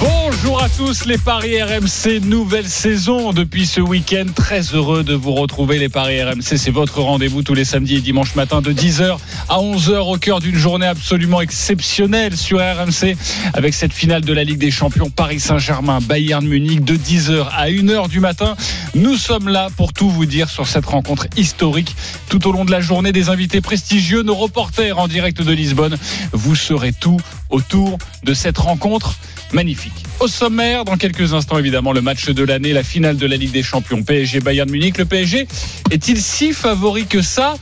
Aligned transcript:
Bonjour 0.00 0.62
à 0.62 0.68
tous 0.68 1.06
les 1.06 1.16
Paris 1.16 1.62
RMC, 1.62 2.20
nouvelle 2.22 2.68
saison 2.68 3.32
depuis 3.32 3.66
ce 3.66 3.80
week-end. 3.80 4.26
Très 4.34 4.60
heureux 4.74 5.02
de 5.02 5.14
vous 5.14 5.32
retrouver 5.32 5.78
les 5.78 5.88
Paris 5.88 6.22
RMC. 6.22 6.58
C'est 6.58 6.70
votre 6.70 7.00
rendez-vous 7.00 7.42
tous 7.42 7.54
les 7.54 7.64
samedis 7.64 7.96
et 7.96 8.00
dimanches 8.00 8.34
matin 8.34 8.60
de 8.60 8.72
10h 8.72 9.16
à 9.48 9.58
11h 9.58 10.12
au 10.12 10.18
cœur 10.18 10.40
d'une 10.40 10.56
journée 10.56 10.86
absolument 10.86 11.40
exceptionnelle 11.40 12.36
sur 12.36 12.58
RMC 12.58 13.16
avec 13.54 13.72
cette 13.72 13.94
finale 13.94 14.22
de 14.22 14.32
la 14.34 14.44
Ligue 14.44 14.58
des 14.58 14.70
Champions 14.70 15.08
Paris 15.08 15.40
Saint-Germain, 15.40 16.00
Bayern 16.02 16.46
Munich 16.46 16.84
de 16.84 16.96
10h 16.96 17.46
à 17.56 17.68
1h 17.68 18.08
du 18.08 18.20
matin. 18.20 18.54
Nous 18.94 19.16
sommes 19.16 19.48
là 19.48 19.68
pour 19.78 19.94
tout 19.94 20.10
vous 20.10 20.26
dire 20.26 20.50
sur 20.50 20.66
cette 20.66 20.86
rencontre 20.86 21.26
historique. 21.36 21.96
Tout 22.28 22.46
au 22.46 22.52
long 22.52 22.66
de 22.66 22.70
la 22.70 22.80
journée, 22.80 23.12
des 23.12 23.30
invités 23.30 23.62
prestigieux, 23.62 24.22
nos 24.22 24.34
reporters 24.34 24.98
en 24.98 25.08
direct 25.08 25.40
de 25.40 25.52
Lisbonne. 25.52 25.96
Vous 26.32 26.54
saurez 26.54 26.92
tout 26.92 27.20
autour 27.48 27.96
de 28.24 28.34
cette 28.34 28.58
rencontre 28.58 29.16
magnifique. 29.52 29.92
Au 30.20 30.28
sommaire, 30.28 30.84
dans 30.84 30.96
quelques 30.96 31.34
instants, 31.34 31.58
évidemment, 31.58 31.92
le 31.92 32.00
match 32.00 32.28
de 32.30 32.44
l'année, 32.44 32.72
la 32.72 32.82
finale 32.82 33.16
de 33.16 33.26
la 33.26 33.36
Ligue 33.36 33.52
des 33.52 33.62
Champions, 33.62 34.02
PSG 34.02 34.40
Bayern 34.40 34.70
Munich. 34.70 34.98
Le 34.98 35.04
PSG 35.04 35.46
est-il 35.90 36.20
si 36.20 36.52
favori 36.52 37.06
que 37.06 37.22
ça? 37.22 37.56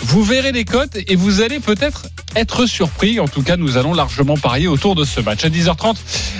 Vous 0.00 0.22
verrez 0.22 0.52
les 0.52 0.64
cotes 0.64 0.96
et 1.06 1.16
vous 1.16 1.40
allez 1.40 1.60
peut-être 1.60 2.06
être 2.36 2.66
surpris. 2.66 3.18
En 3.18 3.28
tout 3.28 3.42
cas, 3.42 3.56
nous 3.56 3.76
allons 3.76 3.94
largement 3.94 4.36
parier 4.36 4.68
autour 4.68 4.94
de 4.94 5.04
ce 5.04 5.20
match. 5.20 5.44
À 5.44 5.48
10h30, 5.48 5.96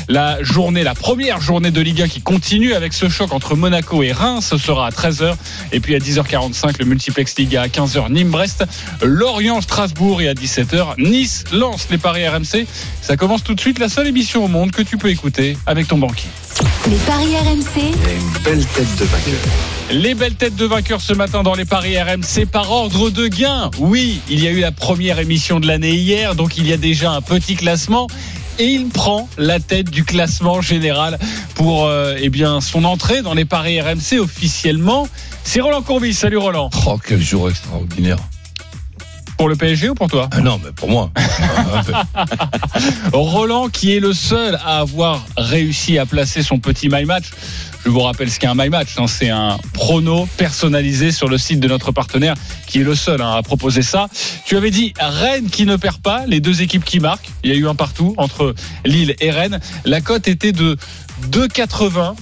la 0.09 0.43
journée, 0.43 0.83
la 0.83 0.95
première 0.95 1.41
journée 1.41 1.71
de 1.71 1.81
Ligue 1.81 2.03
1 2.03 2.09
qui 2.09 2.21
continue 2.21 2.75
avec 2.75 2.93
ce 2.93 3.09
choc 3.09 3.33
entre 3.33 3.57
Monaco 3.57 4.03
et 4.03 4.13
Reims. 4.13 4.47
Ce 4.51 4.59
sera 4.59 4.87
à 4.87 4.91
13h. 4.91 5.35
Et 5.73 5.81
puis 5.81 5.95
à 5.95 5.99
10h45, 5.99 6.79
le 6.79 6.85
multiplex 6.85 7.37
Liga 7.39 7.63
à 7.63 7.69
15h, 7.69 8.11
Nîmes-Brest, 8.11 8.65
Lorient-Strasbourg 9.03 10.21
et 10.21 10.29
à 10.29 10.35
17h, 10.35 10.95
Nice 10.99 11.45
lance 11.53 11.89
les 11.91 11.99
paris 11.99 12.29
RMC. 12.29 12.67
Ça 13.01 13.17
commence 13.17 13.43
tout 13.43 13.55
de 13.55 13.61
suite, 13.61 13.79
la 13.79 13.89
seule 13.89 14.07
émission 14.07 14.45
au 14.45 14.49
monde 14.49 14.71
que 14.71 14.83
tu 14.83 14.99
peux 14.99 15.11
écouter 15.11 15.57
avec 15.67 15.89
ton 15.89 15.99
banquier. 15.99 16.29
Les 16.89 16.97
paris 16.99 17.37
RMC, 17.37 17.95
Les 19.91 20.15
belles 20.15 20.35
têtes 20.35 20.57
de 20.57 20.65
vainqueurs 20.65 21.01
ce 21.01 21.13
matin 21.13 21.45
dans 21.45 21.55
les 21.55 21.65
paris 21.65 21.97
RMC 22.01 22.47
par 22.51 22.73
ordre 22.73 23.11
de 23.11 23.29
gain. 23.29 23.46
Oui, 23.79 24.21
il 24.29 24.43
y 24.43 24.49
a 24.49 24.51
eu 24.51 24.61
la 24.61 24.73
première 24.73 25.19
émission 25.19 25.61
de 25.61 25.67
l'année 25.67 25.95
hier, 25.95 26.35
donc 26.35 26.57
il 26.57 26.67
y 26.67 26.73
a 26.73 26.77
déjà 26.77 27.13
un 27.13 27.21
petit 27.21 27.55
classement. 27.55 28.07
Et 28.59 28.67
il 28.67 28.89
prend 28.89 29.29
la 29.37 29.61
tête 29.61 29.91
du 29.91 30.05
classement 30.05 30.63
général 30.63 31.19
pour 31.55 31.85
euh, 31.85 32.17
eh 32.19 32.31
son 32.61 32.85
entrée 32.85 33.21
dans 33.21 33.35
les 33.35 33.45
paris 33.45 33.81
RMC 33.81 34.19
officiellement. 34.19 35.09
C'est 35.45 35.61
Roland 35.61 35.83
Courbis. 35.83 36.15
Salut 36.15 36.39
Roland. 36.39 36.71
Oh, 36.87 36.99
quel 37.07 37.21
jour 37.21 37.51
extraordinaire. 37.51 38.17
Pour 39.37 39.49
le 39.49 39.57
PSG 39.57 39.91
ou 39.91 39.95
pour 39.95 40.09
toi 40.09 40.29
Ah 40.33 40.41
non, 40.41 40.59
mais 40.65 40.73
pour 40.73 40.89
moi. 40.89 41.11
Roland 43.13 43.69
qui 43.69 43.95
est 43.95 44.01
le 44.01 44.13
seul 44.13 44.55
à 44.65 44.79
avoir 44.79 45.25
réussi 45.37 45.99
à 45.99 46.07
placer 46.07 46.43
son 46.43 46.59
petit 46.59 46.89
my 46.89 47.05
match. 47.05 47.27
Je 47.85 47.91
vous 47.91 48.01
rappelle 48.01 48.31
ce 48.31 48.39
qu'est 48.41 48.47
un 48.47 48.55
my 48.55 48.69
match. 48.69 48.95
hein. 48.99 49.07
C'est 49.07 49.29
un 49.31 49.59
prono 49.73 50.27
personnalisé 50.37 51.13
sur 51.13 51.29
le 51.29 51.39
site 51.39 51.61
de 51.61 51.69
notre 51.69 51.93
partenaire 51.93 52.35
qui 52.67 52.81
est 52.81 52.85
le 52.85 52.95
seul 52.95 53.21
hein, 53.21 53.33
à 53.35 53.43
proposer 53.43 53.83
ça. 53.83 54.09
Tu 54.45 54.57
avais 54.57 54.71
dit 54.71 54.93
Rennes 54.99 55.49
qui 55.51 55.67
ne 55.67 55.77
perd 55.77 55.99
pas, 55.99 56.25
les 56.27 56.41
deux 56.41 56.63
équipes 56.63 56.85
qui 56.85 56.99
marquent. 56.99 57.29
Il 57.45 57.51
y 57.51 57.53
a 57.53 57.57
eu 57.57 57.69
un 57.69 57.75
partout 57.75 58.15
entre 58.17 58.55
Lille 58.85 59.15
et 59.21 59.31
Rennes. 59.31 59.61
La 59.85 60.01
cote 60.01 60.27
était 60.29 60.53
de 60.53 60.77
2,80. 61.31 62.15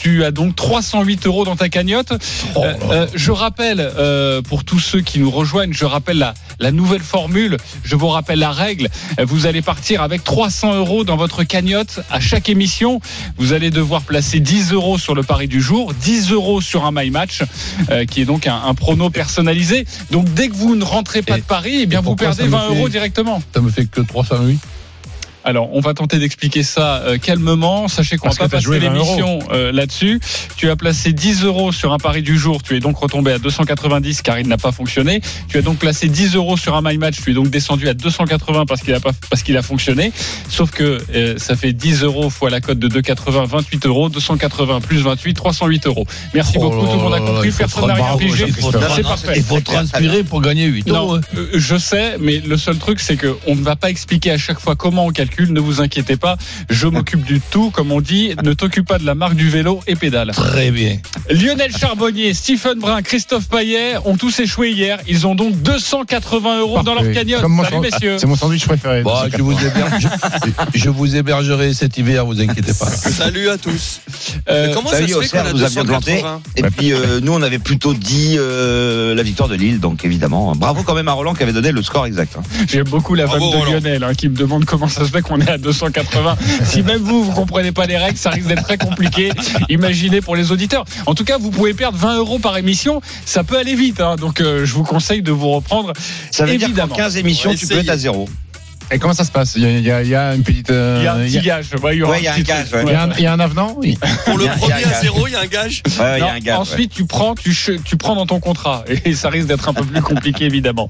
Tu 0.00 0.24
as 0.24 0.30
donc 0.30 0.56
308 0.56 1.26
euros 1.26 1.44
dans 1.44 1.54
ta 1.56 1.68
cagnotte. 1.68 2.12
Oh 2.54 2.62
Euh, 2.64 2.74
euh, 2.90 3.06
je 3.14 3.30
rappelle, 3.30 3.78
euh, 3.80 4.42
pour 4.42 4.64
tous 4.64 4.78
ceux 4.80 5.00
qui 5.00 5.18
nous 5.20 5.30
rejoignent, 5.30 5.72
je 5.72 5.84
rappelle 5.84 6.18
la, 6.18 6.34
la 6.60 6.72
nouvelle 6.72 7.02
formule, 7.02 7.56
je 7.84 7.94
vous 7.96 8.08
rappelle 8.08 8.38
la 8.40 8.50
règle. 8.52 8.88
Vous 9.22 9.46
allez 9.46 9.62
partir 9.62 10.02
avec 10.02 10.24
300 10.24 10.74
euros 10.74 11.04
dans 11.04 11.16
votre 11.16 11.44
cagnotte 11.44 12.00
à 12.10 12.20
chaque 12.20 12.48
émission. 12.48 13.00
Vous 13.38 13.52
allez 13.52 13.70
devoir 13.70 14.02
placer 14.02 14.40
10 14.40 14.72
euros 14.72 14.98
sur 14.98 15.14
le 15.14 15.22
pari 15.22 15.46
du 15.46 15.60
jour, 15.60 15.92
10 15.94 16.30
euros 16.32 16.60
sur 16.60 16.84
un 16.84 16.90
My 16.92 17.10
Match, 17.10 17.42
euh, 17.90 18.04
qui 18.04 18.22
est 18.22 18.24
donc 18.24 18.46
un, 18.46 18.60
un 18.64 18.74
prono 18.74 19.10
personnalisé. 19.10 19.86
Donc 20.10 20.32
dès 20.34 20.48
que 20.48 20.54
vous 20.54 20.74
ne 20.74 20.84
rentrez 20.84 21.22
pas 21.22 21.36
Et- 21.38 21.40
de 21.40 21.46
pari, 21.46 21.80
eh 21.82 21.86
bien 21.86 22.00
vous 22.00 22.16
perdez 22.16 22.42
ça 22.42 22.46
me 22.46 22.50
20 22.50 22.58
fait- 22.68 22.74
euros 22.76 22.88
directement. 22.88 23.42
Ça 23.54 23.60
me 23.60 23.70
fait 23.70 23.86
que 23.86 24.00
308. 24.00 24.58
Alors, 25.44 25.70
on 25.72 25.80
va 25.80 25.92
tenter 25.94 26.18
d'expliquer 26.18 26.62
ça 26.62 27.02
euh, 27.04 27.18
calmement. 27.18 27.88
Sachez 27.88 28.16
qu'on 28.16 28.28
va 28.28 28.34
pas 28.34 28.48
passer 28.48 28.62
joué 28.64 28.78
20 28.78 28.92
l'émission 28.92 29.38
euh, 29.52 29.72
là-dessus. 29.72 30.20
Tu 30.56 30.70
as 30.70 30.76
placé 30.76 31.12
10 31.12 31.44
euros 31.44 31.72
sur 31.72 31.92
un 31.92 31.98
pari 31.98 32.22
du 32.22 32.38
jour. 32.38 32.62
Tu 32.62 32.76
es 32.76 32.80
donc 32.80 32.96
retombé 32.96 33.32
à 33.32 33.38
290 33.38 34.22
car 34.22 34.38
il 34.38 34.46
n'a 34.46 34.56
pas 34.56 34.70
fonctionné. 34.72 35.20
Tu 35.48 35.58
as 35.58 35.62
donc 35.62 35.78
placé 35.78 36.08
10 36.08 36.36
euros 36.36 36.56
sur 36.56 36.76
un 36.76 36.80
my 36.82 36.96
match. 36.98 37.16
Tu 37.22 37.30
es 37.32 37.34
donc 37.34 37.50
descendu 37.50 37.88
à 37.88 37.94
280 37.94 38.66
parce 38.66 38.82
qu'il 38.82 38.94
a 38.94 39.00
pas 39.00 39.10
parce 39.30 39.42
qu'il 39.42 39.56
a 39.56 39.62
fonctionné. 39.62 40.12
Sauf 40.48 40.70
que 40.70 40.98
euh, 41.14 41.34
ça 41.38 41.56
fait 41.56 41.72
10 41.72 42.04
euros 42.04 42.30
fois 42.30 42.48
la 42.50 42.60
cote 42.60 42.78
de 42.78 42.86
280, 42.88 43.44
28 43.46 43.86
euros, 43.86 44.08
280 44.10 44.80
plus 44.80 44.98
28, 45.02 45.34
308 45.34 45.86
euros. 45.86 46.06
Merci 46.34 46.52
Oh 46.56 46.60
beaucoup. 46.70 46.86
Tout 46.86 46.92
le 46.92 46.98
monde 47.02 47.14
a 47.14 47.18
compris. 47.20 47.48
il 47.48 47.52
faut 47.52 47.58
Personne 47.58 47.86
n'a 47.88 47.94
rien 47.94 48.16
pigé. 48.16 48.46
C'est 48.52 49.02
parfait. 49.02 49.32
Il 49.36 49.42
faut 49.42 49.60
transpirer 49.60 50.22
pour 50.22 50.40
gagner 50.40 50.66
8 50.66 50.86
Non, 50.86 50.94
euros. 50.94 51.14
hein. 51.16 51.20
euh, 51.36 51.48
je 51.54 51.76
sais, 51.76 52.16
mais 52.20 52.38
le 52.38 52.56
seul 52.56 52.76
truc, 52.78 53.00
c'est 53.00 53.16
que 53.16 53.36
on 53.48 53.56
ne 53.56 53.62
va 53.62 53.74
pas 53.76 53.90
expliquer 53.90 54.30
à 54.30 54.38
chaque 54.38 54.60
fois 54.60 54.76
comment 54.76 55.06
on 55.06 55.10
calcule. 55.10 55.31
Ne 55.40 55.60
vous 55.60 55.80
inquiétez 55.80 56.16
pas, 56.16 56.36
je 56.70 56.86
m'occupe 56.86 57.24
du 57.24 57.40
tout, 57.40 57.70
comme 57.70 57.90
on 57.92 58.00
dit. 58.00 58.34
Ne 58.42 58.52
t'occupe 58.52 58.86
pas 58.86 58.98
de 58.98 59.06
la 59.06 59.14
marque 59.14 59.34
du 59.34 59.48
vélo 59.48 59.80
et 59.86 59.96
pédale. 59.96 60.30
Très 60.32 60.70
bien. 60.70 60.98
Lionel 61.30 61.76
Charbonnier, 61.76 62.34
Stephen 62.34 62.78
Brun, 62.78 63.02
Christophe 63.02 63.48
Payet 63.48 63.96
ont 64.04 64.16
tous 64.16 64.38
échoué 64.40 64.70
hier. 64.70 64.98
Ils 65.08 65.26
ont 65.26 65.34
donc 65.34 65.60
280 65.62 66.60
euros 66.60 66.82
dans 66.82 66.94
leur 66.94 67.10
cagnotte. 67.12 67.40
Comme 67.42 67.52
moi, 67.54 67.64
Salut 67.68 67.80
messieurs. 67.80 68.16
C'est 68.18 68.26
mon 68.26 68.36
sandwich 68.36 68.66
préféré. 68.66 69.02
Bon, 69.02 69.14
je, 69.32 69.42
vous 69.42 69.52
héberge- 69.52 70.08
je- 70.74 70.78
je 70.78 70.90
vous 70.90 71.16
hébergerai 71.16 71.72
cet 71.74 71.96
hiver, 71.98 72.24
vous 72.26 72.40
inquiétez 72.40 72.72
pas. 72.74 72.86
Salut 72.90 73.48
à 73.48 73.58
tous. 73.58 74.00
Euh, 74.48 74.72
Comment 74.74 74.90
ça 74.90 74.96
Salut, 74.98 75.12
se 75.12 75.20
fait 75.22 75.28
qu'on 75.28 75.38
a 75.46 75.52
nous 75.52 75.62
avions 75.62 75.84
planté. 75.84 76.12
280 76.22 76.40
Et 76.56 76.62
puis 76.62 76.92
euh, 76.92 77.20
nous, 77.22 77.32
on 77.32 77.42
avait 77.42 77.58
plutôt 77.58 77.94
dit 77.94 78.36
euh, 78.38 79.14
la 79.14 79.22
victoire 79.22 79.48
de 79.48 79.54
Lille, 79.54 79.80
donc 79.80 80.04
évidemment. 80.04 80.54
Bravo 80.56 80.82
quand 80.82 80.94
même 80.94 81.08
à 81.08 81.12
Roland 81.12 81.34
qui 81.34 81.42
avait 81.42 81.52
donné 81.52 81.72
le 81.72 81.82
score 81.82 82.06
exact. 82.06 82.34
hein. 82.38 82.42
J'aime 82.68 82.84
beaucoup 82.88 83.14
la 83.14 83.26
Bravo, 83.26 83.50
de 83.50 83.56
Roland. 83.56 83.72
Lionel 83.72 84.04
hein, 84.04 84.14
qui 84.14 84.28
me 84.28 84.36
demande 84.36 84.64
comment 84.64 84.88
ça 84.88 85.04
se 85.04 85.10
fait 85.10 85.21
qu'on 85.22 85.40
est 85.40 85.50
à 85.50 85.58
280. 85.58 86.36
si 86.64 86.82
même 86.82 87.00
vous, 87.02 87.24
vous 87.24 87.32
comprenez 87.32 87.72
pas 87.72 87.86
les 87.86 87.96
règles, 87.96 88.18
ça 88.18 88.30
risque 88.30 88.46
d'être 88.48 88.62
très 88.64 88.78
compliqué. 88.78 89.30
Imaginez 89.68 90.20
pour 90.20 90.36
les 90.36 90.52
auditeurs. 90.52 90.84
En 91.06 91.14
tout 91.14 91.24
cas, 91.24 91.38
vous 91.38 91.50
pouvez 91.50 91.74
perdre 91.74 91.98
20 91.98 92.16
euros 92.18 92.38
par 92.38 92.56
émission. 92.58 93.00
Ça 93.24 93.44
peut 93.44 93.58
aller 93.58 93.74
vite. 93.74 94.00
hein. 94.00 94.16
donc, 94.16 94.40
euh, 94.40 94.64
je 94.66 94.72
vous 94.74 94.84
conseille 94.84 95.22
de 95.22 95.32
vous 95.32 95.50
reprendre. 95.50 95.92
Ça 96.30 96.44
veut 96.44 96.56
dire 96.56 96.68
Évidemment. 96.68 96.94
qu'en 96.94 97.02
15 97.02 97.16
émissions, 97.16 97.54
tu 97.54 97.66
peux 97.66 97.78
être 97.78 97.88
à 97.90 97.96
zéro. 97.96 98.28
Et 98.90 98.98
comment 98.98 99.14
ça 99.14 99.24
se 99.24 99.30
passe? 99.30 99.54
Il 99.56 99.62
y, 99.62 99.66
a, 99.66 99.70
il 99.70 99.84
y 99.86 99.90
a- 99.90 100.02
il 100.02 100.08
y 100.10 100.14
a 100.14 100.34
une 100.34 100.42
petite. 100.42 100.70
euh, 100.70 100.98
Il 101.00 101.04
y 101.04 101.06
a 101.06 101.14
un 101.14 101.24
petit 101.24 101.40
gage. 101.40 101.66
Ouais, 101.82 101.96
il 101.96 102.00
y 102.00 102.02
aura 102.02 102.12
Ouais, 102.18 102.26
a 102.26 102.32
un 102.32 102.34
petit 102.34 102.42
gage, 102.42 102.68
truc. 102.68 102.84
ouais. 102.84 102.90
il 102.90 102.92
y 102.92 102.94
a 102.94 103.02
un- 103.04 103.10
il 103.16 103.22
y 103.22 103.26
a 103.26 103.32
un 103.32 103.40
avenant? 103.40 103.74
Oui. 103.78 103.98
Pour 104.26 104.36
le 104.36 104.44
premier 104.48 104.84
à 104.84 105.00
zéro, 105.00 105.26
il 105.26 105.32
y 105.32 105.36
a 105.36 105.40
un 105.40 105.46
gage? 105.46 105.82
Ouais, 105.98 106.16
il 106.16 106.18
y 106.18 106.20
Non, 106.20 106.26
a 106.26 106.32
un 106.32 106.38
gars. 106.40 106.60
ensuite, 106.60 106.92
tu 106.92 107.06
prends, 107.06 107.34
tu, 107.34 107.54
ch- 107.54 107.78
tu 107.82 107.96
prends 107.96 108.14
dans 108.16 108.26
ton 108.26 108.38
contrat. 108.38 108.84
Et 109.06 109.14
ça 109.14 109.30
risque 109.30 109.46
d'être 109.46 109.66
un 109.68 109.72
peu 109.72 109.84
plus 109.86 110.02
compliqué, 110.02 110.44
évidemment. 110.44 110.88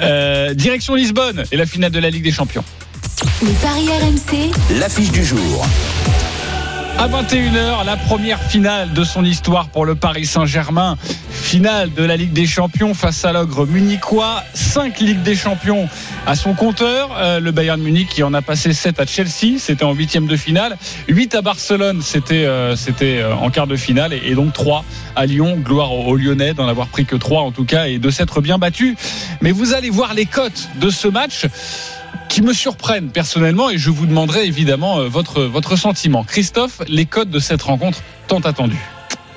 Euh, 0.00 0.52
direction 0.54 0.96
Lisbonne 0.96 1.44
et 1.52 1.56
la 1.56 1.66
finale 1.66 1.92
de 1.92 2.00
la 2.00 2.10
Ligue 2.10 2.24
des 2.24 2.32
Champions. 2.32 2.64
Les 3.42 3.52
paris 3.52 3.88
RMC, 3.88 4.78
L'affiche 4.78 5.10
du 5.10 5.24
jour. 5.24 5.66
À 6.96 7.08
21h, 7.08 7.84
la 7.84 7.96
première 7.96 8.40
finale 8.40 8.92
de 8.92 9.02
son 9.02 9.24
histoire 9.24 9.68
pour 9.68 9.84
le 9.84 9.96
Paris 9.96 10.26
Saint-Germain. 10.26 10.96
Finale 11.28 11.92
de 11.92 12.04
la 12.04 12.16
Ligue 12.16 12.32
des 12.32 12.46
Champions 12.46 12.94
face 12.94 13.24
à 13.24 13.32
l'ogre 13.32 13.66
munichois. 13.66 14.42
5 14.54 15.00
Ligues 15.00 15.22
des 15.22 15.34
Champions 15.34 15.88
à 16.26 16.36
son 16.36 16.54
compteur. 16.54 17.10
Euh, 17.18 17.40
le 17.40 17.50
Bayern 17.50 17.80
Munich 17.82 18.08
qui 18.08 18.22
en 18.22 18.32
a 18.32 18.42
passé 18.42 18.72
7 18.72 19.00
à 19.00 19.06
Chelsea. 19.06 19.58
C'était 19.58 19.84
en 19.84 19.92
huitième 19.92 20.26
de 20.26 20.36
finale. 20.36 20.78
8 21.08 21.34
à 21.34 21.42
Barcelone. 21.42 22.00
C'était 22.00 22.46
euh, 22.46 22.76
c'était 22.76 23.18
euh, 23.18 23.34
en 23.34 23.50
quart 23.50 23.66
de 23.66 23.76
finale. 23.76 24.12
Et, 24.12 24.22
et 24.26 24.34
donc 24.34 24.52
3 24.52 24.84
à 25.16 25.26
Lyon. 25.26 25.58
Gloire 25.58 25.92
aux, 25.92 26.04
aux 26.04 26.16
Lyonnais 26.16 26.54
d'en 26.54 26.68
avoir 26.68 26.86
pris 26.86 27.04
que 27.04 27.16
3 27.16 27.42
en 27.42 27.50
tout 27.50 27.64
cas 27.64 27.86
et 27.86 27.98
de 27.98 28.10
s'être 28.10 28.40
bien 28.40 28.58
battu. 28.58 28.96
Mais 29.42 29.50
vous 29.50 29.74
allez 29.74 29.90
voir 29.90 30.14
les 30.14 30.26
cotes 30.26 30.68
de 30.76 30.90
ce 30.90 31.08
match 31.08 31.46
qui 32.28 32.42
me 32.42 32.52
surprennent 32.52 33.10
personnellement 33.10 33.70
et 33.70 33.78
je 33.78 33.90
vous 33.90 34.06
demanderai 34.06 34.46
évidemment 34.46 34.98
euh, 34.98 35.08
votre, 35.08 35.42
votre 35.42 35.76
sentiment. 35.76 36.24
Christophe, 36.24 36.82
les 36.88 37.06
codes 37.06 37.30
de 37.30 37.38
cette 37.38 37.62
rencontre 37.62 38.02
tant 38.28 38.40
attendue. 38.40 38.80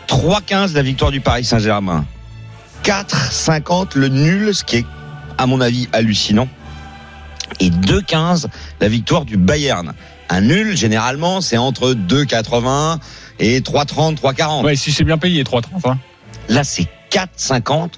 3-15 0.07 0.74
la 0.74 0.81
victoire 0.81 1.12
du 1.12 1.21
Paris 1.21 1.45
Saint-Germain. 1.45 2.06
4-50 2.83 3.97
le 3.97 4.07
nul, 4.07 4.56
ce 4.56 4.63
qui 4.63 4.77
est, 4.77 4.85
à 5.38 5.45
mon 5.45 5.62
avis, 5.62 5.88
hallucinant. 5.91 6.47
Et 7.59 7.69
2-15 7.69 8.47
la 8.80 8.88
victoire 8.88 9.25
du 9.25 9.38
Bayern. 9.38 9.94
Un 10.30 10.41
nul, 10.41 10.75
généralement, 10.75 11.41
c'est 11.41 11.57
entre 11.57 11.94
2,80 11.94 13.00
et 13.39 13.59
3,30, 13.62 14.18
3,40. 14.18 14.63
Ouais, 14.63 14.75
si 14.75 14.91
c'est 14.91 15.03
bien 15.03 15.18
payé, 15.18 15.44
3,30. 15.44 15.89
Hein. 15.89 15.97
Là, 16.50 16.63
c'est 16.63 16.88
4,50. 17.12 17.91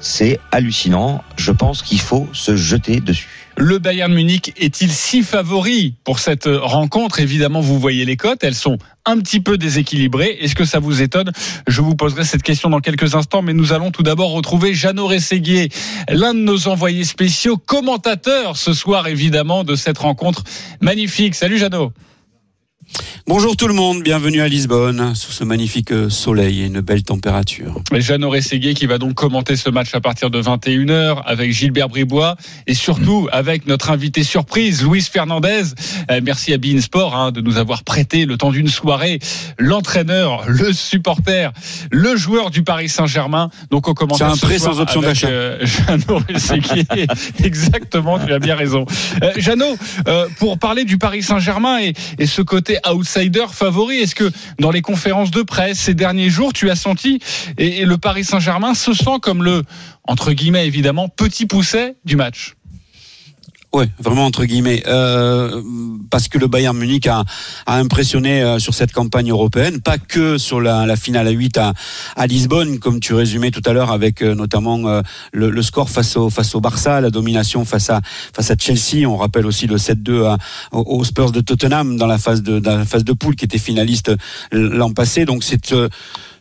C'est 0.00 0.38
hallucinant. 0.52 1.22
Je 1.36 1.52
pense 1.52 1.82
qu'il 1.82 2.00
faut 2.00 2.28
se 2.32 2.56
jeter 2.56 3.00
dessus. 3.00 3.37
Le 3.60 3.80
Bayern 3.80 4.14
Munich 4.14 4.52
est-il 4.56 4.88
si 4.88 5.24
favori 5.24 5.96
pour 6.04 6.20
cette 6.20 6.46
rencontre? 6.46 7.18
Évidemment, 7.18 7.60
vous 7.60 7.80
voyez 7.80 8.04
les 8.04 8.16
cotes, 8.16 8.44
elles 8.44 8.54
sont 8.54 8.78
un 9.04 9.18
petit 9.18 9.40
peu 9.40 9.58
déséquilibrées. 9.58 10.38
Est-ce 10.40 10.54
que 10.54 10.64
ça 10.64 10.78
vous 10.78 11.02
étonne? 11.02 11.32
Je 11.66 11.80
vous 11.80 11.96
poserai 11.96 12.22
cette 12.22 12.44
question 12.44 12.70
dans 12.70 12.78
quelques 12.78 13.16
instants, 13.16 13.42
mais 13.42 13.54
nous 13.54 13.72
allons 13.72 13.90
tout 13.90 14.04
d'abord 14.04 14.30
retrouver 14.30 14.74
Jeannot 14.74 15.08
Rességuier, 15.08 15.70
l'un 16.08 16.34
de 16.34 16.38
nos 16.38 16.68
envoyés 16.68 17.02
spéciaux, 17.02 17.56
commentateur 17.56 18.56
ce 18.56 18.72
soir 18.72 19.08
évidemment 19.08 19.64
de 19.64 19.74
cette 19.74 19.98
rencontre 19.98 20.44
magnifique. 20.80 21.34
Salut 21.34 21.58
Jeannot 21.58 21.92
Bonjour 23.26 23.56
tout 23.56 23.68
le 23.68 23.74
monde, 23.74 24.02
bienvenue 24.02 24.40
à 24.40 24.48
Lisbonne, 24.48 25.14
sous 25.14 25.32
ce 25.32 25.44
magnifique 25.44 25.92
soleil 26.08 26.62
et 26.62 26.66
une 26.66 26.80
belle 26.80 27.02
température. 27.02 27.82
Jeanne 27.92 28.28
Ségué 28.40 28.74
qui 28.74 28.86
va 28.86 28.98
donc 28.98 29.14
commenter 29.14 29.56
ce 29.56 29.68
match 29.68 29.94
à 29.94 30.00
partir 30.00 30.30
de 30.30 30.40
21h 30.40 31.22
avec 31.24 31.52
Gilbert 31.52 31.88
Bribois 31.88 32.36
et 32.66 32.74
surtout 32.74 33.28
avec 33.30 33.66
notre 33.66 33.90
invité 33.90 34.22
surprise, 34.22 34.82
Luis 34.82 35.02
Fernandez. 35.02 35.64
Euh, 36.10 36.20
merci 36.22 36.54
à 36.54 36.58
Bein 36.58 36.80
Sport 36.80 37.14
hein, 37.14 37.32
de 37.32 37.40
nous 37.40 37.58
avoir 37.58 37.84
prêté 37.84 38.24
le 38.24 38.38
temps 38.38 38.50
d'une 38.50 38.68
soirée 38.68 39.18
l'entraîneur, 39.58 40.44
le 40.48 40.72
supporter, 40.72 41.52
le 41.90 42.16
joueur 42.16 42.50
du 42.50 42.62
Paris 42.62 42.88
Saint-Germain. 42.88 43.50
Donc 43.70 43.88
au 43.88 43.94
commentaire. 43.94 44.34
C'est 44.34 44.44
un 44.44 44.48
prêt 44.48 44.58
sans 44.58 44.80
option 44.80 45.02
d'achat. 45.02 45.28
Euh, 45.28 45.58
Jeannot 45.64 46.22
Exactement, 47.44 48.18
tu 48.18 48.32
as 48.32 48.38
bien 48.38 48.56
raison. 48.56 48.86
Euh, 49.22 49.32
Jeannot, 49.36 49.76
euh, 50.06 50.28
pour 50.38 50.58
parler 50.58 50.84
du 50.84 50.98
Paris 50.98 51.22
Saint-Germain 51.22 51.78
et, 51.80 51.92
et 52.18 52.26
ce 52.26 52.42
côté 52.42 52.77
outsider 52.86 53.46
favori. 53.50 53.98
Est-ce 53.98 54.14
que 54.14 54.30
dans 54.58 54.70
les 54.70 54.82
conférences 54.82 55.30
de 55.30 55.42
presse 55.42 55.78
ces 55.78 55.94
derniers 55.94 56.30
jours, 56.30 56.52
tu 56.52 56.70
as 56.70 56.76
senti 56.76 57.20
et, 57.56 57.84
le 57.84 57.98
Paris 57.98 58.24
Saint-Germain 58.24 58.74
se 58.74 58.92
sent 58.92 59.18
comme 59.22 59.42
le 59.42 59.62
entre 60.04 60.32
guillemets 60.32 60.66
évidemment 60.66 61.08
petit 61.08 61.46
pousset 61.46 61.96
du 62.04 62.16
match? 62.16 62.57
Oui, 63.74 63.84
vraiment 63.98 64.24
entre 64.24 64.46
guillemets, 64.46 64.82
euh, 64.86 65.62
parce 66.10 66.28
que 66.28 66.38
le 66.38 66.46
Bayern 66.46 66.74
Munich 66.74 67.06
a, 67.06 67.24
a 67.66 67.76
impressionné 67.76 68.42
euh, 68.42 68.58
sur 68.58 68.72
cette 68.72 68.92
campagne 68.92 69.30
européenne, 69.30 69.82
pas 69.82 69.98
que 69.98 70.38
sur 70.38 70.62
la, 70.62 70.86
la 70.86 70.96
finale 70.96 71.26
à 71.28 71.30
8 71.30 71.58
à, 71.58 71.74
à, 72.16 72.26
Lisbonne, 72.26 72.78
comme 72.78 72.98
tu 72.98 73.12
résumais 73.12 73.50
tout 73.50 73.60
à 73.66 73.74
l'heure, 73.74 73.92
avec 73.92 74.22
euh, 74.22 74.34
notamment 74.34 74.88
euh, 74.88 75.02
le, 75.32 75.50
le, 75.50 75.62
score 75.62 75.90
face 75.90 76.16
au 76.16 76.30
face 76.30 76.54
au 76.54 76.60
Barça, 76.60 77.02
la 77.02 77.10
domination 77.10 77.66
face 77.66 77.90
à 77.90 78.00
face 78.34 78.50
à 78.50 78.54
Chelsea. 78.58 79.06
On 79.06 79.18
rappelle 79.18 79.44
aussi 79.44 79.66
le 79.66 79.76
7-2 79.76 80.36
aux 80.72 81.04
Spurs 81.04 81.32
de 81.32 81.42
Tottenham 81.42 81.98
dans 81.98 82.06
la 82.06 82.16
phase 82.16 82.42
de 82.42 82.62
la 82.64 82.86
phase 82.86 83.04
de 83.04 83.12
poule 83.12 83.36
qui 83.36 83.44
était 83.44 83.58
finaliste 83.58 84.10
l'an 84.50 84.92
passé. 84.92 85.26
Donc 85.26 85.44
c'est 85.44 85.74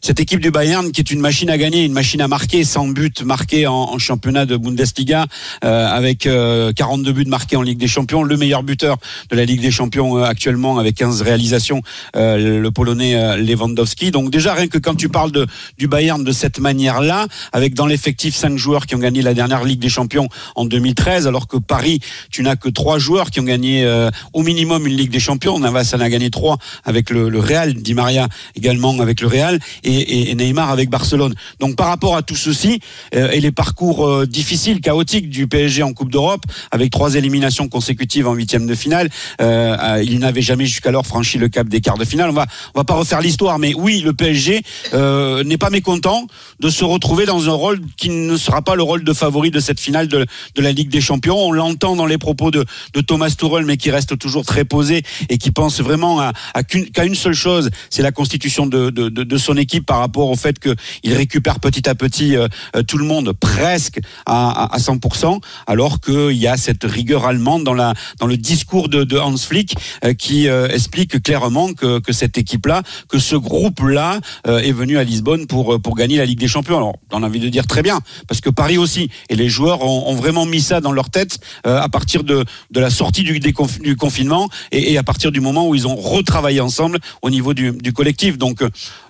cette 0.01 0.19
équipe 0.19 0.39
du 0.39 0.51
Bayern 0.51 0.91
qui 0.91 1.01
est 1.01 1.11
une 1.11 1.19
machine 1.19 1.49
à 1.49 1.57
gagner, 1.57 1.83
une 1.83 1.93
machine 1.93 2.21
à 2.21 2.27
marquer, 2.27 2.63
100 2.63 2.89
buts 2.89 3.11
marqués 3.23 3.67
en, 3.67 3.97
championnat 3.97 4.45
de 4.45 4.57
Bundesliga, 4.57 5.25
euh, 5.63 5.87
avec 5.87 6.27
euh, 6.27 6.71
42 6.73 7.11
buts 7.11 7.25
marqués 7.25 7.55
en 7.55 7.61
Ligue 7.61 7.79
des 7.79 7.87
Champions, 7.87 8.23
le 8.23 8.37
meilleur 8.37 8.63
buteur 8.63 8.97
de 9.29 9.35
la 9.35 9.45
Ligue 9.45 9.61
des 9.61 9.71
Champions 9.71 10.17
euh, 10.17 10.23
actuellement 10.23 10.77
avec 10.77 10.95
15 10.95 11.21
réalisations, 11.21 11.81
euh, 12.15 12.59
le 12.61 12.71
Polonais 12.71 13.15
euh, 13.15 13.37
Lewandowski. 13.37 14.11
Donc 14.11 14.29
déjà 14.29 14.53
rien 14.53 14.67
que 14.67 14.77
quand 14.77 14.95
tu 14.95 15.09
parles 15.09 15.31
de, 15.31 15.47
du 15.77 15.87
Bayern 15.87 16.23
de 16.23 16.31
cette 16.31 16.59
manière-là, 16.59 17.27
avec 17.53 17.73
dans 17.73 17.87
l'effectif 17.87 18.35
5 18.35 18.57
joueurs 18.57 18.85
qui 18.85 18.95
ont 18.95 18.99
gagné 18.99 19.21
la 19.21 19.33
dernière 19.33 19.63
Ligue 19.63 19.79
des 19.79 19.89
Champions 19.89 20.27
en 20.55 20.65
2013, 20.65 21.27
alors 21.27 21.47
que 21.47 21.57
Paris, 21.57 21.99
tu 22.29 22.43
n'as 22.43 22.55
que 22.55 22.69
3 22.69 22.99
joueurs 22.99 23.31
qui 23.31 23.39
ont 23.39 23.43
gagné 23.43 23.87
au 24.33 24.43
minimum 24.43 24.85
une 24.87 24.95
Ligue 24.95 25.11
des 25.11 25.19
Champions. 25.19 25.59
Navas 25.59 25.93
en 25.95 25.99
a 25.99 26.09
gagné 26.09 26.29
3 26.29 26.57
avec 26.83 27.09
le, 27.09 27.29
le 27.29 27.39
Real, 27.39 27.73
Di 27.73 27.93
Maria 27.93 28.27
également 28.55 28.99
avec 28.99 29.21
le 29.21 29.27
Real 29.27 29.59
et, 29.87 30.35
Neymar 30.35 30.69
avec 30.69 30.89
Barcelone. 30.89 31.33
Donc 31.59 31.75
par 31.75 31.87
rapport 31.87 32.15
à 32.15 32.21
tout 32.21 32.35
ceci 32.35 32.79
euh, 33.15 33.31
et 33.31 33.39
les 33.39 33.51
parcours 33.51 34.07
euh, 34.07 34.25
difficiles, 34.25 34.81
chaotiques 34.81 35.29
du 35.29 35.47
PSG 35.47 35.83
en 35.83 35.93
Coupe 35.93 36.11
d'Europe, 36.11 36.43
avec 36.71 36.91
trois 36.91 37.15
éliminations 37.15 37.67
consécutives 37.67 38.27
en 38.27 38.33
huitième 38.33 38.67
de 38.67 38.75
finale, 38.75 39.09
euh, 39.41 40.03
il 40.05 40.19
n'avait 40.19 40.41
jamais 40.41 40.65
jusqu'alors 40.65 41.05
franchi 41.05 41.37
le 41.37 41.47
cap 41.49 41.67
des 41.67 41.81
quarts 41.81 41.97
de 41.97 42.05
finale. 42.05 42.29
On 42.29 42.33
va 42.33 42.45
on 42.75 42.79
va 42.79 42.83
pas 42.83 42.95
refaire 42.95 43.21
l'histoire, 43.21 43.59
mais 43.59 43.73
oui, 43.73 44.01
le 44.01 44.13
PSG 44.13 44.61
n'est 44.93 45.57
pas 45.57 45.69
mécontent 45.69 46.27
de 46.59 46.69
se 46.69 46.83
retrouver 46.83 47.25
dans 47.25 47.49
un 47.49 47.53
rôle 47.53 47.79
qui 47.97 48.09
ne 48.09 48.37
sera 48.37 48.61
pas 48.61 48.75
le 48.75 48.83
rôle 48.83 49.03
de 49.03 49.13
favori 49.13 49.51
de 49.51 49.59
cette 49.59 49.79
finale 49.79 50.07
de, 50.07 50.25
la 50.57 50.71
Ligue 50.71 50.89
des 50.89 51.01
Champions. 51.01 51.37
On 51.37 51.51
l'entend 51.51 51.95
dans 51.95 52.05
les 52.05 52.17
propos 52.17 52.51
de, 52.51 52.65
Thomas 53.05 53.29
Tuchel, 53.29 53.65
mais 53.65 53.77
qui 53.77 53.91
reste 53.91 54.17
toujours 54.17 54.45
très 54.45 54.65
posé 54.65 55.03
et 55.29 55.37
qui 55.37 55.51
pense 55.51 55.81
vraiment 55.81 56.19
à, 56.19 56.33
à 56.53 56.63
qu'à 56.63 57.03
une, 57.03 57.11
une 57.11 57.15
seule 57.15 57.33
chose, 57.33 57.69
c'est 57.89 58.01
la 58.01 58.11
constitution 58.11 58.67
de 58.67 59.37
son 59.37 59.57
équipe 59.57 59.76
par 59.81 59.99
rapport 59.99 60.29
au 60.29 60.35
fait 60.35 60.59
qu'il 60.59 61.13
récupère 61.13 61.59
petit 61.59 61.87
à 61.89 61.95
petit 61.95 62.35
euh, 62.35 62.47
euh, 62.75 62.83
tout 62.83 62.97
le 62.97 63.05
monde 63.05 63.33
presque 63.33 63.99
à, 64.25 64.73
à 64.73 64.77
100%, 64.77 65.41
alors 65.67 65.99
qu'il 65.99 66.37
y 66.37 66.47
a 66.47 66.57
cette 66.57 66.83
rigueur 66.83 67.25
allemande 67.25 67.63
dans, 67.63 67.73
la, 67.73 67.93
dans 68.19 68.27
le 68.27 68.37
discours 68.37 68.89
de, 68.89 69.17
Hans 69.17 69.37
Flick 69.37 69.75
euh, 70.03 70.13
qui 70.13 70.47
explique 70.47 71.21
clairement 71.23 71.73
que, 71.73 71.99
que 71.99 72.13
cette 72.13 72.37
équipe-là, 72.37 72.83
que 73.09 73.19
ce 73.19 73.35
groupe-là 73.35 74.19
est 74.45 74.71
venu 74.71 74.97
à 74.97 75.03
Lisbonne 75.03 75.47
pour, 75.47 75.81
pour 75.81 75.95
gagner 75.95 76.17
la 76.17 76.25
Ligue 76.25 76.39
des 76.39 76.47
Champions. 76.47 76.77
Alors, 76.77 76.95
on 77.11 77.23
a 77.23 77.25
envie 77.25 77.39
de 77.39 77.49
dire 77.49 77.65
très 77.67 77.81
bien, 77.81 77.99
parce 78.27 78.41
que 78.41 78.49
Paris 78.49 78.77
aussi, 78.77 79.09
et 79.29 79.35
les 79.35 79.49
joueurs 79.49 79.83
ont, 79.83 80.15
vraiment 80.15 80.45
mis 80.45 80.61
ça 80.61 80.81
dans 80.81 80.91
leur 80.91 81.09
tête 81.09 81.39
à 81.63 81.89
partir 81.89 82.23
de, 82.23 82.45
de 82.71 82.79
la 82.79 82.89
sortie 82.89 83.23
du, 83.23 83.39
du 83.39 83.95
confinement 83.95 84.49
et, 84.71 84.97
à 84.97 85.03
partir 85.03 85.31
du 85.31 85.41
moment 85.41 85.67
où 85.67 85.75
ils 85.75 85.87
ont 85.87 85.95
retravaillé 85.95 86.61
ensemble 86.61 86.99
au 87.21 87.29
niveau 87.29 87.53
du, 87.53 87.71
du 87.71 87.93
collectif. 87.93 88.37
Donc, 88.37 88.63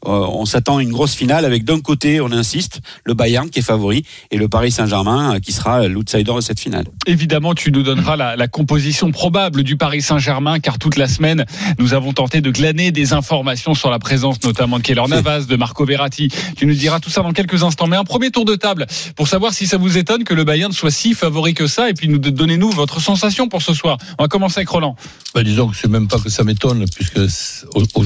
on 0.04 0.46
s'attend 0.58 0.80
une 0.80 0.92
grosse 0.92 1.14
finale 1.14 1.46
avec 1.46 1.66
d'un 1.66 1.80
côté, 1.82 2.20
on 2.20 2.32
insiste, 2.32 2.82
le 3.06 3.14
Bayern 3.14 3.48
qui 3.52 3.60
est 3.60 3.62
favori 3.62 4.04
et 4.32 4.38
le 4.38 4.48
Paris 4.48 4.72
Saint-Germain 4.72 5.36
euh, 5.36 5.40
qui 5.40 5.52
sera 5.52 5.88
l'outsider 5.88 6.34
de 6.34 6.42
cette 6.42 6.60
finale. 6.60 6.86
Évidemment, 7.06 7.54
tu 7.54 7.72
nous 7.72 7.84
donneras 7.84 8.16
la, 8.16 8.36
la 8.36 8.48
composition 8.48 9.12
probable 9.12 9.62
du 9.62 9.78
Paris 9.78 10.02
Saint-Germain 10.02 10.60
car 10.60 10.80
toute 10.80 10.98
la 10.98 11.08
semaine, 11.08 11.46
nous 11.78 11.94
avons 11.94 12.12
tenté 12.12 12.42
de 12.42 12.50
glaner 12.50 12.92
des 12.92 13.14
informations 13.14 13.76
sur 13.76 13.92
la 13.92 14.00
présence 14.00 14.44
notamment 14.44 14.80
de 14.80 14.84
Keller 14.84 15.04
Navas, 15.08 15.42
de 15.42 15.56
Marco 15.56 15.86
Verratti. 15.86 16.30
Tu 16.56 16.66
nous 16.66 16.74
diras 16.74 17.00
tout 17.00 17.12
ça 17.12 17.22
dans 17.22 17.34
quelques 17.34 17.62
instants. 17.62 17.86
Mais 17.86 17.98
un 17.98 18.04
premier 18.04 18.32
tour 18.32 18.44
de 18.44 18.56
table 18.56 18.88
pour 19.16 19.28
savoir 19.28 19.54
si 19.54 19.68
ça 19.68 19.78
vous 19.78 20.00
étonne 20.00 20.24
que 20.24 20.34
le 20.34 20.44
Bayern 20.44 20.74
soit 20.74 20.90
si 20.90 21.14
favori 21.14 21.54
que 21.54 21.68
ça 21.68 21.88
et 21.88 21.94
puis 21.94 22.10
nous 22.10 22.18
donnez-nous 22.18 22.72
votre 22.72 23.00
sensation 23.00 23.48
pour 23.48 23.62
ce 23.62 23.76
soir. 23.76 24.00
On 24.18 24.24
va 24.24 24.28
commencer 24.28 24.58
avec 24.58 24.70
Roland. 24.70 24.96
Bah, 25.36 25.44
disons 25.44 25.68
que 25.68 25.76
c'est 25.76 25.88
même 25.88 26.08
pas 26.08 26.18
que 26.18 26.30
ça 26.30 26.44
m'étonne 26.44 26.86
puisque 26.96 27.20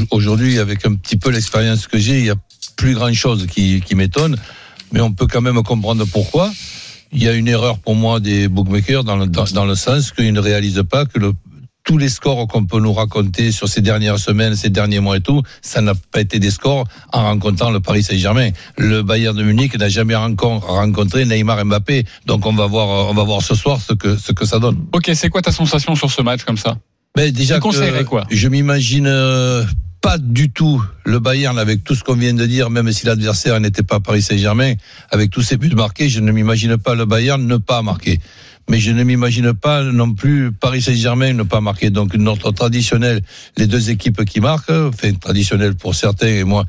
aujourd'hui, 0.09 0.59
avec 0.59 0.85
un 0.85 0.95
petit 0.95 1.15
peu 1.15 1.29
l'expérience 1.29 1.87
que 1.87 1.97
j'ai, 1.97 2.19
il 2.19 2.25
y 2.25 2.29
a 2.29 2.35
plus 2.75 2.93
grand 2.93 3.13
chose 3.13 3.47
qui, 3.47 3.81
qui 3.81 3.95
m'étonne, 3.95 4.37
mais 4.91 5.01
on 5.01 5.11
peut 5.11 5.27
quand 5.27 5.41
même 5.41 5.61
comprendre 5.63 6.05
pourquoi. 6.05 6.51
Il 7.11 7.21
y 7.21 7.27
a 7.27 7.33
une 7.33 7.47
erreur 7.47 7.77
pour 7.77 7.95
moi 7.95 8.19
des 8.19 8.47
bookmakers 8.47 9.03
dans 9.03 9.17
le, 9.17 9.27
dans, 9.27 9.43
dans 9.45 9.65
le 9.65 9.75
sens 9.75 10.11
qu'ils 10.11 10.33
ne 10.33 10.39
réalisent 10.39 10.83
pas 10.89 11.05
que 11.05 11.19
le, 11.19 11.33
tous 11.83 11.97
les 11.97 12.09
scores 12.09 12.47
qu'on 12.47 12.65
peut 12.65 12.79
nous 12.79 12.93
raconter 12.93 13.51
sur 13.51 13.67
ces 13.67 13.81
dernières 13.81 14.19
semaines, 14.19 14.55
ces 14.55 14.69
derniers 14.69 14.99
mois 14.99 15.17
et 15.17 15.21
tout, 15.21 15.41
ça 15.61 15.81
n'a 15.81 15.93
pas 16.11 16.21
été 16.21 16.39
des 16.39 16.51
scores 16.51 16.85
en 17.11 17.23
rencontrant 17.23 17.71
le 17.71 17.79
Paris 17.79 18.03
Saint-Germain. 18.03 18.51
Le 18.77 19.01
Bayern 19.03 19.35
de 19.35 19.43
Munich 19.43 19.77
n'a 19.77 19.89
jamais 19.89 20.15
rencontré 20.15 21.25
Neymar 21.25 21.65
Mbappé. 21.65 22.05
Donc 22.25 22.45
on 22.45 22.53
va 22.53 22.67
voir, 22.67 23.09
on 23.09 23.13
va 23.13 23.23
voir 23.23 23.41
ce 23.41 23.55
soir 23.55 23.81
ce 23.81 23.93
que, 23.93 24.15
ce 24.15 24.31
que 24.31 24.45
ça 24.45 24.59
donne. 24.59 24.77
Ok, 24.93 25.11
c'est 25.13 25.29
quoi 25.29 25.41
ta 25.41 25.51
sensation 25.51 25.95
sur 25.95 26.11
ce 26.11 26.21
match 26.21 26.43
comme 26.43 26.57
ça? 26.57 26.77
Ben 27.15 27.29
déjà, 27.31 27.59
que, 27.59 28.03
quoi? 28.03 28.23
je 28.29 28.47
m'imagine 28.47 29.07
euh, 29.07 29.65
pas 30.01 30.17
du 30.17 30.49
tout 30.49 30.83
le 31.05 31.19
Bayern 31.19 31.57
avec 31.59 31.83
tout 31.83 31.93
ce 31.93 32.03
qu'on 32.03 32.15
vient 32.15 32.33
de 32.33 32.45
dire, 32.45 32.69
même 32.71 32.91
si 32.91 33.05
l'adversaire 33.05 33.59
n'était 33.59 33.83
pas 33.83 33.99
Paris 33.99 34.23
Saint-Germain, 34.23 34.73
avec 35.11 35.29
tous 35.29 35.43
ses 35.43 35.57
buts 35.57 35.73
marqués, 35.75 36.09
je 36.09 36.19
ne 36.19 36.31
m'imagine 36.31 36.77
pas 36.77 36.95
le 36.95 37.05
Bayern 37.05 37.45
ne 37.45 37.57
pas 37.57 37.83
marquer. 37.83 38.19
Mais 38.69 38.79
je 38.79 38.91
ne 38.91 39.03
m'imagine 39.03 39.53
pas 39.53 39.83
non 39.83 40.13
plus 40.13 40.51
Paris 40.51 40.81
Saint-Germain 40.81 41.33
ne 41.33 41.43
pas 41.43 41.61
marquer. 41.61 41.89
Donc 41.89 42.15
notre 42.15 42.51
traditionnel, 42.51 43.21
les 43.57 43.67
deux 43.67 43.89
équipes 43.89 44.25
qui 44.25 44.39
marquent, 44.39 44.69
enfin 44.69 45.13
traditionnel 45.13 45.75
pour 45.75 45.93
certains 45.93 46.27
et 46.27 46.43
moi 46.43 46.65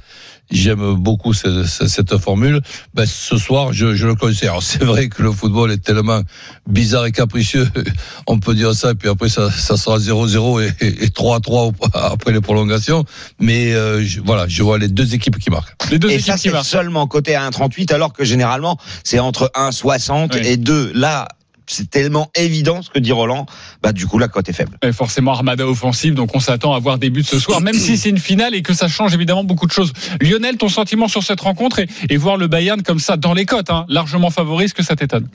J'aime 0.53 0.95
beaucoup 0.95 1.33
cette, 1.33 1.65
cette, 1.65 2.17
formule. 2.19 2.61
Ben, 2.95 3.07
ce 3.07 3.39
soir, 3.39 3.73
je, 3.73 3.95
je 3.95 4.07
le 4.07 4.15
conseille. 4.15 4.51
c'est 4.61 4.85
vrai 4.85 5.09
que 5.09 5.23
le 5.23 5.33
football 5.33 5.73
est 5.73 5.83
tellement 5.83 6.21
bizarre 6.67 7.07
et 7.07 7.13
capricieux, 7.13 7.67
on 8.27 8.39
peut 8.39 8.55
dire 8.55 8.75
ça, 8.75 8.91
et 8.91 8.95
puis 8.95 9.09
après 9.09 9.29
ça, 9.29 9.51
ça 9.51 9.77
sera 9.77 9.99
0-0 9.99 10.73
et, 10.81 11.07
3-3 11.09 11.73
après 11.95 12.33
les 12.33 12.41
prolongations. 12.41 13.05
Mais 13.41 13.73
euh, 13.73 14.05
je, 14.05 14.21
voilà, 14.21 14.47
je 14.47 14.63
vois 14.63 14.79
les 14.79 14.89
deux 14.89 15.15
équipes 15.15 15.39
qui 15.39 15.51
marquent. 15.51 15.75
Les 15.91 15.99
deux 15.99 16.11
et 16.11 16.21
ça, 16.21 16.37
c'est 16.37 16.53
seulement 16.63 17.07
côté 17.07 17.33
1,38, 17.33 17.93
alors 17.93 18.13
que 18.13 18.25
généralement, 18.25 18.79
c'est 19.05 19.19
entre 19.19 19.51
1,60 19.55 20.31
oui. 20.35 20.41
et 20.47 20.57
2. 20.57 20.93
Là, 20.95 21.29
c'est 21.73 21.91
tellement 21.91 22.31
évident 22.35 22.83
ce 22.83 22.91
que 22.91 22.99
dit 22.99 23.13
Roland, 23.13 23.47
bah 23.83 23.93
du 23.93 24.07
coup 24.07 24.19
la 24.19 24.29
cote 24.29 24.49
est 24.49 24.53
faible. 24.53 24.79
Et 24.83 24.93
forcément 24.93 25.33
armada 25.33 25.67
offensive, 25.67 26.15
donc 26.15 26.35
on 26.35 26.41
s'attend 26.41 26.75
à 26.75 26.79
voir 26.79 26.99
des 26.99 27.11
buts 27.11 27.25
ce 27.25 27.39
soir, 27.39 27.61
même 27.61 27.75
si 27.75 27.97
c'est 27.97 28.11
une 28.11 28.19
finale 28.19 28.55
et 28.55 28.63
que 28.63 28.75
ça 28.75 28.89
change 28.89 29.15
évidemment 29.15 29.45
beaucoup 29.45 29.67
de 29.67 29.73
choses. 29.73 29.93
Lionel, 30.21 30.57
ton 30.57 30.69
sentiment 30.69 31.09
sur 31.09 31.23
cette 31.23 31.41
rencontre 31.41 31.81
et, 31.81 32.17
voir 32.17 32.37
le 32.37 32.47
Bayern 32.47 32.83
comme 32.83 33.01
ça 33.01 33.17
dans 33.17 33.35
les 33.35 33.47
cotes, 33.47 33.71
hein, 33.71 33.85
largement 33.89 34.31
favori, 34.31 34.67
est-ce 34.67 34.75
que 34.75 34.85
ça 34.85 34.95
t'étonne? 34.95 35.29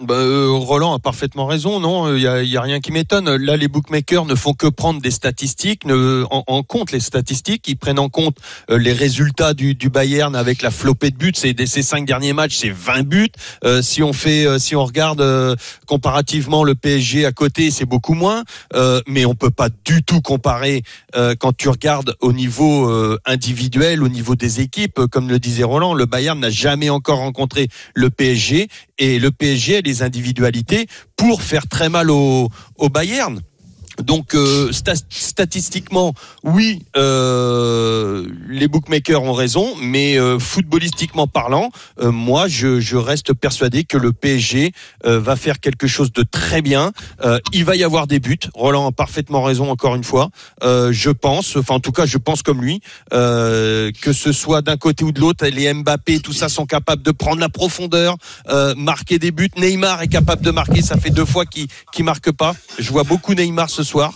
Bah, 0.00 0.14
euh, 0.14 0.48
Roland 0.50 0.92
a 0.92 0.98
parfaitement 0.98 1.46
raison, 1.46 1.78
non 1.78 2.16
Il 2.16 2.20
y 2.20 2.26
a, 2.26 2.42
y 2.42 2.56
a 2.56 2.60
rien 2.60 2.80
qui 2.80 2.90
m'étonne. 2.90 3.36
Là, 3.36 3.56
les 3.56 3.68
bookmakers 3.68 4.24
ne 4.24 4.34
font 4.34 4.52
que 4.52 4.66
prendre 4.66 5.00
des 5.00 5.12
statistiques, 5.12 5.84
ne, 5.84 6.24
en, 6.32 6.42
en 6.48 6.62
compte 6.64 6.90
les 6.90 6.98
statistiques. 6.98 7.68
Ils 7.68 7.76
prennent 7.76 8.00
en 8.00 8.08
compte 8.08 8.36
euh, 8.70 8.78
les 8.78 8.92
résultats 8.92 9.54
du, 9.54 9.76
du 9.76 9.90
Bayern 9.90 10.34
avec 10.34 10.62
la 10.62 10.72
flopée 10.72 11.12
de 11.12 11.16
buts. 11.16 11.32
C'est 11.36 11.54
ces 11.66 11.82
cinq 11.82 12.06
derniers 12.06 12.32
matchs, 12.32 12.56
c'est 12.56 12.70
20 12.70 13.04
buts. 13.06 13.28
Euh, 13.64 13.82
si 13.82 14.02
on 14.02 14.12
fait, 14.12 14.44
euh, 14.44 14.58
si 14.58 14.74
on 14.74 14.84
regarde 14.84 15.20
euh, 15.20 15.54
comparativement 15.86 16.64
le 16.64 16.74
PSG 16.74 17.24
à 17.24 17.30
côté, 17.30 17.70
c'est 17.70 17.86
beaucoup 17.86 18.14
moins. 18.14 18.42
Euh, 18.74 19.00
mais 19.06 19.24
on 19.26 19.36
peut 19.36 19.50
pas 19.50 19.68
du 19.84 20.02
tout 20.02 20.20
comparer 20.20 20.82
euh, 21.14 21.36
quand 21.38 21.56
tu 21.56 21.68
regardes 21.68 22.16
au 22.20 22.32
niveau 22.32 22.90
euh, 22.90 23.20
individuel, 23.26 24.02
au 24.02 24.08
niveau 24.08 24.34
des 24.34 24.60
équipes. 24.60 24.98
Euh, 24.98 25.06
Comme 25.06 25.28
le 25.28 25.38
disait 25.38 25.62
Roland, 25.62 25.94
le 25.94 26.06
Bayern 26.06 26.40
n'a 26.40 26.50
jamais 26.50 26.90
encore 26.90 27.18
rencontré 27.18 27.68
le 27.94 28.10
PSG 28.10 28.66
et 28.98 29.18
le 29.20 29.30
PSG 29.30 29.82
a 29.84 29.92
des 29.92 30.02
individualités 30.02 30.86
pour 31.16 31.42
faire 31.42 31.66
très 31.68 31.88
mal 31.88 32.10
au 32.10 32.48
Bayern. 32.90 33.40
Donc 34.02 34.34
euh, 34.34 34.70
sta- 34.70 35.02
statistiquement, 35.08 36.14
oui, 36.42 36.82
euh, 36.96 38.26
les 38.48 38.66
bookmakers 38.68 39.22
ont 39.22 39.32
raison, 39.32 39.74
mais 39.80 40.18
euh, 40.18 40.38
footballistiquement 40.38 41.26
parlant, 41.26 41.70
euh, 42.00 42.10
moi, 42.10 42.48
je, 42.48 42.80
je 42.80 42.96
reste 42.96 43.32
persuadé 43.34 43.84
que 43.84 43.96
le 43.96 44.12
PSG 44.12 44.72
euh, 45.06 45.20
va 45.20 45.36
faire 45.36 45.60
quelque 45.60 45.86
chose 45.86 46.12
de 46.12 46.22
très 46.22 46.60
bien. 46.60 46.92
Euh, 47.24 47.38
il 47.52 47.64
va 47.64 47.76
y 47.76 47.84
avoir 47.84 48.06
des 48.06 48.18
buts. 48.18 48.38
Roland 48.54 48.88
a 48.88 48.92
parfaitement 48.92 49.42
raison, 49.42 49.70
encore 49.70 49.94
une 49.94 50.04
fois. 50.04 50.30
Je 50.62 51.10
pense, 51.10 51.56
enfin 51.56 51.74
en 51.74 51.80
tout 51.80 51.92
cas, 51.92 52.06
je 52.06 52.18
pense 52.18 52.42
comme 52.42 52.62
lui, 52.62 52.80
que 53.10 54.12
ce 54.12 54.32
soit 54.32 54.62
d'un 54.62 54.76
côté 54.76 55.04
ou 55.04 55.12
de 55.12 55.20
l'autre, 55.20 55.46
les 55.46 55.72
Mbappé, 55.72 56.20
tout 56.20 56.32
ça 56.32 56.48
sont 56.48 56.66
capables 56.66 57.02
de 57.02 57.10
prendre 57.10 57.40
la 57.40 57.48
profondeur, 57.48 58.16
marquer 58.76 59.18
des 59.18 59.30
buts. 59.30 59.50
Neymar 59.56 60.02
est 60.02 60.08
capable 60.08 60.42
de 60.42 60.50
marquer, 60.50 60.82
ça 60.82 60.96
fait 60.96 61.10
deux 61.10 61.24
fois 61.24 61.46
qu'il 61.46 61.66
qu'il 61.92 62.04
marque 62.04 62.32
pas. 62.32 62.54
Je 62.78 62.90
vois 62.90 63.04
beaucoup 63.04 63.34
Neymar 63.34 63.70
ce 63.70 63.83
soir. 63.84 64.12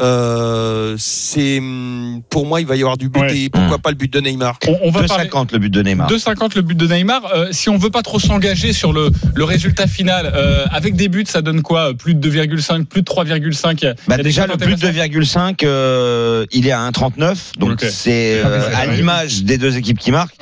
Euh, 0.00 0.96
c'est 0.98 1.58
hum, 1.58 2.22
pour 2.30 2.46
moi 2.46 2.60
il 2.62 2.66
va 2.66 2.76
y 2.76 2.80
avoir 2.80 2.96
du 2.96 3.08
but 3.10 3.20
Ouais. 3.20 3.38
et 3.38 3.50
pourquoi 3.50 3.78
pas 3.78 3.90
le 3.90 3.96
but 3.96 4.10
de 4.12 4.20
Neymar. 4.20 4.58
On, 4.66 4.78
on 4.84 4.90
va 4.90 5.02
parler. 5.04 5.28
2,50 5.28 5.52
le 5.52 5.58
but 5.58 5.70
de 5.70 5.82
Neymar. 5.82 6.08
2,50 6.10 6.56
le 6.56 6.62
but 6.62 6.78
de 6.78 6.86
Neymar. 6.86 7.22
Euh, 7.34 7.48
si 7.50 7.68
on 7.68 7.76
veut 7.76 7.90
pas 7.90 8.00
trop 8.02 8.18
s'engager 8.18 8.72
sur 8.72 8.92
le, 8.94 9.10
le 9.34 9.44
résultat 9.44 9.86
final, 9.86 10.32
euh, 10.34 10.64
avec 10.72 10.96
des 10.96 11.08
buts, 11.08 11.24
ça 11.26 11.42
donne 11.42 11.60
quoi 11.62 11.92
Plus 11.94 12.14
de 12.14 12.30
2,5, 12.30 12.86
plus 12.86 13.02
de 13.02 13.06
3,5 13.06 13.74
Il 13.82 13.84
y 13.84 13.86
a- 13.88 13.94
Bah 14.08 14.16
déjà 14.16 14.46
le 14.46 14.56
but 14.56 14.80
de 14.80 14.86
intéressantes 14.86 15.60
2,5 15.60 15.64
euh, 15.64 16.46
il 16.52 16.66
est 16.66 16.72
à 16.72 16.80
1,39 16.90 17.58
donc 17.58 17.82
c'est 17.82 18.40
Ah, 18.42 18.48
euh, 18.48 18.70
ça, 18.72 18.78
à 18.78 18.86
l'image 18.86 19.42
des 19.44 19.58
deux 19.58 19.76
équipes 19.76 19.98
qui 19.98 20.10
marquent. 20.10 20.36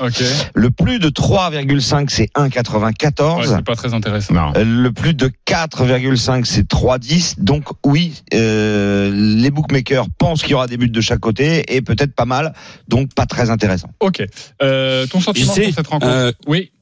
Le 0.55 0.71
plus 0.71 0.99
de 1.01 1.09
3,5 1.09 2.07
c'est 2.09 2.31
Ouais, 2.39 2.49
1,94. 2.49 3.57
c'est 3.57 3.65
pas 3.65 3.75
très 3.75 3.95
intéressant. 3.95 4.33
Non. 4.35 4.53
Le 4.57 4.91
plus 4.93 5.15
de 5.15 5.29
4,5 5.47 6.45
c'est 6.45 6.69
3,10 6.69 7.35
donc 7.43 7.65
oui 7.85 8.23
euh, 8.35 9.11
les 9.41 9.51
bookmakers 9.51 10.07
pensent 10.19 10.43
qu'il 10.43 10.53
y 10.53 10.55
aura 10.55 10.67
des 10.67 10.77
buts 10.77 10.89
de 10.91 11.01
chaque 11.01 11.21
côté 11.21 11.75
et 11.75 11.83
peut-être 11.83 12.15
pas 12.15 12.25
mal 12.25 12.53
donc 12.89 13.13
pas 13.15 13.27
très 13.27 13.51
intéressant. 13.51 13.91
Ok. 14.01 14.23
Euh, 14.63 15.07
ton 15.07 15.21
sentiment 15.21 15.53
sur 15.53 15.75
cette 15.75 15.87
rencontre? 15.87 16.13
euh, 16.13 16.33
Oui, 16.47 16.73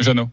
Jeannot. 0.00 0.28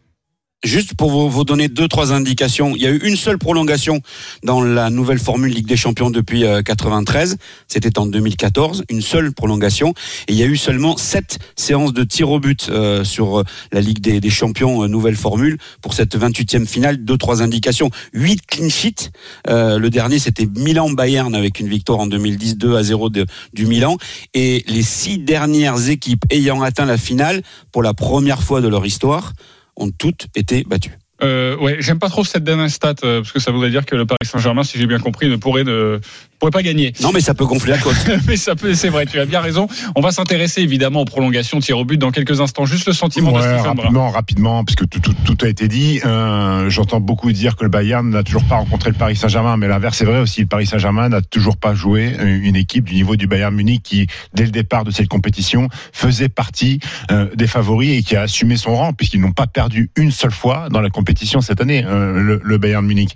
Juste 0.64 0.94
pour 0.94 1.28
vous, 1.28 1.44
donner 1.44 1.68
deux 1.68 1.86
trois 1.86 2.12
indications, 2.12 2.74
il 2.74 2.82
y 2.82 2.86
a 2.86 2.90
eu 2.90 2.98
une 3.04 3.14
seule 3.14 3.38
prolongation 3.38 4.00
dans 4.42 4.62
la 4.62 4.88
nouvelle 4.88 5.18
formule 5.18 5.52
Ligue 5.52 5.66
des 5.66 5.76
Champions 5.76 6.10
depuis 6.10 6.44
euh, 6.44 6.62
93. 6.62 7.36
C'était 7.68 7.98
en 7.98 8.06
2014, 8.06 8.84
une 8.90 9.02
seule 9.02 9.32
prolongation. 9.32 9.92
Et 10.26 10.32
il 10.32 10.38
y 10.38 10.42
a 10.42 10.46
eu 10.46 10.56
seulement 10.56 10.96
sept 10.96 11.38
séances 11.56 11.92
de 11.92 12.02
tir 12.04 12.30
au 12.30 12.40
but 12.40 12.68
euh, 12.70 13.04
sur 13.04 13.40
euh, 13.40 13.44
la 13.70 13.80
Ligue 13.82 14.00
des, 14.00 14.30
Champions 14.30 14.82
euh, 14.82 14.88
nouvelle 14.88 15.14
formule 15.14 15.58
pour 15.82 15.92
cette 15.92 16.16
28e 16.16 16.66
finale. 16.66 17.04
Deux 17.04 17.18
trois 17.18 17.42
indications, 17.42 17.90
huit 18.14 18.40
clean 18.46 18.70
sheets. 18.70 19.10
Euh, 19.48 19.78
le 19.78 19.90
dernier 19.90 20.18
c'était 20.18 20.46
Milan 20.46 20.88
Bayern 20.90 21.34
avec 21.34 21.60
une 21.60 21.68
victoire 21.68 22.00
en 22.00 22.06
2010 22.06 22.56
2 22.56 22.76
à 22.76 22.82
0 22.82 23.10
de- 23.10 23.26
du 23.52 23.66
Milan. 23.66 23.98
Et 24.32 24.64
les 24.66 24.82
six 24.82 25.18
dernières 25.18 25.90
équipes 25.90 26.24
ayant 26.30 26.62
atteint 26.62 26.86
la 26.86 26.96
finale 26.96 27.42
pour 27.72 27.82
la 27.82 27.92
première 27.92 28.42
fois 28.42 28.62
de 28.62 28.68
leur 28.68 28.84
histoire 28.86 29.32
ont 29.76 29.90
toutes 29.90 30.26
été 30.34 30.64
battues. 30.64 30.98
Euh, 31.22 31.76
j'aime 31.78 31.98
pas 31.98 32.08
trop 32.08 32.24
cette 32.24 32.44
dernière 32.44 32.70
stat 32.70 32.94
euh, 33.02 33.20
parce 33.20 33.32
que 33.32 33.40
ça 33.40 33.50
voudrait 33.50 33.70
dire 33.70 33.86
que 33.86 33.96
le 33.96 34.04
Paris 34.04 34.18
Saint-Germain, 34.24 34.64
si 34.64 34.78
j'ai 34.78 34.86
bien 34.86 34.98
compris, 34.98 35.30
ne 35.30 35.36
pourrait 35.36 35.64
ne 35.64 35.98
pourrait 36.38 36.50
pas 36.50 36.62
gagner. 36.62 36.92
Non, 37.02 37.12
mais 37.12 37.20
ça 37.20 37.34
peut 37.34 37.46
gonfler 37.46 37.72
la 37.72 37.78
cote. 37.78 37.94
Mais 38.26 38.36
ça 38.36 38.54
peut, 38.54 38.74
c'est 38.74 38.88
vrai, 38.88 39.06
tu 39.06 39.18
as 39.18 39.26
bien 39.26 39.40
raison. 39.40 39.68
On 39.94 40.00
va 40.00 40.10
s'intéresser 40.10 40.62
évidemment 40.62 41.02
aux 41.02 41.04
prolongations, 41.04 41.60
tir 41.60 41.78
au 41.78 41.84
but 41.84 41.98
dans 41.98 42.10
quelques 42.10 42.40
instants. 42.40 42.64
Juste 42.66 42.86
le 42.86 42.92
sentiment 42.92 43.32
de 43.32 43.40
Stéphane 43.40 43.62
Brun. 43.62 43.82
rapidement, 43.82 44.10
rapidement, 44.10 44.64
puisque 44.64 44.88
tout, 44.88 45.00
tout, 45.00 45.14
tout 45.24 45.36
a 45.44 45.48
été 45.48 45.68
dit. 45.68 46.00
Euh, 46.04 46.68
J'entends 46.68 47.00
beaucoup 47.00 47.32
dire 47.32 47.56
que 47.56 47.64
le 47.64 47.70
Bayern 47.70 48.08
n'a 48.08 48.22
toujours 48.22 48.44
pas 48.44 48.56
rencontré 48.56 48.90
le 48.90 48.96
Paris 48.96 49.16
Saint-Germain, 49.16 49.56
mais 49.56 49.68
l'inverse 49.68 50.00
est 50.02 50.04
vrai 50.04 50.20
aussi. 50.20 50.42
Le 50.42 50.46
Paris 50.46 50.66
Saint-Germain 50.66 51.08
n'a 51.08 51.22
toujours 51.22 51.56
pas 51.56 51.74
joué 51.74 52.14
une 52.20 52.56
équipe 52.56 52.84
du 52.84 52.94
niveau 52.94 53.16
du 53.16 53.26
Bayern 53.26 53.54
Munich 53.54 53.82
qui, 53.82 54.06
dès 54.34 54.44
le 54.44 54.50
départ 54.50 54.84
de 54.84 54.90
cette 54.90 55.08
compétition, 55.08 55.68
faisait 55.92 56.28
partie 56.28 56.80
euh, 57.10 57.28
des 57.34 57.46
favoris 57.46 57.98
et 57.98 58.02
qui 58.02 58.16
a 58.16 58.22
assumé 58.22 58.56
son 58.56 58.74
rang, 58.74 58.92
puisqu'ils 58.92 59.20
n'ont 59.20 59.32
pas 59.32 59.46
perdu 59.46 59.90
une 59.96 60.10
seule 60.10 60.32
fois 60.32 60.68
dans 60.70 60.80
la 60.80 60.90
compétition 60.90 61.40
cette 61.40 61.60
année, 61.60 61.84
euh, 61.84 62.20
le, 62.20 62.40
le 62.42 62.58
Bayern 62.58 62.84
Munich. 62.84 63.14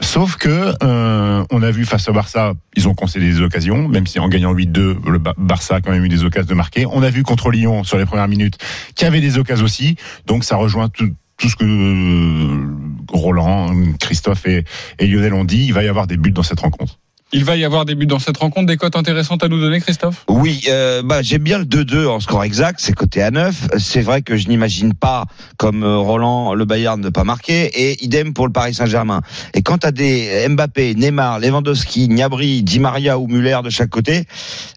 Sauf 0.00 0.36
que 0.36 0.74
euh, 0.82 1.44
on 1.50 1.62
a 1.62 1.70
vu 1.70 1.84
face 1.84 2.08
au 2.08 2.12
Barça, 2.12 2.52
ils 2.76 2.88
ont 2.88 2.94
concédé 2.94 3.26
des 3.26 3.40
occasions, 3.40 3.88
même 3.88 4.06
si 4.06 4.18
en 4.20 4.28
gagnant 4.28 4.54
8-2, 4.54 5.08
le 5.10 5.18
Ba- 5.18 5.34
Barça 5.36 5.76
a 5.76 5.80
quand 5.80 5.90
même 5.90 6.04
eu 6.04 6.08
des 6.08 6.24
occasions 6.24 6.48
de 6.48 6.54
marquer. 6.54 6.86
On 6.86 7.02
a 7.02 7.10
vu 7.10 7.22
contre 7.22 7.50
Lyon 7.50 7.84
sur 7.84 7.98
les 7.98 8.06
premières 8.06 8.28
minutes 8.28 8.58
qu'il 8.94 9.04
y 9.04 9.08
avait 9.08 9.20
des 9.20 9.38
occasions 9.38 9.64
aussi. 9.64 9.96
Donc 10.26 10.44
ça 10.44 10.56
rejoint 10.56 10.88
tout, 10.88 11.10
ce 11.42 11.56
que 11.56 11.64
euh, 11.64 12.76
Roland, 13.12 13.74
Christophe 13.98 14.46
et 14.46 14.64
Lionel 15.00 15.34
ont 15.34 15.44
dit. 15.44 15.64
Il 15.66 15.72
va 15.72 15.82
y 15.82 15.88
avoir 15.88 16.06
des 16.06 16.16
buts 16.16 16.32
dans 16.32 16.42
cette 16.42 16.60
rencontre. 16.60 16.98
Il 17.32 17.44
va 17.44 17.56
y 17.56 17.64
avoir 17.64 17.84
des 17.84 17.94
buts 17.94 18.06
dans 18.06 18.18
cette 18.18 18.38
rencontre, 18.38 18.66
des 18.66 18.76
cotes 18.76 18.96
intéressantes 18.96 19.44
à 19.44 19.48
nous 19.48 19.60
donner, 19.60 19.80
Christophe? 19.80 20.24
Oui, 20.28 20.62
euh, 20.68 21.00
bah, 21.04 21.22
j'aime 21.22 21.42
bien 21.42 21.58
le 21.58 21.64
2-2 21.64 22.08
en 22.08 22.18
score 22.18 22.42
exact, 22.42 22.80
c'est 22.80 22.92
côté 22.92 23.22
à 23.22 23.30
9. 23.30 23.68
C'est 23.78 24.00
vrai 24.00 24.22
que 24.22 24.36
je 24.36 24.48
n'imagine 24.48 24.94
pas, 24.94 25.26
comme 25.56 25.84
euh, 25.84 25.96
Roland, 25.96 26.54
le 26.54 26.64
Bayern 26.64 27.00
ne 27.00 27.08
pas 27.08 27.22
marquer, 27.22 27.66
et 27.66 28.02
idem 28.04 28.34
pour 28.34 28.46
le 28.46 28.52
Paris 28.52 28.74
Saint-Germain. 28.74 29.20
Et 29.54 29.62
quand 29.62 29.84
as 29.84 29.92
des 29.92 30.48
Mbappé, 30.48 30.96
Neymar, 30.96 31.38
Lewandowski, 31.38 32.08
Gnabry, 32.08 32.64
Di 32.64 32.80
Maria 32.80 33.16
ou 33.18 33.28
Muller 33.28 33.60
de 33.62 33.70
chaque 33.70 33.90
côté, 33.90 34.24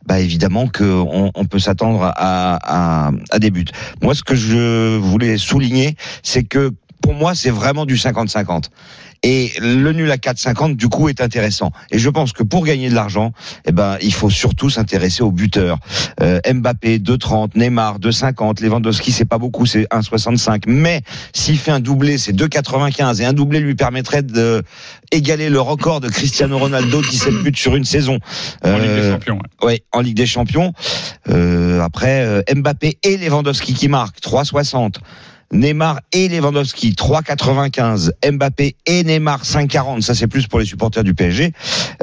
bah 0.05 0.19
évidemment 0.19 0.67
qu'on 0.67 1.31
on 1.33 1.45
peut 1.45 1.60
s'attendre 1.60 2.03
à, 2.03 3.07
à, 3.07 3.12
à 3.31 3.39
des 3.39 3.50
buts. 3.50 3.65
Moi, 4.03 4.13
ce 4.13 4.24
que 4.24 4.36
je 4.36 4.98
voulais 4.98 5.39
souligner, 5.39 5.95
c'est 6.22 6.43
que 6.43 6.72
pour 7.01 7.13
moi, 7.13 7.36
c'est 7.36 7.50
vraiment 7.50 7.86
du 7.86 7.95
50-50. 7.95 8.65
Et 9.24 9.51
le 9.60 9.92
nul 9.94 10.12
à 10.12 10.18
4,50 10.18 10.75
du 10.75 10.89
coup 10.89 11.08
est 11.10 11.22
intéressant. 11.22 11.72
Et 11.92 11.98
je 12.00 12.10
pense 12.10 12.34
que 12.34 12.44
pour 12.44 12.65
gagner 12.65 12.89
de 12.89 12.96
l'argent, 12.96 13.32
eh 13.65 13.72
ben 13.72 13.98
il 14.01 14.13
faut 14.13 14.30
surtout 14.30 14.70
s'intéresser 14.70 15.24
aux 15.24 15.32
buteurs. 15.32 15.77
Euh, 16.22 16.39
Mbappé 16.53 17.00
2,30, 17.00 17.51
Neymar 17.56 18.00
2,50, 18.00 18.62
Lewandowski 18.62 19.12
c'est 19.12 19.25
pas 19.25 19.38
beaucoup, 19.38 19.65
c'est 19.65 19.88
1,65. 19.92 20.63
Mais 20.68 21.01
s'il 21.34 21.58
fait 21.58 21.72
un 21.72 21.80
doublé, 21.80 22.18
c'est 22.18 22.34
2,95 22.34 23.22
et 23.22 23.25
un 23.25 23.34
doublé 23.34 23.60
lui 23.60 23.75
permettrait 23.75 24.24
de 24.24 24.62
égaler 25.12 25.50
le 25.50 25.62
record 25.62 26.01
de 26.01 26.10
Cristiano 26.10 26.58
Ronaldo 26.58 27.01
17 27.01 27.34
buts 27.44 27.51
sur 27.56 27.75
une 27.75 27.86
saison. 27.86 28.20
en 28.63 28.77
Ligue 28.77 28.89
des 28.89 29.00
Euh, 29.00 29.13
Champions 29.13 29.39
ouais. 29.62 29.68
Ouais, 29.68 29.84
en 29.94 30.01
Ligue 30.01 30.18
des 30.18 30.25
Champions. 30.25 30.74
Euh, 31.30 31.80
après, 31.82 32.25
euh, 32.25 32.42
Mbappé 32.53 32.98
et 33.03 33.18
Lewandowski 33.18 33.74
qui 33.74 33.88
marquent 33.88 34.20
3,60. 34.22 34.96
Neymar 35.53 36.01
et 36.12 36.27
Lewandowski 36.27 36.91
3,95. 36.93 38.12
Mbappé 38.31 38.75
et 38.86 39.03
Neymar 39.03 39.43
5,40. 39.43 40.01
Ça 40.01 40.15
c'est 40.15 40.27
plus 40.27 40.48
pour 40.48 40.60
les 40.60 40.65
supporters 40.65 41.03
du 41.03 41.13
PSG. 41.13 41.53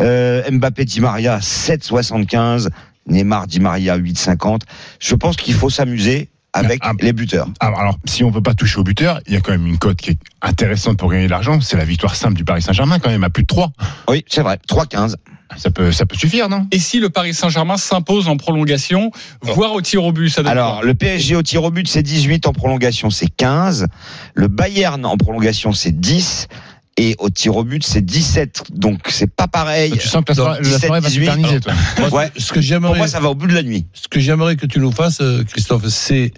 Euh, 0.01 0.49
Mbappé 0.51 0.85
Di 0.85 1.01
Maria 1.01 1.39
7,75. 1.39 2.69
Neymar 3.07 3.47
Di 3.47 3.61
Maria 3.61 3.99
8,50. 3.99 4.61
Je 5.01 5.15
pense 5.15 5.37
qu'il 5.37 5.55
faut 5.55 5.71
s'amuser 5.71 6.29
avec 6.53 6.81
Ah, 6.83 6.93
les 7.01 7.13
buteurs. 7.13 7.49
Alors, 7.61 7.81
alors, 7.81 7.99
si 8.07 8.25
on 8.25 8.31
veut 8.31 8.43
pas 8.43 8.55
toucher 8.55 8.79
au 8.79 8.83
buteur, 8.85 9.21
il 9.27 9.35
y 9.35 9.37
a 9.37 9.41
quand 9.41 9.53
même 9.53 9.67
une 9.67 9.79
cote 9.79 9.99
qui 9.99 10.11
est 10.11 10.19
intéressante 10.43 10.97
pour 10.99 11.11
gagner 11.11 11.27
de 11.27 11.31
l'argent. 11.31 11.61
C'est 11.61 11.77
la 11.77 11.85
victoire 11.85 12.17
simple 12.17 12.35
du 12.35 12.45
Paris 12.45 12.63
Saint-Germain 12.63 12.99
quand 12.99 13.11
même 13.11 13.23
à 13.25 13.31
plus 13.31 13.43
de 13.43 13.47
3. 13.47 13.71
Oui, 14.09 14.25
c'est 14.29 14.43
vrai. 14.43 14.59
3,15. 14.69 15.15
Ça 15.61 15.71
peut, 15.71 15.93
ça 15.93 16.07
peut 16.07 16.17
suffire, 16.17 16.49
non? 16.49 16.67
Et 16.73 16.79
si 16.79 17.01
le 17.01 17.11
Paris 17.11 17.35
Saint-Germain 17.35 17.77
s'impose 17.77 18.29
en 18.29 18.39
prolongation, 18.39 19.11
voire 19.43 19.75
au 19.75 19.83
tir 19.83 20.03
au 20.03 20.11
but, 20.11 20.31
ça 20.31 20.41
Alors, 20.47 20.83
le 20.83 20.95
PSG 20.95 21.37
au 21.37 21.43
tir 21.43 21.63
au 21.63 21.71
but, 21.71 21.87
c'est 21.87 22.03
18. 22.03 22.47
En 22.47 22.55
prolongation, 22.55 23.11
c'est 23.11 23.29
15. 23.29 23.87
Le 24.35 24.49
Bayern 24.49 25.05
en 25.05 25.19
prolongation, 25.19 25.73
c'est 25.73 25.93
10. 26.01 26.49
Et 26.97 27.15
au 27.19 27.29
tir 27.29 27.57
au 27.57 27.65
but, 27.65 27.85
c'est 27.85 28.01
17. 28.01 28.71
Donc, 28.73 29.01
c'est 29.11 29.31
pas 29.31 29.49
pareil. 29.49 29.93
Tu 29.93 30.09
sens 30.09 30.25
que 30.25 30.33
la 30.33 30.55
la 30.55 30.61
17, 30.61 30.81
soirée 30.87 31.01
va 31.01 31.09
18. 31.09 31.25
s'éterniser, 31.27 31.61
toi. 31.61 31.73
Ouais. 32.11 32.33
Ce 32.39 32.53
que 32.55 32.79
Pour 32.79 32.97
moi, 32.97 33.07
ça 33.07 33.21
va 33.21 33.29
au 33.29 33.35
bout 33.35 33.47
de 33.47 33.55
la 33.55 33.63
nuit. 33.63 33.87
ce 33.93 34.09
que 34.09 34.19
j'aimerais 34.19 34.57
que 34.57 34.65
tu 34.65 34.81
nous 34.81 34.93
fasses, 34.93 35.21
euh, 35.21 35.45
Christophe, 35.45 35.87
c'est 35.89 36.33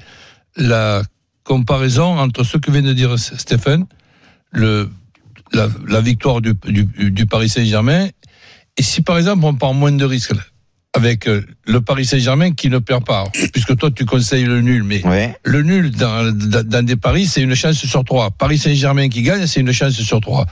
la 0.57 1.02
comparaison 1.45 2.19
entre 2.19 2.43
ce 2.43 2.57
que 2.59 2.73
vient 2.73 2.83
de 2.83 2.93
dire 2.93 3.17
Stéphane, 3.19 3.87
le, 4.50 4.91
la, 5.52 5.69
la 5.88 6.00
victoire 6.00 6.41
du, 6.41 6.55
du, 6.67 7.11
du 7.11 7.26
Paris 7.26 7.49
Saint-Germain, 7.49 8.09
et 8.79 8.83
si 8.83 9.02
par 9.02 9.19
exemple 9.19 9.45
on 9.45 9.55
prend 9.55 9.75
moins 9.75 9.93
de 9.93 10.05
risques, 10.05 10.33
avec 10.95 11.26
euh, 11.26 11.43
le 11.67 11.81
Paris 11.81 12.05
Saint-Germain 12.05 12.52
qui 12.52 12.69
ne 12.69 12.76
perd 12.79 13.07
pas. 13.07 13.25
Puisque 13.55 13.75
toi, 13.79 13.91
tu 13.91 14.05
conseilles 14.05 14.45
le 14.45 14.61
nul, 14.61 14.83
mais 14.83 15.02
Ouais. 15.07 15.35
le 15.43 15.62
nul 15.62 15.91
dans, 15.91 16.85
des 16.85 16.97
paris, 16.97 17.25
c'est 17.25 17.41
une 17.41 17.55
chance 17.55 17.79
sur 17.79 18.05
trois. 18.05 18.31
Paris 18.31 18.59
Saint-Germain 18.59 19.09
qui 19.09 19.23
gagne, 19.23 19.47
c'est 19.47 19.61
une 19.61 19.73
chance 19.73 19.95
sur 19.95 20.21
trois. 20.21 20.45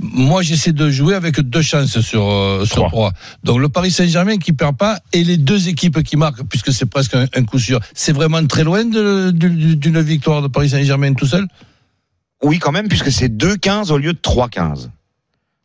Moi, 0.00 0.42
j'essaie 0.42 0.72
de 0.72 0.90
jouer 0.90 1.14
avec 1.14 1.38
deux 1.40 1.62
chances 1.62 2.00
sur, 2.00 2.28
euh, 2.28 2.64
sur 2.66 2.88
Trois. 2.88 3.12
Donc 3.44 3.60
le 3.60 3.68
Paris 3.68 3.92
Saint-Germain 3.92 4.38
qui 4.38 4.52
perd 4.52 4.76
pas 4.76 4.98
et 5.12 5.22
les 5.22 5.36
deux 5.36 5.68
équipes 5.68 6.02
qui 6.02 6.16
marquent, 6.16 6.42
puisque 6.48 6.72
c'est 6.72 6.86
presque 6.86 7.14
un, 7.14 7.26
un 7.32 7.44
coup 7.44 7.60
sûr. 7.60 7.78
C'est 7.94 8.12
vraiment 8.12 8.44
très 8.48 8.64
loin 8.64 8.84
d'une 8.84 10.00
victoire 10.02 10.42
de 10.42 10.48
Paris 10.48 10.70
Saint-Germain 10.70 11.14
tout 11.14 11.26
seul? 11.26 11.46
Oui, 12.42 12.58
quand 12.58 12.72
même, 12.72 12.88
puisque 12.88 13.12
c'est 13.12 13.28
2-15 13.28 13.92
au 13.92 13.98
lieu 13.98 14.12
de 14.12 14.18
3-15. 14.18 14.88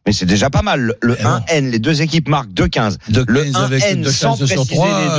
Mais 0.10 0.13
c'est 0.13 0.25
déjà 0.25 0.50
pas 0.50 0.63
mal. 0.63 0.80
Le- 0.82 0.96
Le 1.01 1.18
Eh 1.20 1.24
non. 1.24 1.39
1N, 1.48 1.70
les 1.70 1.78
deux 1.78 2.01
équipes 2.01 2.30
marquent 2.30 2.50
2-15. 2.51 2.98
De 3.10 3.24
Le 3.28 3.44
15 3.44 3.56
avec 3.58 3.84
1N 3.84 4.01
deux 4.01 4.10
sans 4.12 4.36
préciser 4.36 4.56
les 4.56 4.66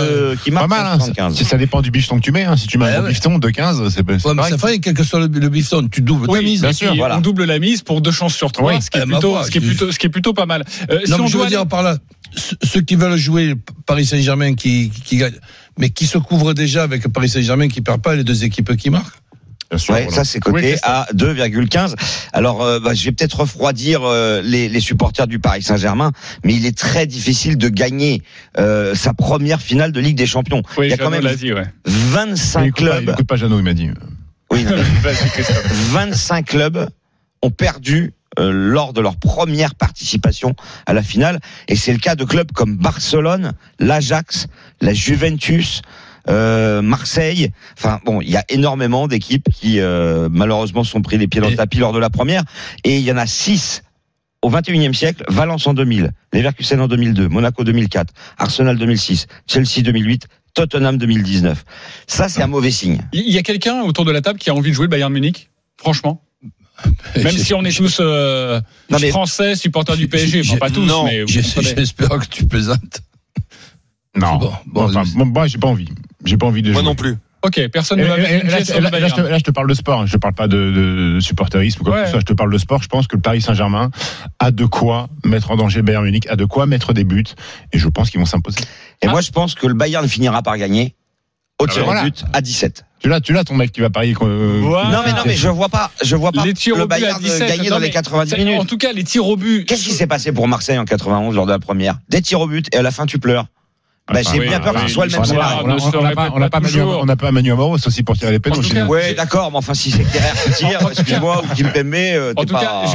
deux 0.08 0.36
qui 0.42 0.50
Pas 0.50 0.66
marquent 0.66 0.70
mal, 0.70 0.86
hein. 0.86 0.98
75. 0.98 1.42
Ça, 1.44 1.56
dépend 1.58 1.80
du 1.80 1.92
bifton 1.92 2.16
que 2.16 2.22
tu 2.24 2.32
mets. 2.32 2.42
Hein. 2.42 2.56
Si 2.56 2.66
tu 2.66 2.76
mets 2.76 2.86
Ouais, 2.86 2.94
un 2.96 3.02
ouais. 3.04 3.10
bifton 3.10 3.38
de 3.38 3.50
15, 3.50 3.88
c'est 3.90 4.00
Ouais, 4.00 4.18
pareil. 4.34 4.50
ça 4.50 4.58
fait, 4.58 4.80
quel 4.80 4.94
que 4.94 5.04
soit 5.04 5.20
le, 5.20 5.26
le 5.28 5.48
bifton, 5.48 5.86
tu 5.86 6.00
doubles 6.02 6.26
ta 6.26 6.32
Oui, 6.32 6.42
mise. 6.44 6.62
bien 6.62 6.72
sûr, 6.72 6.92
voilà. 6.96 7.18
On 7.18 7.20
double 7.20 7.44
la 7.44 7.60
mise 7.60 7.82
pour 7.82 8.00
deux 8.00 8.10
chances 8.10 8.34
sur 8.34 8.50
trois, 8.50 8.72
Oui. 8.74 8.82
ce, 8.82 8.90
qui 8.90 8.98
est 8.98 9.02
Eh, 9.04 9.06
plutôt, 9.06 9.30
foi, 9.30 9.44
ce, 9.44 9.52
qui 9.52 9.58
est 9.58 9.60
je- 9.60 9.66
plutôt, 9.68 9.92
ce 9.92 9.98
qui 10.00 10.06
est 10.06 10.10
plutôt 10.10 10.32
pas 10.34 10.46
mal. 10.46 10.64
Euh, 10.90 10.98
si 11.04 11.10
Non, 11.12 11.18
on 11.20 11.26
je 11.28 11.34
doit 11.34 11.44
veux 11.44 11.50
dire 11.50 11.68
par 11.68 11.84
là, 11.84 11.96
ceux 12.64 12.80
qui 12.80 12.96
veulent 12.96 13.16
jouer 13.16 13.54
Paris 13.86 14.06
Saint-Germain 14.06 14.54
qui, 14.56 14.90
qui 15.04 15.18
gagne, 15.18 15.34
mais 15.78 15.90
qui 15.90 16.08
se 16.08 16.18
couvrent 16.18 16.52
déjà 16.52 16.82
avec 16.82 17.06
Paris 17.12 17.28
Saint-Germain 17.28 17.68
qui 17.68 17.80
perd 17.80 18.02
pas 18.02 18.14
et 18.14 18.16
les 18.16 18.24
deux 18.24 18.42
équipes 18.42 18.76
qui 18.76 18.90
marquent. 18.90 19.19
Bien 19.70 19.78
sûr, 19.78 19.94
Ouais, 19.94 20.02
voilà. 20.04 20.16
ça 20.16 20.24
c'est 20.24 20.40
coté 20.40 20.76
à 20.82 21.06
2,15. 21.14 21.94
Alors, 22.32 22.62
euh, 22.62 22.80
bah, 22.80 22.92
je 22.92 23.04
vais 23.04 23.12
peut-être 23.12 23.40
refroidir 23.40 24.00
euh, 24.02 24.42
les, 24.42 24.68
les 24.68 24.80
supporters 24.80 25.26
du 25.28 25.38
Paris 25.38 25.62
Saint-Germain, 25.62 26.10
mais 26.44 26.54
il 26.54 26.66
est 26.66 26.76
très 26.76 27.06
difficile 27.06 27.56
de 27.56 27.68
gagner 27.68 28.22
euh, 28.58 28.94
sa 28.96 29.14
première 29.14 29.60
finale 29.60 29.92
de 29.92 30.00
Ligue 30.00 30.16
des 30.16 30.26
Champions. 30.26 30.62
Oui, 30.76 30.86
il 30.86 30.90
y 30.90 30.92
a 30.92 30.96
quand 30.96 31.10
même 31.10 31.24
dit, 31.36 31.52
ouais. 31.52 31.66
25 31.84 32.60
Il 32.62 32.66
écoute 32.68 32.86
pas- 32.88 32.98
il 33.00 33.04
clubs. 33.06 33.26
pas 33.26 33.36
Jeannot, 33.36 33.58
il 33.58 33.64
m'a 33.64 33.74
dit. 33.74 33.90
Oui, 34.50 34.64
non, 34.64 34.72
mais 34.76 34.82
Vas-y, 35.12 35.30
Christophe. 35.30 35.66
25 35.92 36.46
clubs 36.46 36.88
ont 37.42 37.50
perdu 37.50 38.12
euh, 38.38 38.50
lors 38.52 38.92
de 38.92 39.00
leur 39.00 39.16
première 39.16 39.74
participation 39.76 40.54
à 40.86 40.92
la 40.94 41.02
finale. 41.04 41.38
Et 41.68 41.76
c'est 41.76 41.92
le 41.92 41.98
cas 41.98 42.16
de 42.16 42.24
clubs 42.24 42.50
comme 42.52 42.76
Barcelone, 42.76 43.52
l'Ajax, 43.78 44.46
la 44.80 44.92
Juventus, 44.94 45.82
euh, 46.30 46.82
Marseille. 46.82 47.50
Enfin 47.76 48.00
bon, 48.04 48.20
il 48.20 48.30
y 48.30 48.36
a 48.36 48.44
énormément 48.48 49.08
d'équipes 49.08 49.48
qui 49.52 49.80
euh, 49.80 50.28
malheureusement 50.30 50.84
se 50.84 50.92
sont 50.92 51.02
pris 51.02 51.18
les 51.18 51.28
pieds 51.28 51.40
dans 51.40 51.50
le 51.50 51.56
tapis 51.56 51.78
lors 51.78 51.92
de 51.92 51.98
la 51.98 52.10
première. 52.10 52.42
Et 52.84 52.96
il 52.96 53.02
y 53.02 53.12
en 53.12 53.16
a 53.16 53.26
six 53.26 53.82
au 54.42 54.50
21e 54.50 54.94
siècle, 54.94 55.22
Valence 55.28 55.66
en 55.66 55.74
2000, 55.74 56.12
Leverkusen 56.32 56.80
en 56.80 56.88
2002, 56.88 57.28
Monaco 57.28 57.62
2004, 57.62 58.14
Arsenal 58.38 58.78
2006, 58.78 59.26
Chelsea 59.46 59.82
2008, 59.82 60.28
Tottenham 60.54 60.96
2019. 60.96 61.64
Ça, 62.06 62.28
c'est 62.28 62.42
un 62.42 62.46
mauvais 62.46 62.70
signe. 62.70 63.02
Il 63.12 63.30
y 63.30 63.38
a 63.38 63.42
quelqu'un 63.42 63.82
autour 63.82 64.04
de 64.06 64.12
la 64.12 64.22
table 64.22 64.38
qui 64.38 64.48
a 64.48 64.54
envie 64.54 64.70
de 64.70 64.74
jouer 64.74 64.86
le 64.86 64.90
Bayern 64.90 65.12
Munich 65.12 65.50
Franchement? 65.76 66.22
Même 67.16 67.36
si 67.36 67.52
on 67.52 67.64
est 67.64 67.76
tous 67.76 67.98
euh, 68.00 68.60
Non, 68.88 68.98
mais- 69.00 69.10
français, 69.10 69.54
supporters 69.54 69.96
du 69.96 70.08
PSG, 70.08 70.40
enfin 70.40 70.56
pas 70.56 70.70
tous, 70.70 70.84
non, 70.84 71.04
mais. 71.04 71.26
J'espère 71.26 72.08
que 72.08 72.26
tu 72.26 72.46
plaisantes. 72.46 73.02
Non. 74.16 74.36
Bon, 74.38 74.52
bon, 74.66 74.84
Enfin, 74.84 75.04
moi, 75.14 75.24
moi, 75.26 75.46
j'ai 75.46 75.58
pas 75.58 75.68
envie. 75.68 75.88
J'ai 76.24 76.36
pas 76.36 76.46
envie 76.46 76.62
de 76.62 76.72
Moi 76.72 76.80
jouer. 76.80 76.88
non 76.88 76.94
plus. 76.94 77.16
Ok, 77.42 77.58
personne 77.72 77.98
ne 78.00 78.04
va 78.04 78.18
mettre 78.18 78.44
là, 78.46 78.58
je- 78.62 78.72
là, 78.74 78.80
là, 78.80 78.90
te, 78.90 78.92
Bayern. 78.92 79.28
là, 79.30 79.38
je 79.38 79.42
te 79.44 79.50
parle 79.50 79.66
de 79.68 79.72
sport, 79.72 80.00
hein. 80.02 80.06
je 80.06 80.12
te 80.12 80.18
parle 80.18 80.34
pas 80.34 80.46
de, 80.46 80.56
de, 80.58 81.14
de 81.14 81.20
supporterisme 81.20 81.80
ou 81.80 81.84
quoi 81.84 81.94
que 81.94 81.98
Ouais. 82.00 82.04
ce 82.04 82.10
soit, 82.10 82.20
je 82.20 82.26
te 82.26 82.34
parle 82.34 82.52
de 82.52 82.58
sport. 82.58 82.82
Je 82.82 82.88
pense 82.88 83.06
que 83.06 83.16
le 83.16 83.22
Paris 83.22 83.40
Saint-Germain 83.40 83.90
a 84.40 84.50
de 84.50 84.66
quoi 84.66 85.08
mettre 85.24 85.50
en 85.50 85.56
danger 85.56 85.78
le 85.78 85.84
Bayern 85.84 86.04
Munich, 86.04 86.26
a 86.28 86.36
de 86.36 86.44
quoi 86.44 86.66
mettre 86.66 86.92
des 86.92 87.04
buts, 87.04 87.24
et 87.72 87.78
je 87.78 87.88
pense 87.88 88.10
qu'ils 88.10 88.20
vont 88.20 88.26
s'imposer. 88.26 88.58
Et 89.00 89.06
Ah. 89.06 89.10
moi, 89.10 89.22
je 89.22 89.30
pense 89.30 89.54
que 89.54 89.66
le 89.66 89.72
Bayern 89.72 90.06
finira 90.06 90.42
par 90.42 90.58
gagner 90.58 90.94
au 91.58 91.66
tir 91.66 91.84
voilà. 91.84 92.02
au 92.02 92.04
but 92.04 92.24
à 92.34 92.42
17. 92.42 92.84
Tu 92.98 93.08
l'as, 93.08 93.22
tu 93.22 93.32
l'as 93.32 93.44
ton 93.44 93.54
mec 93.54 93.72
qui 93.72 93.80
va 93.80 93.88
parier. 93.88 94.14
euh. 94.20 94.60
Non 94.60 95.00
mais 95.06 95.12
non 95.12 95.22
mais 95.24 95.34
je 95.34 95.48
vois 95.48 95.70
pas, 95.70 95.90
je 96.04 96.16
vois 96.16 96.32
pas 96.32 96.44
Les 96.44 96.52
tirs 96.52 96.76
le 96.76 96.82
au 96.82 96.86
but 96.86 96.96
à 96.96 96.98
Bayern 97.00 97.22
17, 97.22 97.48
gagner 97.48 97.70
non, 97.70 97.76
dans 97.76 97.78
les 97.80 97.86
mais 97.86 97.92
90 97.92 98.30
ça- 98.32 98.36
minutes. 98.36 98.60
En 98.60 98.66
tout 98.66 98.76
cas, 98.76 98.92
les 98.92 99.04
tirs 99.04 99.26
au 99.26 99.38
but. 99.38 99.64
Qu'est-ce 99.64 99.84
qui 99.84 99.92
s'est 99.94 100.06
passé 100.06 100.32
pour 100.32 100.46
Marseille 100.46 100.76
en 100.78 100.84
91 100.84 101.34
lors 101.34 101.46
de 101.46 101.52
la 101.52 101.58
première? 101.58 101.96
Des 102.10 102.20
tirs 102.20 102.40
au 102.42 102.46
but 102.46 102.66
et 102.74 102.76
à 102.76 102.82
la 102.82 102.90
fin 102.90 103.06
tu 103.06 103.18
pleures. 103.18 103.46
Bah, 104.12 104.22
j'ai 104.22 104.40
oui, 104.40 104.48
bien 104.48 104.58
peur 104.58 104.74
que 104.74 104.78
oui, 104.80 104.88
ce 104.88 104.94
soit 104.94 105.06
le 105.06 105.12
même 105.12 105.20
l'histoire 105.20 105.62
On 105.64 105.68
a- 105.70 105.78
scénario. 105.78 106.32
on 106.34 106.40
n'a 106.40 106.50
pas 106.50 107.16
pas 107.16 107.16
pas 107.26 107.30
Manu 107.30 107.52
Amoros 107.52 107.76
aussi 107.86 108.02
pour 108.02 108.18
tirer 108.18 108.32
les 108.32 108.40
pénaux. 108.40 108.60
Cas. 108.60 108.84
Ouais, 108.86 109.14
d'accord, 109.14 109.52
mais 109.52 109.58
enfin 109.58 109.72
si 109.72 109.92
c'est 109.92 110.02
Kerrer 110.02 110.32
qui 110.46 110.52
tire, 110.52 110.80
excuse-moi, 110.90 111.44
ou 111.44 111.54
Kimpembe, 111.54 111.94
euh, 111.94 112.32
En 112.36 112.40
t'es 112.40 112.46
tout 112.46 112.54
cas, 112.54 112.60
pas 112.60 112.86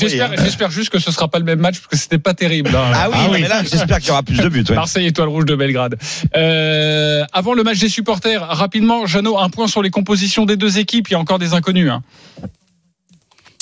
j'espère 0.00 0.32
hein. 0.32 0.34
j'espère 0.42 0.70
juste 0.72 0.90
que 0.90 0.98
ce 0.98 1.12
sera 1.12 1.28
pas 1.28 1.38
le 1.38 1.44
même 1.44 1.60
match 1.60 1.76
parce 1.78 1.86
que 1.86 1.96
c'était 1.96 2.18
pas 2.18 2.34
terrible. 2.34 2.70
Ah 2.74 3.08
oui, 3.08 3.16
non, 3.24 3.32
mais 3.34 3.46
là 3.46 3.62
j'espère 3.62 3.98
qu'il 4.00 4.08
y 4.08 4.10
aura 4.10 4.24
plus 4.24 4.36
de 4.36 4.48
buts. 4.48 4.64
ouais. 4.68 4.74
Marseille 4.74 5.06
étoile 5.06 5.28
rouge 5.28 5.44
de 5.44 5.54
Belgrade. 5.54 5.96
Euh, 6.34 7.22
avant 7.32 7.54
le 7.54 7.62
match 7.62 7.78
des 7.78 7.88
supporters, 7.88 8.44
rapidement, 8.44 9.06
Jeannot, 9.06 9.38
un 9.38 9.50
point 9.50 9.68
sur 9.68 9.80
les 9.80 9.90
compositions 9.90 10.44
des 10.44 10.56
deux 10.56 10.78
équipes. 10.80 11.06
Il 11.08 11.12
y 11.12 11.14
a 11.14 11.20
encore 11.20 11.38
des 11.38 11.54
inconnus. 11.54 11.88
hein. 11.90 12.02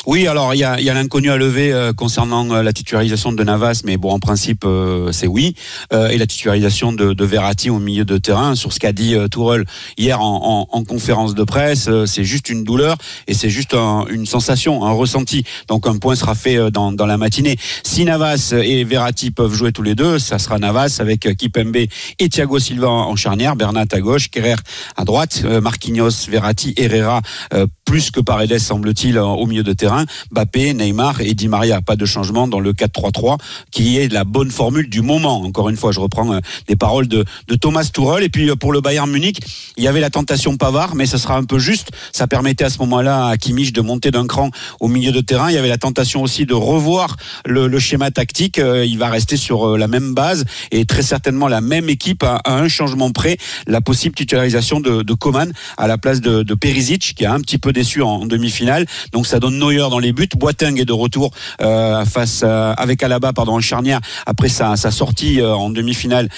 Oui, 0.05 0.27
alors 0.27 0.53
il 0.53 0.59
y 0.59 0.65
a, 0.65 0.77
l'inconnu 0.95 1.31
à 1.31 1.37
lever 1.37 1.73
euh, 1.73 1.93
concernant 1.93 2.51
euh, 2.51 2.63
la 2.65 2.73
titularisation 2.73 3.31
de 3.33 3.45
Navas, 3.45 3.83
mais 3.85 3.97
bon, 3.97 4.11
en 4.11 4.19
principe, 4.19 4.65
euh, 4.65 5.13
c'est 5.13 5.29
oui. 5.29 5.55
Et 5.93 6.19
la 6.19 6.27
titularisation 6.27 6.93
de, 6.93 7.13
de 7.13 7.25
Verratti 7.25 7.71
au 7.71 7.79
milieu 7.79 8.05
de 8.05 8.19
terrain, 8.19 8.55
sur 8.57 8.73
ce 8.73 8.81
qu'a 8.81 8.93
dit 8.93 9.15
Tourelle 9.31 9.65
hier 9.97 10.21
en, 10.21 10.67
en- 10.73 10.77
en 10.79 10.85
conférence 10.85 11.35
de 11.35 11.45
presse, 11.45 11.89
c'est 12.07 12.25
juste 12.25 12.49
une 12.49 12.65
douleur 12.65 12.97
et 13.29 13.35
c'est 13.35 13.51
juste 13.51 13.75
un- 13.75 14.05
une 14.11 14.27
sensation, 14.27 14.85
un 14.85 14.91
ressenti. 14.93 15.45
Donc 15.69 15.87
un 15.87 15.99
point 15.99 16.15
sera 16.17 16.35
fait 16.35 16.71
dans, 16.71 16.91
la 17.07 17.17
matinée. 17.17 17.57
Si 17.85 18.05
Navas 18.05 18.55
et 18.57 18.83
Verratti 18.85 19.31
peuvent 19.31 19.55
jouer 19.55 19.71
tous 19.73 19.83
les 19.83 19.95
deux, 19.95 20.19
ça 20.19 20.39
sera 20.39 20.59
Navas 20.59 20.97
avec 21.01 21.37
Kipembe 21.37 21.77
et 21.77 22.29
Thiago 22.29 22.59
Silva 22.59 22.89
en 22.89 23.15
charnière, 23.17 23.55
Bernat 23.55 23.85
à 23.93 24.01
gauche, 24.01 24.31
Kerrer 24.31 24.57
à 24.97 25.05
droite, 25.05 25.45
Marquinhos, 25.63 26.27
Verratti, 26.29 26.75
Herrera, 26.77 27.21
plus 27.85 28.11
que 28.11 28.21
Paredes 28.21 28.59
semble-t-il 28.59 29.19
au 29.19 29.47
milieu 29.47 29.63
de 29.63 29.73
terrain. 29.73 29.92
Mbappé, 30.31 30.75
Neymar 30.75 31.21
et 31.21 31.35
Di 31.35 31.49
Maria. 31.49 31.81
Pas 31.81 31.97
de 31.97 32.05
changement 32.05 32.49
dans 32.49 32.61
le 32.61 32.73
4-3-3 32.73 33.39
qui 33.71 33.99
est 33.99 34.13
la 34.13 34.25
bonne 34.25 34.51
formule 34.51 34.89
du 34.89 35.03
moment. 35.03 35.43
Encore 35.43 35.69
une 35.69 35.77
fois, 35.77 35.93
je 35.93 36.01
reprends 36.01 36.33
euh, 36.33 36.41
les 36.69 36.77
paroles 36.77 37.09
de, 37.09 37.25
Thomas 37.61 37.89
Tuchel. 37.93 38.23
Et 38.23 38.29
puis 38.29 38.51
euh, 38.51 38.57
pour 38.57 38.73
le 38.73 38.81
Bayern 38.81 39.11
Munich, 39.11 39.41
il 39.77 39.85
y 39.85 39.89
avait 39.89 40.01
la 40.01 40.11
tentation 40.11 40.57
Pavard, 40.57 40.95
mais 40.95 41.07
ce 41.07 41.19
sera 41.19 41.37
un 41.37 41.45
peu 41.45 41.59
juste. 41.59 41.91
Ça 42.13 42.27
permettait 42.27 42.65
à 42.65 42.71
ce 42.71 42.79
moment-là 42.79 43.29
à 43.29 43.37
Kimmich 43.37 43.73
de 43.73 43.81
monter 43.81 44.11
d'un 44.11 44.27
cran 44.27 44.51
au 44.81 44.89
milieu 44.89 45.13
de 45.13 45.21
terrain. 45.21 45.51
Il 45.51 45.55
y 45.55 45.59
avait 45.59 45.69
la 45.69 45.79
tentation 45.79 46.23
aussi 46.23 46.47
de 46.47 46.55
revoir 46.55 47.17
le, 47.47 47.79
schéma 47.79 48.11
tactique. 48.11 48.59
Euh, 48.59 48.85
Il 48.85 48.99
va 48.99 49.09
rester 49.09 49.37
sur 49.37 49.77
la 49.77 49.89
même 49.89 50.15
base 50.15 50.45
et 50.71 50.85
très 50.85 51.03
certainement 51.03 51.49
la 51.49 51.61
même 51.61 51.89
équipe 51.89 52.23
à 52.23 52.43
un 52.47 52.69
changement 52.69 53.11
près. 53.11 53.37
La 53.67 53.81
possible 53.81 54.15
titularisation 54.15 54.81
de, 54.81 55.03
de 55.03 55.15
Coman 55.15 55.53
à 55.77 55.87
la 55.87 55.99
place 55.99 56.21
de, 56.21 56.43
de 56.43 56.55
Perisic 56.55 57.15
qui 57.17 57.25
a 57.25 57.33
un 57.33 57.41
petit 57.41 57.59
peu 57.59 57.73
déçu 57.73 58.03
en, 58.03 58.09
en 58.09 58.27
demi-finale. 58.27 58.87
Donc 59.13 59.27
ça 59.27 59.41
donne 59.41 59.59
Neuer 59.59 59.82
dans 59.91 59.99
les 59.99 60.13
buts. 60.13 60.29
Boateng 60.37 60.77
est 60.79 60.85
de 60.85 60.93
retour 60.93 61.31
euh, 61.61 62.05
face 62.05 62.43
euh, 62.45 62.75
avec 62.77 63.03
Alaba 63.03 63.33
pardon 63.33 63.55
en 63.55 63.61
charnière 63.61 64.01
après 64.27 64.49
sa, 64.49 64.77
sortie 64.77 65.41
euh, 65.41 65.55
en 65.55 65.71
demi-finale, 65.71 66.29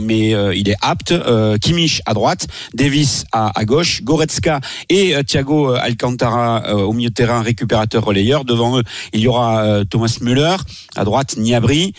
mais 0.00 0.30
il 0.30 0.68
est 0.68 0.76
apte. 0.80 1.14
Kimmich 1.60 2.02
à 2.06 2.14
droite, 2.14 2.46
Davis 2.74 3.24
à, 3.32 3.64
gauche, 3.64 4.02
Goretzka 4.02 4.60
et 4.88 5.14
Thiago 5.26 5.72
Alcantara 5.74 6.74
au 6.74 6.92
milieu 6.92 7.10
de 7.10 7.14
terrain 7.14 7.42
récupérateur 7.42 8.04
relayeur. 8.04 8.44
Devant 8.44 8.78
eux, 8.78 8.82
il 9.12 9.20
y 9.20 9.28
aura 9.28 9.84
Thomas 9.88 10.18
Müller 10.20 10.56
à 10.96 11.04
droite, 11.04 11.36
Niabri, 11.36 11.92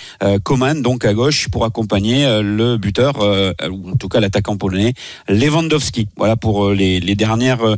Coman 0.44 0.82
donc 0.82 1.06
à 1.06 1.14
gauche 1.14 1.50
pour 1.50 1.66
accompagner 1.66 2.26
le 2.42 2.78
buteur 2.78 3.16
ou 3.70 3.92
en 3.92 3.96
tout 3.96 4.10
cas 4.10 4.20
l'attaquant 4.20 4.58
polonais 4.58 4.94
Lewandowski. 5.28 6.08
Voilà 6.18 6.36
pour 6.36 6.72
les, 6.72 7.00
dernières 7.16 7.76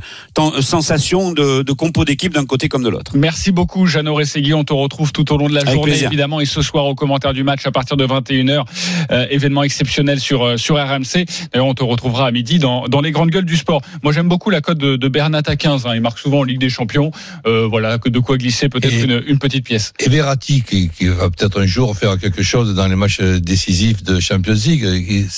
sensations 0.61 1.31
de, 1.31 1.63
de 1.63 1.73
compo 1.73 2.05
d'équipe 2.05 2.33
d'un 2.33 2.45
côté 2.45 2.69
comme 2.69 2.83
de 2.83 2.89
l'autre. 2.89 3.12
Merci 3.13 3.51
beaucoup, 3.51 3.85
Jeannot 3.85 4.15
Rességui. 4.15 4.53
On 4.53 4.63
te 4.63 4.73
retrouve 4.73 5.11
tout 5.11 5.31
au 5.33 5.37
long 5.37 5.47
de 5.47 5.53
la 5.53 5.61
Avec 5.61 5.73
journée, 5.73 5.91
plaisir. 5.91 6.07
évidemment, 6.07 6.39
et 6.41 6.45
ce 6.45 6.61
soir 6.61 6.85
au 6.85 6.95
commentaire 6.95 7.33
du 7.33 7.43
match 7.43 7.65
à 7.65 7.71
partir 7.71 7.97
de 7.97 8.05
21h. 8.05 8.63
Euh, 9.11 9.25
événement 9.29 9.63
exceptionnel 9.63 10.19
sur, 10.19 10.43
euh, 10.43 10.57
sur 10.57 10.75
RMC. 10.77 11.25
D'ailleurs, 11.51 11.67
on 11.67 11.73
te 11.73 11.83
retrouvera 11.83 12.27
à 12.27 12.31
midi 12.31 12.59
dans, 12.59 12.87
dans 12.87 13.01
les 13.01 13.11
grandes 13.11 13.29
gueules 13.29 13.45
du 13.45 13.57
sport. 13.57 13.81
Moi, 14.03 14.13
j'aime 14.13 14.27
beaucoup 14.27 14.49
la 14.49 14.61
cote 14.61 14.77
de, 14.77 14.95
de 14.95 15.07
Bernat 15.07 15.41
à 15.45 15.55
15. 15.55 15.85
hein. 15.85 15.91
Il 15.95 16.01
marque 16.01 16.19
souvent 16.19 16.39
en 16.39 16.43
Ligue 16.43 16.59
des 16.59 16.69
Champions. 16.69 17.11
Euh, 17.45 17.67
voilà, 17.67 17.97
que 17.97 18.09
de 18.09 18.19
quoi 18.19 18.37
glisser 18.37 18.69
peut-être 18.69 18.93
une, 19.03 19.23
une 19.27 19.37
petite 19.39 19.65
pièce. 19.65 19.93
Et 19.99 20.09
Verratti, 20.09 20.63
qui, 20.63 20.89
qui 20.89 21.07
va 21.07 21.29
peut-être 21.29 21.61
un 21.61 21.65
jour 21.65 21.95
faire 21.97 22.17
quelque 22.17 22.41
chose 22.43 22.73
dans 22.73 22.87
les 22.87 22.95
matchs 22.95 23.21
décisifs 23.21 24.03
de 24.03 24.19
Champions 24.19 24.53
League. 24.65 24.83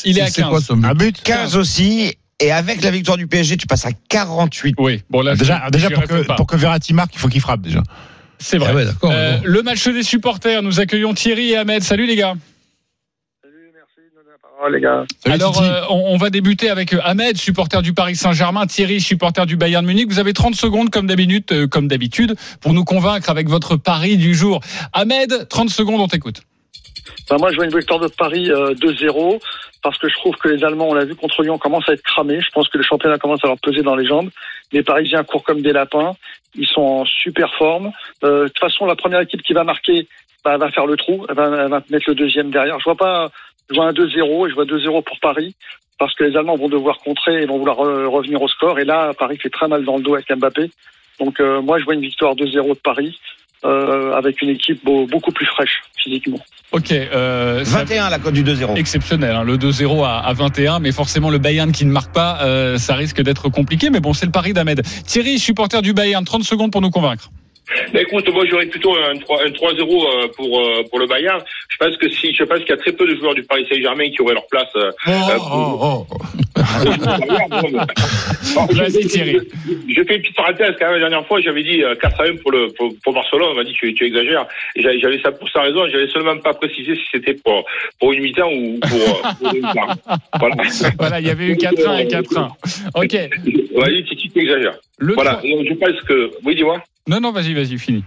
Il 0.06 0.18
est 0.18 0.22
à 0.22 0.28
c'est 0.28 0.42
15. 0.42 0.50
quoi 0.50 0.62
son 0.62 0.78
but? 0.78 0.86
Un 0.88 0.94
but 0.94 1.22
15 1.24 1.56
aussi, 1.56 2.14
et 2.39 2.52
avec 2.52 2.82
la 2.82 2.91
victoire 2.91 3.17
du 3.17 3.28
PSG, 3.28 3.58
tu 3.58 3.67
passes 3.67 3.86
à 3.86 3.91
48. 4.10 4.76
Oui, 4.78 5.02
bon 5.10 5.21
là, 5.21 5.36
Déjà, 5.36 5.63
je- 5.65 5.71
déjà 5.71 5.89
pour, 5.89 6.04
que, 6.04 6.24
pas. 6.24 6.36
pour 6.36 6.48
que 6.48 6.56
Verratti 6.56 6.93
marque, 6.93 7.13
il 7.15 7.19
faut 7.19 7.28
qu'il 7.30 7.41
frappe 7.41 7.62
déjà. 7.62 7.82
C'est 8.39 8.58
vrai. 8.58 8.69
Ah 8.71 8.76
ouais. 8.76 8.86
Euh, 9.06 9.38
bon. 9.38 9.41
le 9.45 9.62
match 9.63 9.88
des 9.88 10.04
supporters, 10.04 10.62
nous 10.62 10.80
accueillons 10.80 11.13
Thierry 11.13 11.52
et 11.52 11.58
Ahmed. 11.58 11.84
Salut 11.84 12.06
les 12.06 12.15
gars. 12.17 12.36
Salut, 14.62 14.86
Alors, 15.26 15.54
Titi. 15.54 15.65
euh, 15.65 15.82
on, 15.89 16.13
on 16.13 16.17
va 16.17 16.30
débuter 16.30 16.69
avec 16.69 16.93
euh, 16.93 17.00
Ahmed, 17.04 17.38
supporter 17.38 17.82
du 17.82 17.93
Paris 17.93 18.15
Saint-Germain, 18.15 18.65
Thierry, 18.65 19.00
supporter 19.02 19.45
du 19.45 19.58
Bayern 19.58 19.86
Munich. 19.86 20.08
Vous 20.10 20.17
avez 20.17 20.34
30 20.34 20.56
secondes, 20.56 20.89
comme 20.89 21.08
d'habitude, 21.08 21.43
euh, 21.52 21.67
comme 21.67 21.88
d'habitude, 21.88 22.36
pour 22.62 22.74
nous 22.74 22.84
convaincre 22.84 23.30
avec 23.30 23.48
votre 23.50 23.76
pari 23.76 24.17
du 24.17 24.34
jour. 24.34 24.62
Ahmed, 24.93 25.48
30 25.50 25.69
secondes, 25.69 26.00
on 26.02 26.08
t'écoute. 26.08 26.41
Bah, 27.29 27.38
moi, 27.39 27.51
je 27.51 27.55
vois 27.55 27.65
une 27.65 27.75
victoire 27.75 27.99
de 27.99 28.08
Paris 28.08 28.51
euh, 28.51 28.73
2-0 28.75 29.39
parce 29.81 29.97
que 29.99 30.10
je 30.10 30.15
trouve 30.15 30.36
que 30.38 30.49
les 30.49 30.63
Allemands, 30.63 30.89
on 30.89 30.93
l'a 30.93 31.05
vu 31.05 31.15
contre 31.15 31.43
Lyon, 31.43 31.58
commencent 31.58 31.88
à 31.89 31.93
être 31.93 32.01
cramés. 32.01 32.41
Je 32.41 32.49
pense 32.51 32.67
que 32.69 32.77
le 32.77 32.84
championnat 32.84 33.17
commence 33.17 33.43
à 33.43 33.47
leur 33.47 33.60
peser 33.60 33.81
dans 33.81 33.95
les 33.95 34.08
jambes. 34.08 34.29
Les 34.71 34.84
Parisiens 34.84 35.23
courent 35.23 35.43
comme 35.43 35.62
des 35.62 35.73
lapins. 35.73 36.13
Ils 36.55 36.67
sont 36.67 36.81
en 36.81 37.05
super 37.05 37.53
forme. 37.55 37.91
Euh, 38.23 38.43
de 38.43 38.47
toute 38.47 38.60
façon, 38.60 38.86
la 38.86 38.95
première 38.95 39.19
équipe 39.21 39.43
qui 39.43 39.53
va 39.53 39.63
marquer 39.63 40.08
bah, 40.43 40.58
va 40.58 40.71
faire 40.71 40.88
le 40.88 40.97
trou. 40.97 41.25
Elle 41.29 41.36
va, 41.36 41.69
mettre 41.89 42.05
le 42.08 42.15
deuxième 42.15 42.49
derrière. 42.51 42.79
Je 42.79 42.86
vois 42.86 42.95
pas. 42.95 43.29
Je 43.69 43.75
vois 43.75 43.86
un 43.86 43.93
2-0 43.93 44.47
et 44.47 44.49
je 44.49 44.55
vois 44.55 44.65
2-0 44.65 45.03
pour 45.03 45.19
Paris 45.19 45.55
parce 45.97 46.13
que 46.15 46.23
les 46.23 46.36
Allemands 46.38 46.55
vont 46.55 46.69
devoir 46.69 46.99
contrer 46.99 47.41
et 47.41 47.45
vont 47.45 47.58
vouloir 47.58 47.79
euh, 47.79 48.08
revenir 48.08 48.41
au 48.41 48.47
score. 48.47 48.79
Et 48.79 48.86
là, 48.86 49.13
Paris 49.17 49.38
fait 49.38 49.49
très 49.49 49.67
mal 49.67 49.84
dans 49.86 49.97
le 49.97 50.03
dos 50.03 50.13
avec 50.13 50.31
Mbappé. 50.31 50.69
Donc 51.19 51.39
euh, 51.39 51.62
moi, 51.62 51.79
je 51.79 51.86
vois 51.86 51.93
une 51.93 52.01
victoire 52.01 52.36
2-0 52.36 52.69
de 52.69 52.73
Paris 52.75 53.19
euh, 53.65 54.13
avec 54.13 54.41
une 54.41 54.49
équipe 54.49 54.84
beau- 54.86 55.08
beaucoup 55.08 55.32
plus 55.32 55.45
fraîche 55.47 55.82
physiquement. 55.97 56.39
Ok. 56.71 56.91
Euh, 56.91 57.63
ça- 57.65 57.80
21 57.80 58.10
la 58.10 58.19
cote 58.19 58.34
du 58.34 58.43
2-0. 58.43 58.75
Exceptionnel, 58.75 59.36
hein, 59.36 59.43
le 59.43 59.58
2-0 59.58 60.04
à, 60.04 60.19
à 60.19 60.34
21, 60.34 60.80
mais 60.80 60.91
forcément 60.91 61.30
le 61.30 61.38
Bayern 61.38 61.71
qui 61.71 61.86
ne 61.86 61.91
marque 61.91 62.13
pas, 62.13 62.39
euh, 62.43 62.78
ça 62.78 62.95
risque 62.95 63.21
d'être 63.21 63.49
compliqué. 63.49 63.89
Mais 63.89 63.99
bon, 63.99 64.13
c'est 64.13 64.25
le 64.25 64.32
pari 64.32 64.54
d'Ahmed. 64.54 64.82
Thierry, 65.06 65.39
supporter 65.39 65.82
du 65.82 65.93
Bayern, 65.93 66.23
30 66.25 66.43
secondes 66.43 66.71
pour 66.71 66.82
nous 66.82 66.91
convaitre. 66.91 67.30
Bah, 67.93 68.01
écoute, 68.01 68.28
moi 68.34 68.45
j'aurais 68.49 68.65
plutôt 68.67 68.95
un 68.95 69.17
3 69.17 69.43
un 69.43 69.49
3-0 69.49 69.82
euh, 69.82 70.28
pour 70.36 70.60
euh, 70.60 70.84
pour 70.89 70.99
le 70.99 71.08
Bayern. 71.08 71.41
Je 71.69 71.78
pense 71.78 71.97
que 71.97 72.10
si 72.10 72.34
je 72.34 72.43
pense 72.43 72.60
qu'il 72.60 72.69
y 72.69 72.73
a 72.73 72.78
très 72.78 72.91
peu 72.91 73.08
de 73.08 73.15
joueurs 73.15 73.34
du 73.36 73.43
Paris 73.43 73.65
Saint-Germain 73.69 74.10
qui 74.12 74.21
auraient 74.21 74.34
leur 74.34 74.47
place. 74.47 74.69
euh, 74.75 74.91
euh, 75.08 75.38
pour- 75.38 76.08
Bon, 78.56 78.67
je- 78.71 78.78
Vas-y, 78.82 79.06
Thierry. 79.08 79.38
Je 79.88 80.04
fais 80.04 80.15
une 80.15 80.21
petite 80.21 80.36
parenthèse 80.36 80.75
quand 80.80 80.86
même. 80.86 80.93
La 81.01 81.10
dernière 81.10 81.28
fois, 81.28 81.41
j'avais 81.41 81.63
dit 81.63 81.84
euh, 81.84 81.95
4 81.95 82.21
à 82.21 82.23
1 82.25 82.36
pour 82.38 82.51
le 82.51 82.71
pour, 82.73 82.93
pour 83.04 83.13
Barcelone. 83.13 83.49
On 83.51 83.56
m'a 83.56 83.63
dit 83.63 83.73
tu, 83.73 83.93
tu 83.93 84.06
exagères. 84.06 84.45
J'avais 84.75 85.19
ça 85.21 85.32
pour 85.32 85.49
sa 85.49 85.62
raison. 85.62 85.88
J'avais 85.91 86.08
seulement 86.08 86.38
pas 86.38 86.54
précisé 86.54 86.95
si 86.95 87.01
c'était 87.12 87.34
pour 87.34 87.65
pour 87.99 88.13
une 88.13 88.21
mi-temps 88.23 88.51
ou 88.51 88.80
pour, 88.80 89.21
pour 89.39 89.54
une 89.54 89.62
mi-temps. 89.62 89.88
Voilà. 90.39 90.56
Voilà, 90.99 91.19
il 91.19 91.28
y 91.28 91.30
avait 91.30 91.47
eu 91.47 91.54
4-1 91.56 92.01
et 92.01 92.06
4-1. 92.08 92.49
Ok. 92.95 93.13
Vas-y, 93.75 94.04
tu, 94.04 94.15
tu 94.15 94.39
exagères. 94.39 94.75
Le 94.97 95.13
Voilà. 95.13 95.34
Donc, 95.43 95.65
je 95.67 95.73
pense 95.73 96.01
que 96.08 96.32
oui, 96.43 96.56
dis-moi. 96.56 96.82
Non, 97.08 97.22
non, 97.22 97.32
vas-y, 97.32 97.54
vas-y, 97.54 97.78
fini. 97.78 98.04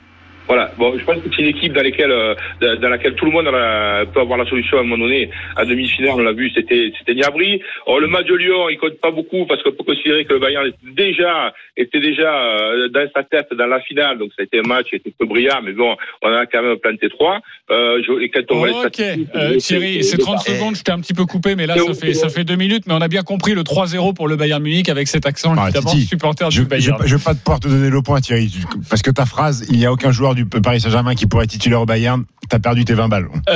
Voilà. 0.48 0.72
Bon, 0.78 0.98
je 0.98 1.04
pense 1.04 1.16
que 1.16 1.28
c'est 1.36 1.42
une 1.42 1.48
équipe 1.48 1.72
dans 1.74 1.82
laquelle, 1.82 2.10
euh, 2.10 2.34
dans 2.80 2.88
laquelle 2.88 3.14
tout 3.14 3.26
le 3.26 3.30
monde 3.30 3.46
a 3.48 3.50
la- 3.50 4.06
peut 4.06 4.20
avoir 4.20 4.38
la 4.38 4.46
solution 4.48 4.78
à 4.78 4.80
un 4.80 4.84
moment 4.84 5.04
donné. 5.04 5.30
À 5.56 5.64
demi-finale, 5.64 6.12
on 6.14 6.18
l'a 6.22 6.32
vu, 6.32 6.50
c'était, 6.54 6.90
c'était 6.98 7.14
Niabri. 7.14 7.60
Or, 7.86 8.00
le 8.00 8.08
match 8.08 8.26
de 8.26 8.34
Lyon, 8.34 8.68
il 8.70 8.78
compte 8.78 8.98
pas 9.00 9.10
beaucoup 9.10 9.44
parce 9.46 9.62
qu'on 9.62 9.72
peut 9.72 9.84
considérer 9.84 10.24
que 10.24 10.32
le 10.32 10.38
Bayern 10.40 10.66
était 10.66 10.94
déjà, 11.12 11.52
était 11.76 12.00
déjà 12.00 12.34
euh, 12.34 12.88
dans 12.88 13.06
sa 13.14 13.22
tête 13.24 13.48
dans 13.56 13.66
la 13.66 13.80
finale. 13.80 14.18
Donc, 14.18 14.30
ça 14.36 14.42
a 14.42 14.44
été 14.44 14.58
un 14.58 14.66
match 14.66 14.86
qui 14.88 14.96
était 14.96 15.12
peu 15.18 15.26
brillant, 15.26 15.60
mais 15.64 15.72
bon, 15.72 15.94
on 16.22 16.28
a 16.32 16.46
quand 16.46 16.62
même 16.62 16.76
planté 16.78 17.08
trois. 17.10 17.40
Euh, 17.70 18.00
je- 18.06 18.22
et 18.22 18.28
quand 18.30 18.40
on 18.50 18.56
voit 18.56 18.68
les 18.68 18.74
Ok, 18.74 18.94
statistiques, 18.94 19.28
euh, 19.34 19.56
Thierry, 19.58 20.02
c'est 20.04 20.18
30 20.18 20.40
secondes, 20.40 20.76
je 20.76 20.82
t'ai 20.82 20.92
un 20.92 21.00
petit 21.00 21.14
peu 21.14 21.26
coupé, 21.26 21.54
mais 21.56 21.66
là, 21.66 21.76
ça 21.76 21.92
fait, 21.94 22.14
ça 22.14 22.28
fait 22.30 22.44
deux 22.44 22.56
minutes, 22.56 22.84
mais 22.86 22.94
on 22.94 23.00
a 23.02 23.08
bien 23.08 23.22
compris 23.22 23.54
le 23.54 23.62
3-0 23.64 24.14
pour 24.14 24.28
le 24.28 24.36
Bayern 24.36 24.62
Munich 24.62 24.88
avec 24.88 25.08
cet 25.08 25.26
accent, 25.26 25.54
Ah, 25.58 25.64
évidemment, 25.64 25.90
Titi, 25.90 26.06
supporter 26.06 26.50
Je 26.50 26.62
du 26.62 26.66
Bayern. 26.68 26.98
ne 27.02 27.06
vais 27.06 27.22
pas 27.22 27.34
te 27.34 27.38
pouvoir 27.44 27.60
te 27.60 27.68
donner 27.68 27.90
le 27.90 28.00
point, 28.02 28.20
Thierry, 28.20 28.50
parce 28.88 29.02
que 29.02 29.10
ta 29.10 29.26
phrase, 29.26 29.66
il 29.70 29.78
n'y 29.78 29.84
a 29.86 29.92
aucun 29.92 30.10
joueur 30.10 30.34
du 30.44 30.60
Paris 30.60 30.80
Saint-Germain 30.80 31.14
qui 31.14 31.26
pourrait 31.26 31.44
être 31.44 31.50
titulaire 31.50 31.80
au 31.80 31.86
Bayern, 31.86 32.24
t'as 32.48 32.58
perdu 32.58 32.84
tes 32.84 32.94
20 32.94 33.08
balles. 33.08 33.28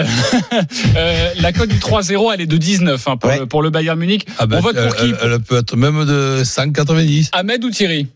Euh, 0.97 1.31
la 1.41 1.53
cote 1.53 1.71
du 1.71 1.79
3-0, 1.79 2.33
elle 2.35 2.41
est 2.43 2.47
de 2.47 2.57
19 2.57 3.09
hein, 3.09 3.17
pour, 3.17 3.31
Ouais. 3.31 3.39
le, 3.41 3.47
pour 3.47 3.63
le 3.63 3.71
Bayern 3.71 3.99
Munich. 3.99 4.27
Ah 4.39 4.47
ben, 4.47 4.59
on 4.59 4.61
vote 4.61 4.77
pour 4.77 4.95
qui 4.97 5.07
elle, 5.07 5.17
elle 5.33 5.41
peut 5.41 5.59
être 5.59 5.77
même 5.77 6.05
de 6.05 6.43
190. 6.45 7.31
Ahmed 7.33 7.65
ou 7.65 7.71
Thierry? 7.71 8.09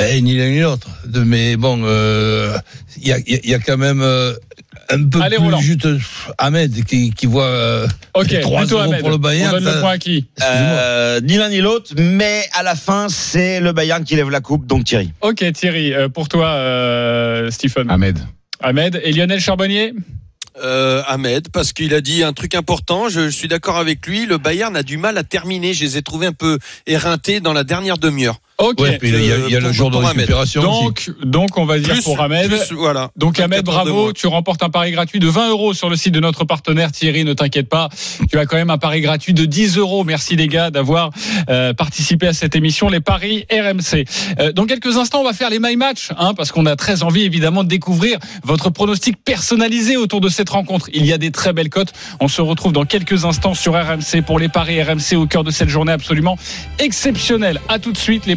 Eh, 0.00 0.20
ni 0.20 0.36
l'un 0.36 0.50
ni 0.50 0.60
l'autre. 0.60 0.88
Mais 1.24 1.56
bon, 1.56 1.80
euh, 1.84 2.56
il 3.00 3.08
y, 3.08 3.12
a, 3.12 3.18
il 3.26 3.32
y 3.32 3.36
a- 3.36 3.40
il 3.44 3.50
y 3.50 3.54
a 3.54 3.58
quand 3.58 3.76
même 3.76 4.00
euh, 4.02 4.34
un 4.90 5.04
peu 5.08 5.20
Allez, 5.20 5.36
plus 5.36 5.44
Roland. 5.44 5.60
juste 5.60 5.88
Ahmed 6.38 6.84
qui, 6.84 7.10
qui 7.12 7.26
voit 7.26 7.44
euh, 7.46 7.86
Ok, 8.14 8.38
3 8.40 8.60
plutôt 8.60 8.76
0 8.78 8.80
Ahmed. 8.90 9.00
pour 9.00 9.10
le 9.10 9.18
Bayern. 9.18 9.54
on 9.54 9.60
donne 9.60 9.74
le 9.74 9.80
point 9.80 9.90
à 9.92 9.98
qui. 9.98 10.26
Euh, 10.42 11.20
ni 11.22 11.36
l'un 11.36 11.48
ni 11.48 11.60
l'autre, 11.60 11.92
mais 11.96 12.44
à 12.52 12.62
la 12.62 12.74
fin, 12.74 13.08
c'est 13.08 13.60
le 13.60 13.72
Bayern 13.72 14.04
qui 14.04 14.16
lève 14.16 14.30
la 14.30 14.40
coupe, 14.40 14.66
donc 14.66 14.84
Thierry. 14.84 15.10
Ok, 15.20 15.44
Thierry, 15.52 15.92
euh, 15.94 16.08
pour 16.08 16.28
toi, 16.28 16.46
euh, 16.48 17.50
Stephen. 17.50 17.90
Ahmed. 17.90 18.18
Ahmed 18.60 19.00
et 19.04 19.12
Lionel 19.12 19.40
Charbonnier 19.40 19.92
Euh, 20.62 21.02
Ahmed, 21.08 21.48
parce 21.52 21.72
qu'il 21.72 21.92
a 21.94 22.00
dit 22.00 22.22
un 22.22 22.32
truc 22.32 22.54
important. 22.54 23.08
Je, 23.08 23.22
je 23.22 23.28
suis 23.36 23.48
d'accord 23.48 23.76
avec 23.76 24.06
lui. 24.06 24.24
Le 24.24 24.38
Bayern 24.38 24.76
a 24.76 24.84
du 24.84 24.98
mal 24.98 25.18
à 25.18 25.24
terminer. 25.24 25.74
Je 25.74 25.82
les 25.84 25.96
ai 25.96 26.02
trouvés 26.02 26.28
un 26.28 26.32
peu 26.32 26.60
éreintés 26.86 27.40
dans 27.40 27.52
la 27.52 27.64
dernière 27.64 27.98
demi-heure. 27.98 28.38
Ok. 28.58 28.80
Ouais, 28.80 28.98
il 29.02 29.10
y 29.10 29.32
a, 29.32 29.36
il 29.48 29.50
y 29.52 29.56
a 29.56 29.60
le 29.60 29.72
jour 29.72 29.90
de 29.90 29.96
récupération 29.96 30.60
aussi. 30.60 30.84
Donc, 30.84 31.10
donc, 31.24 31.58
on 31.58 31.64
va 31.66 31.78
dire 31.78 31.94
Plus, 31.94 32.04
pour 32.04 32.20
Ahmed. 32.20 32.48
plus, 32.48 32.76
voilà. 32.76 33.10
Donc 33.16 33.40
Ahmed, 33.40 33.66
24 33.66 33.76
heures 33.76 33.84
de 33.84 33.90
bravo, 33.90 34.12
tu 34.12 34.28
remportes 34.28 34.62
un 34.62 34.70
pari 34.70 34.92
gratuit 34.92 35.18
de 35.18 35.26
20 35.26 35.50
euros 35.50 35.74
sur 35.74 35.90
le 35.90 35.96
site 35.96 36.14
de 36.14 36.20
notre 36.20 36.44
partenaire 36.44 36.92
Thierry, 36.92 37.24
ne 37.24 37.32
t'inquiète 37.32 37.68
pas, 37.68 37.88
tu 38.30 38.38
as 38.38 38.46
quand 38.46 38.56
même 38.56 38.70
un 38.70 38.78
pari 38.78 39.00
gratuit 39.00 39.34
de 39.34 39.44
10 39.44 39.76
euros. 39.78 40.04
Merci 40.04 40.36
les 40.36 40.46
gars 40.46 40.70
d'avoir 40.70 41.10
euh, 41.48 41.72
participé 41.74 42.28
à 42.28 42.32
cette 42.32 42.54
émission, 42.54 42.88
les 42.88 43.00
paris 43.00 43.44
RMC. 43.50 44.04
Euh, 44.38 44.52
dans 44.52 44.66
quelques 44.66 44.96
instants, 44.98 45.20
on 45.20 45.24
va 45.24 45.32
faire 45.32 45.50
les 45.50 45.58
My 45.58 45.76
Match, 45.76 46.10
hein, 46.16 46.34
parce 46.34 46.52
qu'on 46.52 46.66
a 46.66 46.76
très 46.76 47.02
envie 47.02 47.22
évidemment 47.22 47.64
de 47.64 47.68
découvrir 47.68 48.18
votre 48.44 48.70
pronostic 48.70 49.16
personnalisé 49.24 49.96
autour 49.96 50.20
de 50.20 50.28
cette 50.28 50.50
rencontre. 50.50 50.88
Il 50.92 51.04
y 51.04 51.12
a 51.12 51.18
des 51.18 51.32
très 51.32 51.52
belles 51.52 51.70
cotes. 51.70 51.92
On 52.20 52.28
se 52.28 52.40
retrouve 52.40 52.72
dans 52.72 52.84
quelques 52.84 53.24
instants 53.24 53.54
sur 53.54 53.72
RMC 53.74 54.22
pour 54.24 54.38
les 54.38 54.48
paris 54.48 54.80
RMC 54.80 55.16
au 55.16 55.26
cœur 55.26 55.42
de 55.42 55.50
cette 55.50 55.68
journée 55.68 55.92
absolument 55.92 56.38
exceptionnelle. 56.78 57.60
À 57.68 57.78
tout 57.78 57.90
de 57.92 57.98
suite, 57.98 58.26
les 58.26 58.36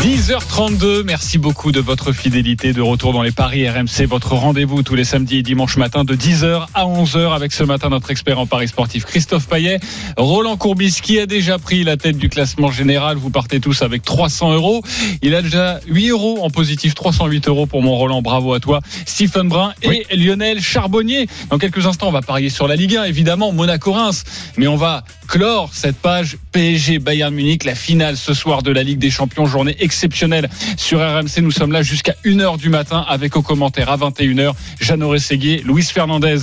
10h32, 0.00 1.04
merci 1.04 1.38
beaucoup 1.38 1.70
de 1.70 1.78
votre 1.78 2.12
fidélité 2.12 2.72
de 2.72 2.80
retour 2.80 3.12
dans 3.12 3.22
les 3.22 3.30
paris 3.30 3.68
RMC, 3.68 4.06
votre 4.08 4.34
rendez-vous 4.34 4.82
tous 4.82 4.94
les 4.94 5.04
samedis 5.04 5.38
et 5.38 5.42
dimanches 5.42 5.76
matin 5.76 6.04
de 6.04 6.16
10h 6.16 6.66
à 6.74 6.84
11h 6.86 7.34
avec 7.34 7.52
ce 7.52 7.62
matin 7.62 7.90
notre 7.90 8.10
expert 8.10 8.38
en 8.38 8.46
paris 8.46 8.68
sportif 8.68 9.04
Christophe 9.04 9.46
Payet, 9.46 9.80
Roland 10.16 10.56
Courbis 10.56 10.98
qui 11.02 11.20
a 11.20 11.26
déjà 11.26 11.58
pris 11.58 11.84
la 11.84 11.96
tête 11.96 12.16
du 12.16 12.28
classement 12.28 12.70
général, 12.70 13.16
vous 13.16 13.30
partez 13.30 13.60
tous 13.60 13.82
avec 13.82 14.02
300 14.02 14.54
euros, 14.54 14.82
il 15.20 15.34
a 15.34 15.42
déjà 15.42 15.80
8 15.86 16.08
euros 16.08 16.38
en 16.42 16.50
positif, 16.50 16.94
308 16.94 17.48
euros 17.48 17.66
pour 17.66 17.82
mon 17.82 17.94
Roland, 17.94 18.22
bravo 18.22 18.54
à 18.54 18.60
toi, 18.60 18.80
Stephen 19.06 19.48
Brun 19.48 19.72
et 19.82 20.06
Lionel 20.16 20.60
Charbonnier. 20.60 21.28
Dans 21.50 21.58
quelques 21.58 21.86
instants 21.86 22.08
on 22.08 22.12
va 22.12 22.22
parier 22.22 22.48
sur 22.48 22.66
la 22.66 22.76
Ligue 22.76 22.96
1 22.96 23.04
évidemment, 23.04 23.52
Monaco-Reims, 23.52 24.24
mais 24.56 24.66
on 24.66 24.76
va 24.76 25.04
clore 25.28 25.70
cette 25.72 25.96
page 25.96 26.36
PSG 26.52 26.98
Bayern 26.98 27.32
Munich, 27.32 27.64
la 27.64 27.74
finale 27.74 28.16
ce 28.16 28.34
soir 28.34 28.62
de 28.62 28.70
la 28.70 28.82
Ligue 28.82 28.98
des 28.98 29.10
Champions, 29.10 29.46
journée 29.46 29.76
exceptionnelle 29.82 30.48
sur 30.76 31.00
RMC. 31.00 31.42
Nous 31.42 31.50
sommes 31.50 31.72
là 31.72 31.82
jusqu'à 31.82 32.14
1h 32.24 32.56
du 32.56 32.68
matin 32.68 33.04
avec 33.08 33.36
au 33.36 33.42
commentaire 33.42 33.90
à 33.90 33.96
21h 33.96 34.52
Jeannot 34.80 35.10
Rességuier, 35.10 35.62
Luis 35.66 35.82
Fernandez, 35.82 36.38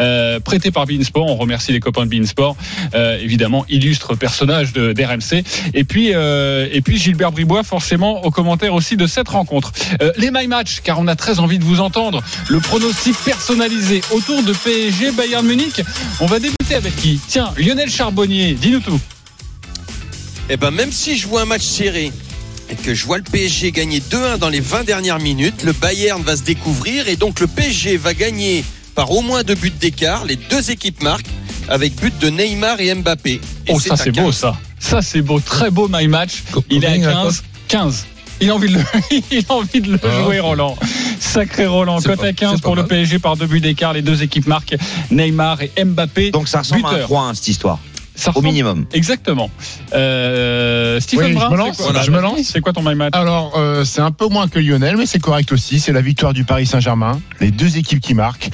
euh, 0.00 0.40
prêté 0.40 0.70
par 0.70 0.86
Beansport. 0.86 1.26
On 1.26 1.36
remercie 1.36 1.72
les 1.72 1.80
copains 1.80 2.06
de 2.06 2.10
Beansport, 2.10 2.56
euh, 2.94 3.18
évidemment, 3.20 3.64
illustre 3.68 4.14
personnage 4.14 4.72
d'RMC. 4.72 5.42
Et 5.74 5.84
puis, 5.84 6.10
euh, 6.14 6.68
et 6.70 6.80
puis 6.82 6.98
Gilbert 6.98 7.32
Bribois, 7.32 7.62
forcément, 7.62 8.24
au 8.24 8.30
commentaire 8.30 8.74
aussi 8.74 8.96
de 8.96 9.06
cette 9.06 9.28
rencontre. 9.28 9.72
Les 10.16 10.30
My 10.30 10.46
Match, 10.46 10.80
car 10.82 10.98
on 10.98 11.08
a 11.08 11.16
très 11.16 11.38
envie 11.38 11.58
de 11.58 11.64
vous 11.64 11.80
entendre. 11.80 12.22
Le 12.48 12.60
pronostic 12.60 13.16
personnalisé 13.24 14.02
autour 14.10 14.42
de 14.42 14.52
PSG 14.52 15.12
Bayern 15.12 15.46
Munich. 15.46 15.82
On 16.20 16.26
va 16.26 16.38
débuter 16.38 16.74
avec 16.74 16.94
qui? 16.96 17.20
Tiens, 17.26 17.52
Lionel 17.56 17.90
Charbonnier, 17.90 18.54
dis-nous 18.54 18.80
tout. 18.80 19.00
Eh 20.50 20.56
ben, 20.56 20.70
même 20.70 20.92
si 20.92 21.16
je 21.16 21.26
vois 21.28 21.42
un 21.42 21.46
match 21.46 21.62
serré 21.62 22.12
et 22.72 22.74
que 22.76 22.94
je 22.94 23.04
vois 23.06 23.18
le 23.18 23.24
PSG 23.24 23.70
gagner 23.72 24.00
2-1 24.00 24.38
dans 24.38 24.48
les 24.48 24.60
20 24.60 24.84
dernières 24.84 25.18
minutes, 25.20 25.62
le 25.62 25.72
Bayern 25.72 26.22
va 26.22 26.36
se 26.36 26.42
découvrir 26.42 27.08
et 27.08 27.16
donc 27.16 27.38
le 27.40 27.46
PSG 27.46 27.96
va 27.98 28.14
gagner 28.14 28.64
par 28.94 29.10
au 29.10 29.20
moins 29.22 29.42
deux 29.42 29.54
buts 29.54 29.70
d'écart. 29.78 30.24
Les 30.24 30.36
deux 30.36 30.70
équipes 30.70 31.02
marquent 31.02 31.26
avec 31.68 31.94
but 31.96 32.18
de 32.18 32.28
Neymar 32.30 32.80
et 32.80 32.94
Mbappé. 32.94 33.40
Et 33.66 33.72
Oh, 33.72 33.78
ça 33.78 33.96
c'est 33.96 34.10
15. 34.12 34.24
beau 34.24 34.32
ça. 34.32 34.56
Ça 34.78 35.02
c'est 35.02 35.22
beau, 35.22 35.38
très 35.40 35.70
beau 35.70 35.88
my 35.92 36.08
match. 36.08 36.42
Il 36.70 36.82
est 36.84 36.86
à 36.86 36.92
Combien, 36.94 37.06
la 37.08 37.14
15. 37.24 37.42
15. 37.68 38.06
Il 38.40 38.50
a 38.50 38.54
envie 38.56 38.68
de 38.68 38.74
le, 38.78 38.80
il 39.30 39.44
a 39.48 39.52
envie 39.52 39.80
de 39.80 39.92
le 39.92 40.00
Ah. 40.02 40.22
jouer, 40.24 40.40
Roland. 40.40 40.76
Sacré 41.20 41.66
Roland. 41.66 42.00
Cote 42.00 42.24
à 42.24 42.32
15 42.32 42.50
c'est 42.56 42.62
pas 42.62 42.68
pour 42.68 42.74
le. 42.76 42.86
PSG 42.86 43.18
par 43.20 43.36
deux 43.36 43.46
buts 43.46 43.60
d'écart. 43.60 43.92
Les 43.92 44.02
deux 44.02 44.22
équipes 44.22 44.46
marquent 44.48 44.74
Neymar 45.10 45.58
et 45.62 45.84
Mbappé. 45.84 46.30
Donc 46.32 46.48
ça 46.48 46.60
ressemble 46.60 46.84
à 46.86 46.88
un 46.88 46.92
Buteur. 46.94 47.08
3-1 47.10 47.34
cette 47.34 47.48
histoire, 47.48 47.78
Ça 48.14 48.30
au 48.34 48.42
minimum. 48.42 48.86
Exactement. 48.92 49.50
Euh, 49.94 51.00
Stephen 51.00 51.26
Oui, 51.26 51.32
je 51.32 51.36
me 51.38 51.50
c'est 51.50 51.56
lance. 51.56 51.76
quoi- 51.76 51.84
Voilà, 51.86 52.02
je 52.02 52.10
me 52.10 52.20
lance. 52.20 52.38
C'est 52.44 52.60
quoi 52.60 52.72
ton 52.72 52.82
my 52.82 52.94
match 52.94 53.14
Alors, 53.14 53.52
euh, 53.56 53.84
c'est 53.84 54.00
un 54.00 54.10
peu 54.10 54.28
moins 54.28 54.48
que 54.48 54.58
Lionel, 54.58 54.96
mais 54.96 55.06
c'est 55.06 55.18
correct 55.18 55.50
aussi. 55.52 55.80
C'est 55.80 55.92
la 55.92 56.00
victoire 56.02 56.32
du 56.32 56.44
Paris 56.44 56.66
Saint-Germain. 56.66 57.20
Les 57.40 57.50
deux 57.50 57.76
équipes 57.78 58.00
qui 58.00 58.14
marquent. 58.14 58.50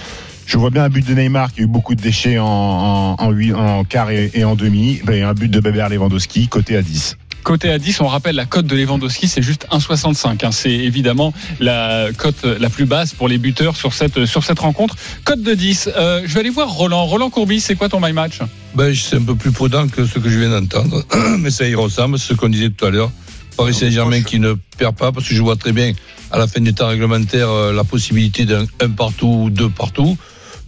Je 0.47 0.57
vois 0.57 0.71
bien 0.71 0.85
un 0.85 0.89
but 0.89 1.07
de 1.07 1.13
Neymar 1.15 1.53
qui 1.53 1.61
a 1.61 1.65
eu 1.65 1.67
beaucoup 1.67 1.95
de 1.95 2.01
déchets 2.01 2.39
en, 2.39 2.47
en, 2.47 3.17
en, 3.19 3.31
huit- 3.31 3.53
en 3.53 3.85
quart 3.85 4.11
et, 4.11 4.31
et 4.35 4.45
en 4.45 4.55
demi. 4.55 5.01
Ben, 5.05 5.23
un 5.25 5.35
but 5.35 5.51
de 5.51 5.61
Bébert 5.61 5.91
Lewandowski, 5.91 6.49
côté 6.49 6.75
à 6.77 6.83
10. 6.83 7.19
Côté 7.43 7.71
à 7.71 7.79
10, 7.79 8.01
on 8.01 8.07
rappelle 8.09 8.37
la 8.37 8.45
cote 8.45 8.67
de 8.67 8.77
Lewandowski, 8.77 9.29
c'est 9.29 9.43
juste 9.43 9.67
1,65. 9.71 10.45
hein. 10.45 10.53
C'est 10.53 10.71
évidemment 10.71 11.33
la 11.61 12.09
cote 12.17 12.45
la 12.45 12.69
plus 12.69 12.85
basse 12.85 13.15
pour 13.15 13.29
les 13.29 13.39
buteurs 13.39 13.77
sur 13.77 13.95
cette, 13.95 14.27
sur 14.27 14.45
cette 14.45 14.59
rencontre. 14.59 14.97
Cote 15.25 15.43
de 15.43 15.55
10. 15.55 15.91
Euh, 15.97 16.23
je 16.27 16.35
vais 16.35 16.41
aller 16.41 16.51
voir 16.51 16.69
Roland. 16.71 17.07
Roland 17.07 17.31
Courbis, 17.31 17.61
c'est 17.61 17.75
quoi 17.75 17.89
ton 17.89 18.01
my 18.01 18.13
match? 18.13 18.41
Ben, 18.75 18.95
c'est 18.95 19.17
un 19.17 19.23
peu 19.23 19.35
plus 19.35 19.53
prudent 19.53 19.89
que 19.89 20.05
ce 20.05 20.19
que 20.19 20.29
je 20.29 20.39
viens 20.39 20.51
d'entendre, 20.51 21.05
mais 21.39 21.51
ça 21.51 21.67
y 21.67 21.75
ressemble, 21.75 22.19
ce 22.19 22.35
qu'on 22.35 22.49
disait 22.49 22.71
tout 22.71 22.85
à 22.85 22.91
l'heure. 22.91 23.11
Paris 23.57 23.75
Saint-Germain 23.75 24.23
qui 24.23 24.39
ne 24.39 24.55
perd 24.77 24.95
pas, 24.95 25.11
parce 25.11 25.27
que 25.27 25.35
je 25.35 25.43
vois 25.43 25.57
très 25.57 25.73
bien 25.73 25.93
à 26.31 26.39
la 26.39 26.47
fin 26.47 26.61
du 26.61 26.75
temps 26.75 26.89
réglementaire 26.89 27.51
euh, 27.51 27.73
la 27.73 27.83
possibilité 27.83 28.45
d'un 28.45 28.67
un 28.81 28.91
partout 28.91 29.45
ou 29.45 29.51
deux 29.51 29.69
partout. 29.69 30.17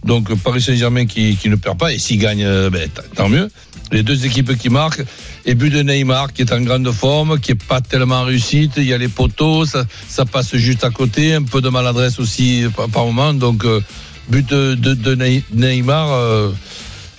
Donc 0.03 0.33
Paris 0.35 0.61
Saint-Germain 0.61 1.05
qui, 1.05 1.37
qui 1.37 1.47
ne 1.47 1.55
perd 1.55 1.77
pas, 1.77 1.93
et 1.93 1.99
s'il 1.99 2.17
gagne, 2.17 2.43
euh, 2.43 2.69
ben, 2.69 2.89
tant 3.15 3.29
mieux. 3.29 3.49
Les 3.91 4.03
deux 4.03 4.25
équipes 4.25 4.57
qui 4.57 4.69
marquent, 4.69 5.03
et 5.45 5.53
but 5.53 5.69
de 5.69 5.81
Neymar 5.83 6.31
qui 6.33 6.43
est 6.43 6.53
en 6.53 6.61
grande 6.61 6.89
forme, 6.91 7.39
qui 7.39 7.51
est 7.51 7.63
pas 7.67 7.81
tellement 7.81 8.23
réussite, 8.23 8.73
il 8.77 8.85
y 8.85 8.93
a 8.93 8.97
les 8.97 9.09
poteaux, 9.09 9.65
ça, 9.65 9.85
passe 10.25 10.55
juste 10.55 10.83
à 10.85 10.89
côté, 10.91 11.33
un 11.33 11.43
peu 11.43 11.59
de 11.61 11.69
maladresse 11.69 12.19
aussi 12.19 12.65
par, 12.93 13.05
moment, 13.05 13.33
donc 13.33 13.65
euh, 13.65 13.81
but 14.29 14.47
de, 14.49 14.75
de, 14.75 14.93
de 14.93 15.15
Ney- 15.15 15.43
Neymar. 15.53 16.09
euh, 16.11 16.51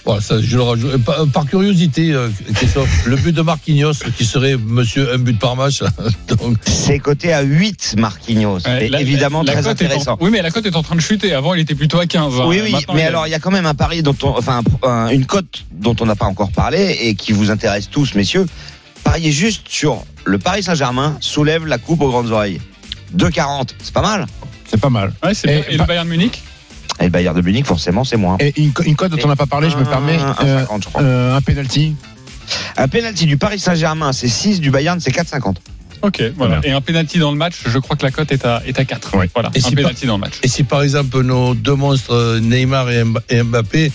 voilà, 0.04 0.20
ça, 0.20 0.40
je 0.40 0.56
le 0.56 0.62
rajoute. 0.62 0.90
Euh, 0.94 0.98
Par, 0.98 1.26
par 1.28 1.46
curiosité, 1.46 2.12
euh, 2.12 2.28
Christophe, 2.54 2.88
le 3.06 3.16
but 3.16 3.32
de 3.32 3.42
Marquinhos, 3.42 3.92
qui 4.16 4.24
serait 4.24 4.56
monsieur 4.56 5.12
un 5.14 5.18
but 5.18 5.38
par 5.38 5.54
match, 5.56 5.82
donc, 6.28 6.56
C'est 6.66 6.98
coté 6.98 7.32
à 7.32 7.42
8, 7.42 7.94
Marquinhos. 7.98 8.58
Ouais, 8.66 8.88
la- 8.88 9.00
évidemment, 9.00 9.42
la 9.42 9.52
très 9.52 9.66
en- 9.66 9.70
intéressant. 9.70 10.16
Oui, 10.20 10.30
mais 10.32 10.42
la 10.42 10.50
cote 10.50 10.66
est 10.66 10.74
en 10.76 10.82
train 10.82 10.96
de 10.96 11.00
chuter. 11.00 11.32
Avant, 11.34 11.54
il 11.54 11.60
était 11.60 11.74
plutôt 11.74 11.98
à 12.00 12.06
15. 12.06 12.34
hein. 12.40 12.44
Oui, 12.46 12.60
oui, 12.64 12.72
Maintenant, 12.72 12.94
mais 12.94 13.02
il- 13.02 13.06
alors 13.06 13.26
il 13.26 13.30
y 13.30 13.34
a 13.34 13.38
quand 13.38 13.50
même 13.52 13.66
un 13.66 13.74
pari 13.74 14.02
dont 14.02 14.16
on, 14.22 14.28
enfin 14.36 14.62
un- 14.82 14.88
un- 14.88 15.08
une 15.10 15.26
cote 15.26 15.64
dont 15.72 15.94
on 16.00 16.06
n'a 16.06 16.16
pas 16.16 16.26
encore 16.26 16.50
parlé 16.50 16.96
et 17.02 17.14
qui 17.14 17.32
vous 17.32 17.50
intéresse 17.50 17.88
tous, 17.90 18.14
messieurs. 18.14 18.46
Pariez 19.04 19.32
juste 19.32 19.62
sur 19.68 20.04
le 20.24 20.38
Paris 20.38 20.62
Saint-Germain 20.62 21.16
soulève 21.20 21.66
la 21.66 21.78
coupe 21.78 22.00
aux 22.02 22.08
grandes 22.08 22.30
oreilles. 22.30 22.60
2,40, 23.16 23.74
c'est 23.82 23.92
pas 23.92 24.02
mal. 24.02 24.26
C'est 24.66 24.80
pas 24.80 24.90
mal. 24.90 25.12
Ouais, 25.24 25.32
Et-. 25.44 25.74
Et 25.74 25.76
le 25.76 25.84
Bayern 25.84 26.08
Munich 26.08 26.42
Et 27.02 27.06
le 27.06 27.10
Bayern 27.10 27.36
de 27.36 27.42
Munich, 27.42 27.66
forcément, 27.66 28.04
c'est 28.04 28.16
moins. 28.16 28.36
Et 28.40 28.52
une, 28.60 28.72
co- 28.72 28.82
une 28.84 28.96
cote 28.96 29.10
dont 29.12 29.18
on 29.24 29.28
n'a 29.28 29.36
pas 29.36 29.46
parlé, 29.46 29.68
je 29.68 29.76
me 29.76 29.84
permets. 29.84 30.16
Un- 30.16 30.34
un 30.38 30.46
euh, 30.46 30.60
50, 30.60 30.82
je 30.84 30.88
crois. 30.88 31.02
euh, 31.02 31.36
un 31.36 31.40
penalty. 31.42 31.94
Un 32.76 32.88
penalty 32.88 33.26
du 33.26 33.36
Paris 33.36 33.58
Saint-Germain, 33.58 34.12
c'est 34.12 34.28
6, 34.28 34.60
du 34.60 34.70
Bayern, 34.70 34.98
c'est 35.00 35.10
4,50. 35.10 35.56
Ok, 36.02 36.20
voilà. 36.36 36.60
Et 36.64 36.72
un 36.72 36.80
penalty 36.80 37.18
dans 37.18 37.30
le 37.30 37.36
match, 37.36 37.54
je 37.66 37.78
crois 37.78 37.94
que 37.96 38.04
la 38.04 38.10
cote 38.10 38.32
est 38.32 38.44
à, 38.44 38.60
est 38.66 38.78
à 38.78 38.84
4. 38.84 39.16
Ouais. 39.16 39.30
Voilà, 39.34 39.50
Et 39.54 39.58
un 39.58 39.62
si 39.62 39.74
penalty 39.74 40.06
dans 40.06 40.14
le 40.16 40.20
match. 40.20 40.34
Et 40.42 40.48
si 40.48 40.64
par 40.64 40.82
exemple 40.82 41.20
nos 41.22 41.54
deux 41.54 41.76
monstres, 41.76 42.38
Neymar 42.40 42.88
et 42.90 43.42
Mbappé, 43.42 43.92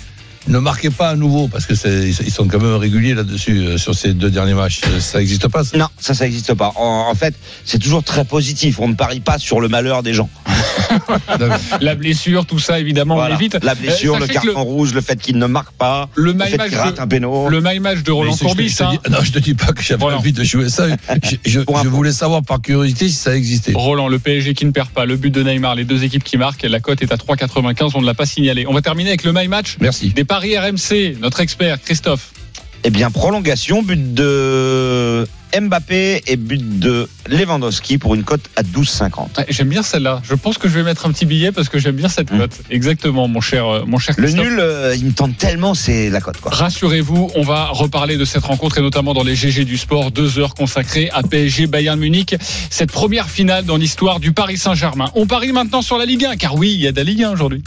ne 0.47 0.59
marquaient 0.59 0.89
pas 0.89 1.09
à 1.09 1.15
nouveau, 1.15 1.47
parce 1.47 1.65
que 1.65 1.75
c'est- 1.75 2.07
ils 2.09 2.31
sont 2.31 2.47
quand 2.47 2.59
même 2.61 2.75
réguliers 2.75 3.13
là-dessus, 3.13 3.57
euh, 3.59 3.77
sur 3.77 3.93
ces 3.95 4.13
deux 4.13 4.29
derniers 4.29 4.53
matchs, 4.53 4.81
euh, 4.87 4.99
ça 4.99 5.19
n'existe 5.19 5.47
pas. 5.47 5.63
ça? 5.63 5.77
Non, 5.77 5.87
ça, 5.99 6.13
ça 6.13 6.23
n'existe 6.25 6.53
pas. 6.53 6.71
En, 6.75 7.07
en 7.09 7.15
fait, 7.15 7.33
c'est 7.65 7.79
toujours 7.79 8.03
très 8.03 8.25
positif. 8.25 8.79
On 8.79 8.87
ne 8.87 8.93
parie 8.95 9.19
pas 9.19 9.37
sur 9.39 9.59
le 9.59 9.67
malheur 9.67 10.03
des 10.03 10.13
gens. 10.13 10.29
La 11.81 11.95
blessure, 11.95 12.45
tout 12.45 12.59
ça, 12.59 12.79
évidemment, 12.79 13.15
Voilà. 13.15 13.35
on 13.35 13.37
évite. 13.37 13.57
La 13.63 13.75
blessure, 13.75 14.15
Euh, 14.15 14.19
le 14.19 14.27
carton 14.27 14.63
rouge, 14.63 14.93
le 14.93 15.01
fait 15.01 15.19
qu'il 15.19 15.37
ne 15.37 15.45
marque 15.45 15.71
pas, 15.73 16.09
Le 16.15 16.25
le 16.27 16.33
my 16.33 16.45
fait 16.49 16.57
match 16.57 16.69
qu'il 16.69 16.77
rate 16.77 16.95
de- 16.97 17.01
un 17.01 17.07
péno. 17.07 17.49
Le 17.49 17.61
my 17.61 17.79
match 17.79 18.03
de 18.03 18.11
Roland 18.11 18.35
Courbis, 18.35 18.75
hein. 18.79 18.91
dis- 18.91 19.11
non, 19.11 19.17
je 19.23 19.31
te 19.31 19.39
dis 19.39 19.53
pas 19.53 19.73
que 19.73 19.81
j'avais 19.83 20.03
envie 20.03 20.33
de 20.33 20.43
jouer 20.43 20.69
ça. 20.69 20.87
Je, 21.23 21.35
je- 21.45 21.59
voulais 21.87 22.11
savoir 22.11 22.43
par 22.43 22.61
curiosité 22.61 23.07
si 23.09 23.15
ça 23.15 23.35
existait. 23.35 23.73
Roland, 23.75 24.07
le 24.07 24.19
PSG 24.19 24.53
qui 24.53 24.65
ne 24.65 24.71
perd 24.71 24.89
pas, 24.89 25.05
le 25.05 25.15
but 25.17 25.31
de 25.31 25.41
Neymar, 25.43 25.75
les 25.75 25.83
deux 25.85 26.03
équipes 26.03 26.23
qui 26.23 26.37
marquent, 26.37 26.63
la 26.63 26.79
cote 26.79 27.01
est 27.01 27.11
à 27.11 27.17
3,95, 27.17 27.91
on 27.95 28.01
ne 28.01 28.05
l'a 28.05 28.13
pas 28.13 28.25
signalé. 28.25 28.65
On 28.67 28.73
va 28.73 28.81
terminer 28.81 29.09
avec 29.09 29.23
le 29.23 29.33
my 29.33 29.47
match 29.47 29.77
Merci. 29.79 30.09
des 30.09 30.23
paris 30.37 30.55
RMC, 30.55 31.17
notre 31.19 31.39
expert 31.39 31.81
Christophe. 31.81 32.29
Eh 32.83 32.91
bien, 32.91 33.09
prolongation, 33.09 33.81
but 33.81 34.13
de 34.13 35.27
Mbappé 35.59 36.21
et 36.27 36.35
but 36.35 36.77
de 36.77 37.09
Lewandowski 37.27 37.97
pour 37.97 38.13
une 38.13 38.21
cote 38.23 38.43
à 38.55 38.61
12,50. 38.61 39.39
Ouais, 39.39 39.45
J'aime 39.49 39.69
bien 39.69 39.81
celle-là. 39.81 40.21
Je 40.23 40.35
pense 40.35 40.59
que 40.59 40.69
je 40.69 40.75
vais 40.75 40.83
mettre 40.83 41.07
un 41.07 41.11
petit 41.11 41.25
billet 41.25 41.51
parce 41.51 41.69
que 41.69 41.79
j'aime 41.79 41.95
bien 41.95 42.07
cette 42.07 42.31
Mmh. 42.31 42.37
cote. 42.37 42.51
Exactement, 42.69 43.27
mon 43.27 43.41
cher, 43.41 43.65
euh, 43.65 43.83
mon 43.87 43.97
cher 43.97 44.13
Le 44.15 44.25
Christophe. 44.25 44.45
nul, 44.47 44.59
euh, 44.59 44.95
il 44.95 45.05
me 45.07 45.11
tente 45.11 45.35
tellement, 45.37 45.73
c'est 45.73 46.11
la 46.11 46.21
cote. 46.21 46.35
Rassurez-vous, 46.45 47.31
on 47.33 47.41
va 47.41 47.69
reparler 47.69 48.15
de 48.15 48.25
cette 48.25 48.43
rencontre 48.43 48.77
et 48.77 48.81
notamment 48.81 49.15
dans 49.15 49.23
les 49.23 49.35
GG 49.35 49.65
du 49.65 49.77
sport, 49.79 50.11
deux 50.11 50.37
heures 50.37 50.53
consacrées 50.53 51.09
à 51.15 51.23
PSG 51.23 51.65
Bayern 51.65 51.99
Munich, 51.99 52.35
cette 52.69 52.91
première 52.91 53.27
finale 53.27 53.65
dans 53.65 53.77
l'histoire 53.77 54.19
du 54.19 54.33
Paris 54.33 54.57
Saint-Germain. 54.59 55.09
On 55.15 55.25
parie 55.25 55.51
maintenant 55.51 55.81
sur 55.81 55.97
la 55.97 56.05
Ligue 56.05 56.25
1, 56.25 56.35
car 56.35 56.53
oui, 56.53 56.73
il 56.75 56.81
y 56.81 56.87
a 56.87 56.91
de 56.91 56.97
la 56.97 57.03
Ligue 57.03 57.23
1 57.23 57.31
aujourd'hui. 57.31 57.63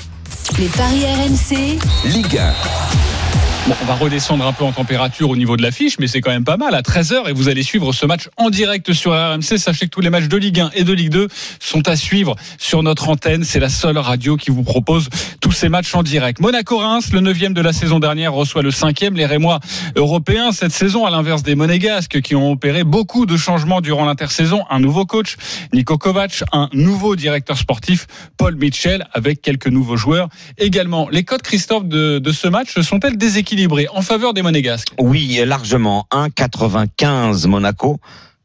Les 0.58 0.68
paris 0.68 1.04
RMC, 1.04 1.78
Ligue 2.04 2.38
1. 2.38 3.19
Bon, 3.68 3.74
on 3.82 3.84
va 3.84 3.94
redescendre 3.94 4.46
un 4.46 4.54
peu 4.54 4.64
en 4.64 4.72
température 4.72 5.28
au 5.28 5.36
niveau 5.36 5.56
de 5.56 5.62
l'affiche, 5.62 5.98
mais 5.98 6.06
c'est 6.06 6.22
quand 6.22 6.30
même 6.30 6.44
pas 6.44 6.56
mal 6.56 6.74
à 6.74 6.80
13h 6.80 7.28
et 7.28 7.32
vous 7.32 7.48
allez 7.50 7.62
suivre 7.62 7.92
ce 7.92 8.06
match 8.06 8.30
en 8.38 8.48
direct 8.48 8.94
sur 8.94 9.12
RMC. 9.12 9.58
Sachez 9.58 9.84
que 9.84 9.90
tous 9.90 10.00
les 10.00 10.08
matchs 10.08 10.28
de 10.28 10.36
Ligue 10.38 10.60
1 10.60 10.70
et 10.74 10.82
de 10.82 10.92
Ligue 10.94 11.10
2 11.10 11.28
sont 11.60 11.86
à 11.86 11.94
suivre 11.94 12.36
sur 12.56 12.82
notre 12.82 13.10
antenne. 13.10 13.44
C'est 13.44 13.60
la 13.60 13.68
seule 13.68 13.98
radio 13.98 14.36
qui 14.36 14.50
vous 14.50 14.62
propose 14.62 15.10
tous 15.42 15.52
ces 15.52 15.68
matchs 15.68 15.94
en 15.94 16.02
direct. 16.02 16.40
Monaco-Reims, 16.40 17.12
le 17.12 17.20
9 17.20 17.52
de 17.52 17.60
la 17.60 17.74
saison 17.74 18.00
dernière, 18.00 18.32
reçoit 18.32 18.62
le 18.62 18.70
5 18.70 18.98
les 19.12 19.26
Rémois 19.26 19.60
européens 19.94 20.52
cette 20.52 20.72
saison, 20.72 21.04
à 21.04 21.10
l'inverse 21.10 21.42
des 21.42 21.54
Monégasques 21.54 22.22
qui 22.22 22.34
ont 22.34 22.52
opéré 22.52 22.82
beaucoup 22.82 23.26
de 23.26 23.36
changements 23.36 23.82
durant 23.82 24.06
l'intersaison. 24.06 24.64
Un 24.70 24.80
nouveau 24.80 25.04
coach, 25.04 25.36
Nico 25.74 25.98
Kovac, 25.98 26.44
un 26.52 26.70
nouveau 26.72 27.14
directeur 27.14 27.58
sportif, 27.58 28.06
Paul 28.38 28.56
Mitchell, 28.56 29.06
avec 29.12 29.42
quelques 29.42 29.68
nouveaux 29.68 29.96
joueurs. 29.96 30.28
Également, 30.56 31.08
les 31.10 31.24
codes, 31.24 31.42
Christophe, 31.42 31.84
de, 31.84 32.22
ce 32.32 32.48
match 32.48 32.80
sont-elles 32.80 33.18
déséquilibrées? 33.18 33.49
En 33.92 34.02
faveur 34.02 34.34
des 34.34 34.42
Monégasques 34.42 34.88
Oui, 34.98 35.40
largement. 35.44 36.06
1,95 36.12 37.46
Monaco, 37.46 37.98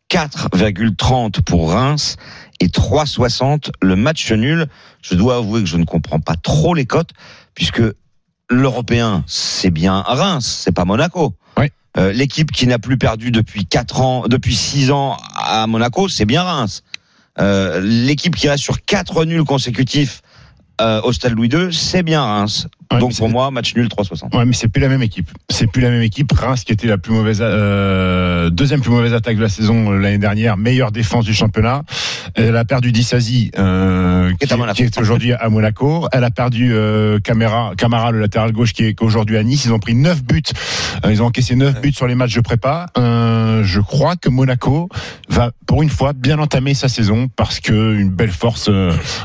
4,30 0.10 1.42
pour 1.42 1.72
Reims 1.72 2.18
et 2.60 2.68
3,60 2.68 3.70
le 3.82 3.96
match 3.96 4.32
nul. 4.32 4.68
Je 5.02 5.16
dois 5.16 5.38
avouer 5.38 5.62
que 5.62 5.68
je 5.68 5.78
ne 5.78 5.86
comprends 5.86 6.20
pas 6.20 6.36
trop 6.36 6.74
les 6.74 6.86
cotes 6.86 7.12
puisque 7.54 7.82
l'européen, 8.50 9.24
c'est 9.28 9.72
bien 9.72 10.02
Reims, 10.02 10.62
c'est 10.64 10.74
pas 10.74 10.86
Monaco. 10.86 11.34
Oui. 11.58 11.68
Euh, 11.98 12.12
L'équipe 12.12 12.52
qui 12.52 12.68
n'a 12.68 12.80
plus 12.80 12.98
perdu 12.98 13.32
depuis 13.32 13.66
4 13.66 14.02
ans, 14.02 14.24
depuis 14.28 14.56
6 14.56 14.92
ans 14.92 15.18
à 15.36 15.68
Monaco, 15.68 16.10
c'est 16.10 16.26
bien 16.26 16.44
Reims. 16.44 16.84
Euh, 17.40 17.80
L'équipe 17.82 18.36
qui 18.36 18.48
reste 18.48 18.64
sur 18.64 18.84
4 18.84 19.26
nuls 19.26 19.44
consécutifs 19.44 20.22
euh, 20.82 21.02
au 21.04 21.14
Stade 21.14 21.34
Louis 21.34 21.48
II, 21.48 21.74
c'est 21.74 22.04
bien 22.04 22.22
Reims. 22.24 22.68
Ouais, 22.92 23.00
Donc 23.00 23.16
pour 23.16 23.30
moi, 23.30 23.52
match 23.52 23.76
nul 23.76 23.88
3,60. 23.88 24.38
Ouais, 24.38 24.46
mais 24.46 24.54
c'est 24.54 24.68
plus 24.68 24.82
la 24.82 24.90
même 24.90 25.02
équipe. 25.02 25.30
C'est 25.50 25.68
plus 25.68 25.82
la 25.82 25.90
même 25.90 26.02
équipe. 26.02 26.32
Reims 26.32 26.64
qui 26.64 26.72
était 26.72 26.88
la 26.88 26.98
plus 26.98 27.14
mauvaise, 27.14 27.40
euh, 27.42 28.50
deuxième 28.50 28.82
plus 28.82 28.92
mauvaise 28.92 29.14
attaque 29.14 29.38
de 29.38 29.42
la 29.42 29.50
saison 29.50 29.92
euh, 29.92 29.98
l'année 29.98 30.18
dernière, 30.18 30.58
meilleure 30.58 30.92
défense 30.92 31.26
du 31.26 31.34
championnat. 31.34 31.84
Elle 32.36 32.56
a 32.58 32.66
perdu 32.66 32.92
Dissasi, 32.92 33.52
euh, 33.58 34.32
Qui 34.40 34.46
est 34.46 34.90
qui 34.90 35.00
aujourd'hui 35.00 35.34
à 35.34 35.50
Monaco. 35.50 36.08
Elle 36.12 36.24
a 36.24 36.32
perdu 36.32 36.74
euh, 36.74 37.20
Camara, 37.20 37.74
Camara, 37.78 38.12
le 38.12 38.20
latéral 38.20 38.52
gauche, 38.52 38.74
qui 38.74 38.86
est 38.86 38.94
qu'aujourd'hui 38.94 39.38
à 39.38 39.44
Nice. 39.44 39.66
Ils 39.66 39.74
ont 39.74 39.80
pris 39.80 39.96
9 39.96 40.24
buts. 40.24 40.44
Ils 41.08 41.22
ont 41.22 41.28
encaissé 41.28 41.56
9 41.56 41.82
buts 41.82 41.94
sur 41.94 42.08
les 42.08 42.16
matchs 42.16 42.36
de 42.36 42.42
prépa. 42.42 42.88
Je 42.96 43.80
crois 43.80 44.16
que 44.16 44.30
Monaco 44.30 44.90
va, 45.30 45.52
pour 45.66 45.82
une 45.82 45.90
fois, 45.90 46.14
bien 46.14 46.40
entamer 46.40 46.74
sa 46.74 46.88
saison 46.88 47.28
parce 47.36 47.60
que 47.60 47.96
une 47.96 48.10
belle 48.10 48.32
force 48.32 48.70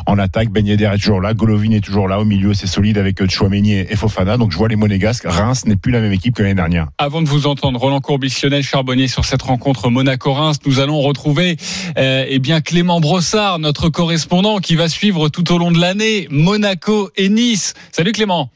en 0.07 0.18
attaque. 0.18 0.51
Ben 0.51 0.66
Yedder 0.66 0.90
est 0.92 0.99
toujours 0.99 1.20
là, 1.20 1.35
Golovin 1.35 1.73
est 1.73 1.85
toujours 1.85 2.09
là. 2.09 2.20
Au 2.20 2.25
milieu, 2.25 2.55
c'est 2.55 2.66
solide 2.66 2.99
avec 2.99 3.20
euh, 3.20 3.27
Chouameni 3.51 3.73
et 3.73 3.97
Fofana. 3.97 4.37
Donc 4.37 4.53
je 4.53 4.57
vois 4.57 4.69
les 4.69 4.77
Monégasques. 4.77 5.25
Reims 5.27 5.67
n'est 5.67 5.77
plus 5.77 5.93
la 5.93 6.01
même 6.01 6.13
équipe 6.13 6.35
que 6.35 6.43
l'année 6.43 6.55
dernière. 6.55 6.89
Avant 6.99 7.23
de 7.23 7.29
vous 7.29 7.47
entendre, 7.47 7.81
Roland 7.81 8.01
Courbis, 8.01 8.35
Lionel 8.43 8.63
Charbonnier 8.63 9.09
sur 9.09 9.25
cette 9.25 9.43
rencontre 9.43 9.91
Monaco-Reims, 9.91 10.59
nous 10.67 10.81
allons 10.81 11.01
retrouver 11.01 11.57
euh, 11.99 12.25
eh 12.29 12.39
bien 12.39 12.61
Clément 12.61 13.01
Brossard, 13.01 13.59
notre 13.59 13.89
correspondant 13.89 14.59
qui 14.59 14.77
va 14.77 14.89
suivre 14.89 15.29
tout 15.29 15.53
au 15.53 15.59
long 15.59 15.71
de 15.71 15.79
l'année 15.79 16.29
Monaco 16.31 17.11
et 17.17 17.29
Nice. 17.29 17.75
Salut 17.93 18.13
Clément. 18.13 18.51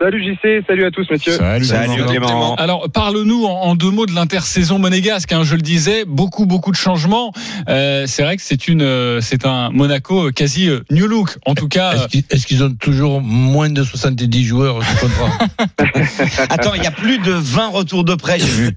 Salut 0.00 0.22
JC, 0.22 0.62
salut 0.64 0.84
à 0.84 0.92
tous 0.92 1.10
messieurs. 1.10 1.32
Salut 1.32 2.04
Clément. 2.06 2.54
Alors 2.54 2.88
parle-nous 2.88 3.44
en, 3.46 3.62
en 3.62 3.74
deux 3.74 3.90
mots 3.90 4.06
de 4.06 4.14
l'intersaison 4.14 4.78
monégasque. 4.78 5.32
hein. 5.32 5.42
je 5.42 5.56
le 5.56 5.60
disais, 5.60 6.04
beaucoup 6.06 6.46
beaucoup 6.46 6.70
de 6.70 6.76
changements. 6.76 7.32
Euh, 7.68 8.04
c'est 8.06 8.22
vrai 8.22 8.36
que 8.36 8.42
c'est 8.42 8.68
une, 8.68 8.82
euh, 8.82 9.20
c'est 9.20 9.44
un 9.44 9.70
Monaco 9.70 10.30
quasi 10.30 10.68
euh, 10.68 10.80
new 10.92 11.08
look. 11.08 11.36
En 11.46 11.54
tout 11.56 11.66
cas, 11.66 11.94
Est-ce 11.94 12.06
qu'ils 12.06 12.24
est-ce 12.30 12.46
qu'ils 12.46 12.62
ont 12.62 12.72
toujours 12.74 13.20
moins 13.20 13.70
de 13.70 13.82
70 13.82 14.44
joueurs 14.44 14.80
sous 14.84 15.06
contrat 15.08 15.30
Attends, 16.50 16.74
il 16.74 16.84
y 16.84 16.86
a 16.86 16.92
plus 16.92 17.18
de 17.18 17.32
20 17.32 17.68
retours 17.70 18.04
de 18.04 18.14
prêt, 18.14 18.38
j'ai 18.38 18.46
vu. 18.46 18.70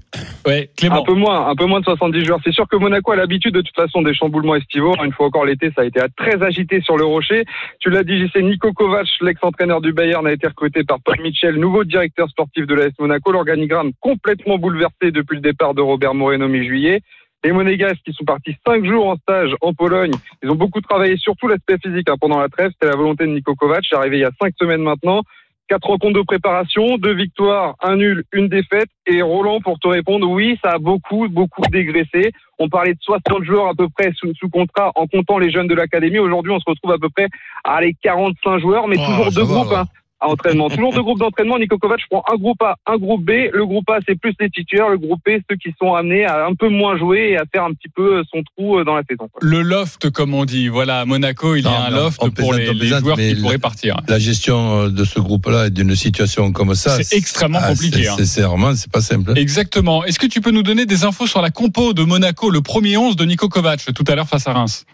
ouais, 0.48 0.72
Clément. 0.76 1.02
Un 1.02 1.06
peu 1.06 1.14
moins, 1.14 1.50
un 1.50 1.56
peu 1.56 1.66
moins 1.66 1.82
de 1.82 1.86
70 1.86 2.26
joueurs. 2.26 2.40
C'est 2.44 2.52
sûr 2.54 2.68
que 2.68 2.78
Monaco 2.78 3.12
a 3.12 3.16
l'habitude 3.16 3.54
de 3.54 3.62
toute 3.62 3.76
façon 3.76 4.02
des 4.02 4.16
chamboulements 4.16 4.56
estivaux. 4.56 4.96
Une 5.06 5.12
fois 5.14 5.28
encore 5.28 5.46
l'été, 5.46 5.72
ça 5.76 5.84
a 5.84 5.86
été 5.86 6.00
très 6.18 6.42
agité 6.44 6.82
sur 6.82 6.98
le 6.98 7.06
rocher. 7.06 7.46
Tu 7.80 7.92
l'as 7.92 8.04
dit, 8.04 8.18
JC, 8.26 8.42
Nico 8.42 8.74
Kovac, 8.74 9.06
l'ex-entraîneur 9.22 9.82
du 9.82 9.94
Bayern, 9.94 10.26
a 10.26 10.32
été 10.32 10.48
recruté 10.48 10.84
par 10.84 10.98
Paul 11.12 11.24
Mitchell, 11.24 11.58
nouveau 11.58 11.84
directeur 11.84 12.30
sportif 12.30 12.65
de 12.65 12.74
l'AS 12.74 12.93
Monaco. 12.97 13.34
L'organigramme 13.34 13.91
complètement 14.00 14.58
bouleversé 14.58 15.12
depuis 15.12 15.36
le 15.36 15.41
départ 15.41 15.74
de 15.74 15.82
Robert 15.82 16.13
Moreno 16.13 16.47
mi-juillet. 16.47 17.02
Les 17.43 17.52
Monégasques 17.52 18.00
qui 18.06 18.13
sont 18.13 18.24
partis 18.24 18.56
cinq 18.65 18.86
jours 18.86 19.08
en 19.10 19.17
stage 19.17 19.52
en 19.62 19.74
Pologne, 19.74 20.13
ils 20.41 20.50
ont 20.50 20.56
beaucoup 20.56 20.80
travaillé, 20.80 21.17
surtout 21.17 21.47
l'aspect 21.50 21.76
physique 21.84 22.10
hein, 22.10 22.15
pendant 22.21 22.39
la 22.39 22.47
trêve. 22.47 22.69
C'était 22.74 22.91
la 22.91 22.95
volonté 22.95 23.26
de 23.26 23.32
Nico 23.32 23.56
Kovac, 23.56 23.84
arrivé 23.91 24.17
il 24.17 24.21
y 24.21 24.26
a 24.26 24.32
cinq 24.41 24.54
semaines 24.58 24.84
maintenant. 24.84 25.24
quatre 25.67 25.88
rencontres 25.88 26.19
de 26.19 26.24
préparation, 26.26 26.97
deux 26.97 27.13
victoires, 27.15 27.76
un 27.82 27.97
nul, 27.97 28.24
une 28.32 28.47
défaite. 28.47 28.88
Et 29.08 29.21
Roland, 29.21 29.60
pour 29.60 29.80
te 29.80 29.88
répondre, 29.89 30.30
oui, 30.30 30.58
ça 30.63 30.74
a 30.74 30.78
beaucoup, 30.78 31.28
beaucoup 31.28 31.63
dégraissé. 31.71 32.32
On 32.60 32.69
parlait 32.69 32.93
de 32.93 33.00
60 33.02 33.43
joueurs 33.43 33.67
à 33.67 33.74
peu 33.74 33.88
près 33.89 34.12
sous, 34.15 34.34
sous 34.36 34.47
contrat 34.50 34.91
en 34.95 35.08
comptant 35.08 35.39
les 35.39 35.50
jeunes 35.52 35.67
de 35.67 35.74
l'académie. 35.76 36.19
Aujourd'hui, 36.19 36.54
on 36.54 36.60
se 36.60 36.65
retrouve 36.69 36.91
à 36.93 37.00
peu 37.00 37.10
près 37.10 37.28
à 37.65 37.82
les 37.82 37.95
45 38.02 38.60
joueurs, 38.60 38.88
mais 38.88 38.95
Oh, 39.00 39.06
toujours 39.10 39.32
deux 39.32 39.45
groupes. 39.52 39.74
hein, 39.74 39.86
à 40.22 40.28
entraînement. 40.30 40.70
Toujours 40.70 40.94
deux 40.94 41.02
groupes 41.02 41.20
d'entraînement. 41.20 41.58
Nico 41.58 41.78
Kovac 41.78 42.00
prend 42.10 42.24
un 42.32 42.36
groupe 42.38 42.62
A, 42.62 42.76
un 42.88 42.98
groupe 42.98 43.24
B. 43.26 43.32
Le 43.52 43.66
groupe 43.66 43.90
A, 43.90 43.98
c'est 44.08 44.20
plus 44.20 44.34
les 44.40 44.50
titulaires. 44.50 44.90
Le 44.90 44.98
groupe 44.98 45.20
B, 45.26 45.32
ceux 45.50 45.56
qui 45.58 45.74
sont 45.82 45.94
amenés 45.94 46.26
à 46.26 46.46
un 46.46 46.54
peu 46.54 46.70
moins 46.70 46.98
jouer 46.98 47.32
et 47.32 47.38
à 47.38 47.44
faire 47.52 47.64
un 47.64 47.74
petit 47.74 47.90
peu 47.96 48.18
euh, 48.20 48.24
son 48.32 48.42
trou 48.44 48.78
euh, 48.78 48.84
dans 48.84 48.96
la 48.96 49.02
saison. 49.10 49.28
quoi. 49.32 49.40
Le 49.42 49.62
loft, 49.62 50.10
comme 50.12 50.34
on 50.34 50.46
dit. 50.46 50.68
Voilà, 50.68 51.00
à 51.02 51.06
Monaco, 51.06 51.56
il 51.56 51.62
y 51.62 51.64
Non, 51.64 51.72
a 51.72 51.88
un 51.88 51.90
non, 51.90 51.98
loft 52.04 52.20
pour 52.20 52.32
plaisante, 52.34 52.76
les, 52.76 52.88
joueurs 52.88 53.18
qui 53.18 53.36
pourraient 53.36 53.58
partir. 53.58 53.98
La 54.08 54.20
gestion 54.20 54.82
euh, 54.84 54.90
de 54.90 55.04
ce 55.04 55.20
groupe-là 55.20 55.68
et 55.68 55.70
d'une 55.72 55.96
situation 55.96 56.52
comme 56.52 56.76
ça. 56.76 57.02
C'est 57.04 57.18
extrêmement 57.18 57.60
compliqué, 57.62 58.04
c'est- 58.04 58.10
hein. 58.10 58.16
C'est 58.18 58.26
c'est 58.26 58.42
vraiment, 58.42 58.76
c'est 58.76 58.92
pas 58.92 59.02
simple. 59.02 59.32
hein. 59.32 59.36
Exactement. 59.36 60.06
Est-ce 60.06 60.20
que 60.20 60.28
tu 60.28 60.40
peux 60.42 60.52
nous 60.52 60.64
donner 60.64 60.86
des 60.86 61.04
infos 61.04 61.28
sur 61.28 61.42
la 61.42 61.50
compo 61.50 61.94
de 61.94 62.04
Monaco, 62.04 62.50
le 62.50 62.62
premier 62.62 62.96
11 62.98 63.16
de 63.16 63.26
Nico 63.26 63.50
Kovac 63.50 63.86
tout 63.96 64.04
à 64.08 64.16
l'heure 64.16 64.28
face 64.28 64.48
à 64.48 64.54
Reims? 64.54 64.86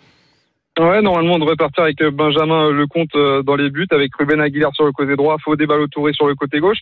Ouais, 0.80 1.02
normalement, 1.02 1.36
on 1.36 1.40
devrait 1.40 1.56
partir 1.56 1.84
avec 1.84 2.00
euh, 2.02 2.12
Benjamin 2.12 2.72
Lecomte 2.72 3.16
euh, 3.16 3.42
dans 3.42 3.56
les 3.56 3.72
buts, 3.72 3.88
avec 3.90 4.16
Ruben 4.16 4.40
Aguilar 4.40 4.72
sur 4.76 4.86
le 4.86 4.92
côté 4.92 5.16
droit, 5.16 5.38
Fodé 5.44 5.66
Balotouré 5.66 6.14
sur 6.14 6.28
le 6.28 6.36
côté 6.36 6.60
gauche. 6.60 6.78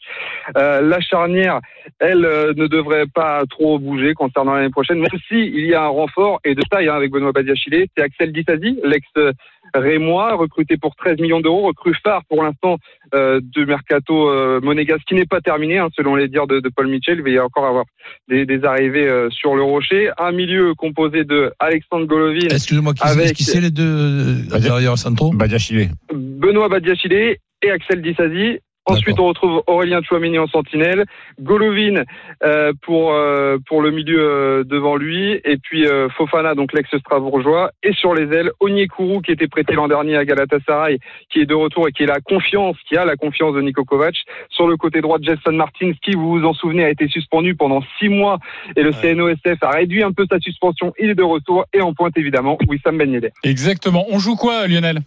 Euh, 0.57 0.81
la 0.81 0.99
charnière, 0.99 1.61
elle, 1.99 2.25
euh, 2.25 2.53
ne 2.57 2.67
devrait 2.67 3.05
pas 3.07 3.43
trop 3.49 3.79
bouger 3.79 4.13
concernant 4.13 4.55
l'année 4.55 4.69
prochaine, 4.69 4.99
même 4.99 5.07
si 5.29 5.49
y 5.49 5.73
a 5.73 5.83
un 5.83 5.87
renfort, 5.87 6.41
et 6.43 6.55
de 6.55 6.61
taille, 6.69 6.89
hein, 6.89 6.95
avec 6.95 7.09
Benoît 7.09 7.31
Badiachile, 7.31 7.87
c'est 7.95 8.03
Axel 8.03 8.33
Dissasi, 8.33 8.77
l'ex 8.83 9.07
euh, 9.17 9.31
Rémois, 9.79 10.35
recruté 10.35 10.77
pour 10.77 10.95
13 10.95 11.19
millions 11.19 11.39
d'euros, 11.41 11.67
recrue 11.67 11.95
phare 12.03 12.21
pour 12.29 12.43
l'instant 12.43 12.77
euh, 13.13 13.39
de 13.55 13.65
Mercato 13.65 14.29
euh, 14.29 14.59
Monégas, 14.61 14.97
qui 15.07 15.15
n'est 15.15 15.25
pas 15.25 15.41
terminé, 15.41 15.77
hein, 15.77 15.89
selon 15.95 16.15
les 16.15 16.27
dires 16.27 16.47
de, 16.47 16.59
de 16.59 16.69
Paul 16.75 16.87
Mitchell. 16.87 17.17
Il 17.17 17.23
va 17.23 17.29
y 17.29 17.39
encore 17.39 17.65
avoir 17.65 17.85
des, 18.27 18.45
des 18.45 18.63
arrivées 18.63 19.07
euh, 19.07 19.29
sur 19.29 19.55
le 19.55 19.63
rocher. 19.63 20.09
Un 20.17 20.31
milieu 20.31 20.73
composé 20.75 21.23
de 21.23 21.51
Alexandre 21.59 22.05
Golovin, 22.05 22.47
Excuse-moi, 22.51 22.93
qui, 22.93 23.03
Avec- 23.03 23.33
qui 23.33 23.43
c'est 23.43 23.61
les 23.61 23.71
deux 23.71 23.83
euh, 23.83 24.59
derrière 24.59 24.97
centraux 24.97 25.31
Badiachile. 25.33 25.89
Benoît 26.13 26.69
Badiachile 26.69 27.13
et 27.61 27.71
Axel 27.71 28.01
Dissasi. 28.01 28.59
Ensuite, 28.87 29.19
on 29.19 29.25
retrouve 29.25 29.63
Aurélien 29.65 30.01
Chouameni 30.03 30.37
en 30.37 30.47
sentinelle, 30.47 31.05
Golovin 31.41 32.03
euh, 32.43 32.71
pour 32.83 33.13
euh, 33.13 33.57
pour 33.67 33.81
le 33.81 33.89
milieu 33.89 34.19
euh, 34.19 34.63
devant 34.63 34.95
lui, 34.95 35.41
et 35.43 35.57
puis 35.57 35.87
euh, 35.87 36.07
Fofana, 36.09 36.53
donc 36.53 36.71
l'ex-strasbourgeois, 36.71 37.71
et 37.81 37.93
sur 37.93 38.13
les 38.13 38.31
ailes, 38.35 38.51
Onyekuru 38.59 39.21
qui 39.23 39.31
était 39.31 39.47
prêté 39.47 39.73
l'an 39.73 39.87
dernier 39.87 40.17
à 40.17 40.25
Galatasaray, 40.25 40.99
qui 41.31 41.39
est 41.39 41.45
de 41.45 41.55
retour 41.55 41.87
et 41.87 41.91
qui 41.91 42.03
est 42.03 42.07
la 42.07 42.19
confiance, 42.19 42.77
qui 42.87 42.95
a 42.95 43.05
la 43.05 43.15
confiance 43.15 43.55
de 43.55 43.61
Nico 43.61 43.83
Kovac. 43.83 44.15
Sur 44.49 44.67
le 44.67 44.77
côté 44.77 45.01
droit, 45.01 45.17
Jason 45.19 45.51
Martins, 45.51 45.93
qui 46.03 46.11
vous 46.11 46.39
vous 46.39 46.45
en 46.45 46.53
souvenez 46.53 46.85
a 46.85 46.89
été 46.89 47.07
suspendu 47.07 47.55
pendant 47.55 47.81
six 47.97 48.09
mois, 48.09 48.37
et 48.75 48.83
le 48.83 48.91
CNOSF 48.91 49.63
a 49.63 49.71
réduit 49.71 50.03
un 50.03 50.11
peu 50.11 50.25
sa 50.29 50.39
suspension. 50.39 50.93
Il 50.99 51.09
est 51.09 51.15
de 51.15 51.23
retour, 51.23 51.65
et 51.73 51.81
en 51.81 51.93
pointe 51.93 52.15
évidemment 52.17 52.57
Wissam 52.67 52.97
Ben 52.97 53.11
Yedder. 53.11 53.31
Exactement. 53.43 54.05
On 54.11 54.19
joue 54.19 54.35
quoi, 54.35 54.67
Lionel? 54.67 54.99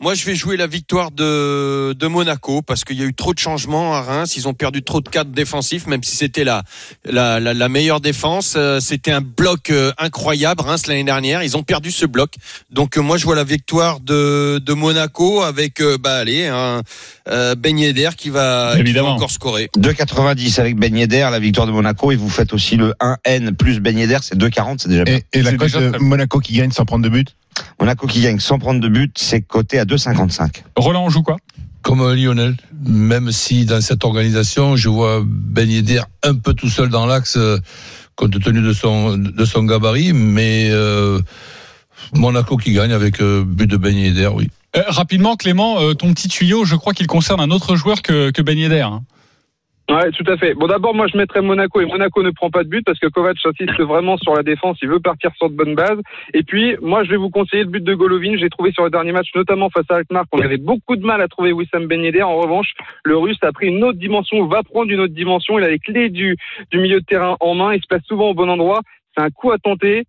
Moi, 0.00 0.14
je 0.14 0.24
vais 0.26 0.36
jouer 0.36 0.56
la 0.56 0.68
victoire 0.68 1.10
de, 1.10 1.92
de 1.92 2.06
Monaco 2.06 2.62
parce 2.62 2.84
qu'il 2.84 3.00
y 3.00 3.02
a 3.02 3.04
eu 3.04 3.14
trop 3.14 3.34
de 3.34 3.38
changements 3.40 3.96
à 3.96 4.00
Reims. 4.02 4.36
Ils 4.36 4.46
ont 4.46 4.54
perdu 4.54 4.84
trop 4.84 5.00
de 5.00 5.08
cadres 5.08 5.32
défensifs, 5.32 5.88
même 5.88 6.04
si 6.04 6.14
c'était 6.14 6.44
la, 6.44 6.62
la, 7.04 7.40
la, 7.40 7.52
la 7.52 7.68
meilleure 7.68 8.00
défense. 8.00 8.54
Euh, 8.56 8.78
C'était 8.78 9.10
un 9.10 9.20
bloc 9.20 9.70
euh, 9.70 9.90
incroyable, 9.98 10.62
Reims, 10.62 10.86
l'année 10.86 11.02
dernière. 11.02 11.42
Ils 11.42 11.56
ont 11.56 11.64
perdu 11.64 11.90
ce 11.90 12.06
bloc. 12.06 12.34
Donc, 12.70 12.96
euh, 12.96 13.00
moi, 13.00 13.16
je 13.16 13.24
vois 13.24 13.34
la 13.34 13.42
victoire 13.42 13.98
de, 13.98 14.58
de 14.64 14.72
Monaco 14.72 15.42
avec, 15.42 15.82
bah, 16.00 16.18
allez, 16.18 16.46
un 16.46 16.82
euh, 17.28 17.56
Ben 17.56 17.76
Yedder 17.76 18.10
qui 18.16 18.30
va, 18.30 18.70
qui 18.70 18.76
va 18.76 18.80
Évidemment. 18.80 19.14
encore 19.16 19.32
scorer. 19.32 19.68
2,90 19.76 20.60
avec 20.60 20.76
Ben 20.76 20.96
Yedder, 20.96 21.26
la 21.32 21.40
victoire 21.40 21.66
de 21.66 21.72
Monaco, 21.72 22.12
et 22.12 22.16
vous 22.16 22.30
faites 22.30 22.52
aussi 22.52 22.76
le 22.76 22.94
1N 23.00 23.52
plus 23.56 23.80
Ben 23.80 23.98
Yedder, 23.98 24.18
c'est 24.22 24.38
2,40, 24.38 24.76
c'est 24.78 24.88
déjà 24.90 25.02
bien. 25.02 25.16
Et, 25.32 25.38
et 25.40 25.42
la 25.42 25.54
cote 25.54 25.72
de 25.72 25.98
Monaco 25.98 26.38
qui 26.38 26.52
gagne 26.52 26.70
sans 26.70 26.84
prendre 26.84 27.02
de 27.02 27.08
but? 27.08 27.34
Monaco 27.80 28.06
qui 28.06 28.20
gagne 28.20 28.38
sans 28.40 28.58
prendre 28.58 28.80
de 28.80 28.88
but, 28.88 29.16
c'est 29.18 29.40
coté 29.42 29.78
à 29.78 29.84
2,55. 29.84 30.62
Roland, 30.76 31.04
on 31.04 31.10
joue 31.10 31.22
quoi? 31.22 31.36
Comme 31.82 32.12
Lionel, 32.12 32.56
même 32.86 33.30
si 33.32 33.64
dans 33.64 33.80
cette 33.80 34.04
organisation, 34.04 34.76
je 34.76 34.88
vois 34.88 35.22
Ben 35.24 35.70
Yedder 35.70 36.00
un 36.22 36.34
peu 36.34 36.52
tout 36.52 36.68
seul 36.68 36.88
dans 36.88 37.06
l'axe, 37.06 37.36
euh, 37.36 37.58
compte 38.16 38.38
tenu 38.42 38.60
de 38.60 38.72
son, 38.72 39.16
de 39.16 39.44
son 39.44 39.62
gabarit, 39.64 40.12
mais 40.12 40.68
euh, 40.70 41.20
Monaco 42.14 42.56
qui 42.56 42.72
gagne 42.72 42.92
avec 42.92 43.20
euh, 43.20 43.44
but 43.46 43.66
de 43.68 43.76
Ben 43.76 43.96
Yedder, 43.96 44.30
oui. 44.34 44.48
Euh, 44.76 44.82
Rapidement, 44.88 45.36
Clément, 45.36 45.80
euh, 45.80 45.94
ton 45.94 46.12
petit 46.12 46.28
tuyau, 46.28 46.64
je 46.64 46.74
crois 46.76 46.92
qu'il 46.92 47.06
concerne 47.06 47.40
un 47.40 47.50
autre 47.50 47.74
joueur 47.76 48.02
que, 48.02 48.30
que 48.30 48.42
Ben 48.42 48.58
Yedder. 48.58 48.80
hein. 48.82 49.02
Ouais, 49.90 50.10
tout 50.10 50.24
à 50.30 50.36
fait. 50.36 50.52
Bon, 50.52 50.66
d'abord, 50.66 50.94
moi, 50.94 51.06
je 51.06 51.16
mettrais 51.16 51.40
Monaco 51.40 51.80
et 51.80 51.86
Monaco 51.86 52.22
ne 52.22 52.30
prend 52.30 52.50
pas 52.50 52.62
de 52.62 52.68
but 52.68 52.84
parce 52.84 52.98
que 52.98 53.06
Kovac 53.06 53.38
insiste 53.42 53.80
vraiment 53.80 54.18
sur 54.18 54.34
la 54.34 54.42
défense. 54.42 54.76
Il 54.82 54.88
veut 54.88 55.00
partir 55.00 55.30
sur 55.36 55.48
de 55.48 55.56
bonnes 55.56 55.74
bases. 55.74 56.00
Et 56.34 56.42
puis, 56.42 56.76
moi, 56.82 57.04
je 57.04 57.10
vais 57.10 57.16
vous 57.16 57.30
conseiller 57.30 57.64
le 57.64 57.70
but 57.70 57.82
de 57.82 57.94
Golovin. 57.94 58.36
J'ai 58.36 58.50
trouvé 58.50 58.70
sur 58.72 58.84
le 58.84 58.90
dernier 58.90 59.12
match, 59.12 59.28
notamment 59.34 59.70
face 59.70 59.86
à 59.88 59.96
Alkmaar, 59.96 60.24
qu'on 60.30 60.42
avait 60.42 60.58
beaucoup 60.58 60.96
de 60.96 61.06
mal 61.06 61.22
à 61.22 61.28
trouver 61.28 61.52
Wissam 61.52 61.86
Ben 61.86 62.02
Yedder. 62.02 62.22
En 62.22 62.36
revanche, 62.36 62.72
le 63.02 63.16
Russe 63.16 63.38
a 63.40 63.50
pris 63.52 63.68
une 63.68 63.82
autre 63.82 63.98
dimension, 63.98 64.46
va 64.46 64.62
prendre 64.62 64.90
une 64.90 65.00
autre 65.00 65.14
dimension. 65.14 65.58
Il 65.58 65.64
a 65.64 65.70
les 65.70 65.78
clés 65.78 66.10
du, 66.10 66.36
du 66.70 66.78
milieu 66.78 67.00
de 67.00 67.06
terrain 67.06 67.36
en 67.40 67.54
main. 67.54 67.72
Il 67.72 67.80
se 67.80 67.86
place 67.86 68.04
souvent 68.04 68.28
au 68.28 68.34
bon 68.34 68.50
endroit. 68.50 68.82
C'est 69.16 69.24
un 69.24 69.30
coup 69.30 69.52
à 69.52 69.58
tenter. 69.58 70.04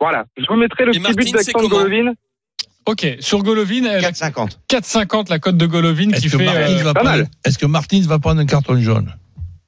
Voilà. 0.00 0.24
Je 0.38 0.46
vous 0.48 0.56
mettrai 0.56 0.86
le 0.86 0.96
Et 0.96 1.00
petit 1.00 1.02
Martin, 1.02 1.38
but 1.38 1.52
comment 1.52 1.68
Golovin. 1.68 2.14
Ok, 2.86 3.06
sur 3.20 3.42
Golovin, 3.42 3.84
elle 3.84 4.04
a 4.04 4.10
4,50. 4.10 4.58
4,50 4.70 5.30
la 5.30 5.38
cote 5.38 5.56
de 5.56 5.66
Golovin 5.66 6.10
qui 6.10 6.28
fait. 6.28 6.44
Martins 6.82 7.18
euh, 7.18 7.24
est-ce 7.44 7.58
que 7.58 7.66
Martins 7.66 8.02
va 8.06 8.18
prendre 8.18 8.40
un 8.40 8.46
carton 8.46 8.80
jaune 8.80 9.14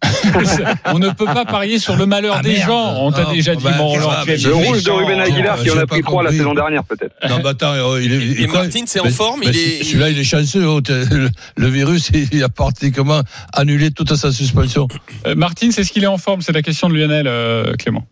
on 0.87 0.99
ne 0.99 1.09
peut 1.11 1.25
pas 1.25 1.47
parier 1.47 1.79
sur 1.79 1.97
le 1.97 2.05
malheur 2.05 2.37
Ah, 2.39 2.43
des 2.43 2.53
merde. 2.53 2.69
gens. 2.69 2.95
On 2.99 3.11
t'a 3.11 3.25
déjà 3.33 3.55
dit, 3.55 3.65
bah, 3.65 3.73
mon 3.79 3.89
Roland. 3.89 4.11
tu 4.25 4.33
es 4.33 4.37
Le 4.37 4.55
méchant. 4.55 4.69
rouge 4.71 4.83
de 4.83 4.91
Ruben 4.91 5.19
Aguilar 5.21 5.59
qui 5.63 5.71
en 5.71 5.79
a 5.79 5.87
pris 5.87 6.03
trois 6.03 6.23
la 6.23 6.31
saison 6.31 6.53
dernière, 6.55 6.85
peut-être. 6.85 7.15
Non, 7.29 7.39
mais 7.43 7.49
attends, 7.49 7.73
euh, 7.73 8.03
il 8.03 8.13
est, 8.13 8.43
Et 8.43 8.47
quoi 8.47 8.65
Martin, 8.65 8.83
c'est 8.87 9.01
en 9.01 9.09
forme. 9.09 9.41
mais 9.41 9.47
Il 9.47 9.57
est, 9.57 9.83
Celui-là, 9.85 10.11
il 10.11 10.19
est 10.19 10.25
chanceux. 10.25 10.67
oh, 10.67 10.81
le 11.57 11.69
virus, 11.69 12.11
il 12.33 12.43
a 12.43 12.49
pratiquement 12.51 13.23
annulé 13.55 13.93
toute 13.93 14.15
sa 14.15 14.31
suspension. 14.31 14.89
Euh, 15.27 15.35
Martin, 15.35 15.71
c'est 15.71 15.85
ce 15.85 15.93
qu'il 15.93 16.05
est 16.05 16.09
en 16.09 16.19
forme? 16.19 16.43
C'est 16.43 16.53
la 16.53 16.63
question 16.63 16.89
de 16.91 16.95
Lionel, 16.95 17.27
euh, 17.27 17.73
Clément. 17.77 18.05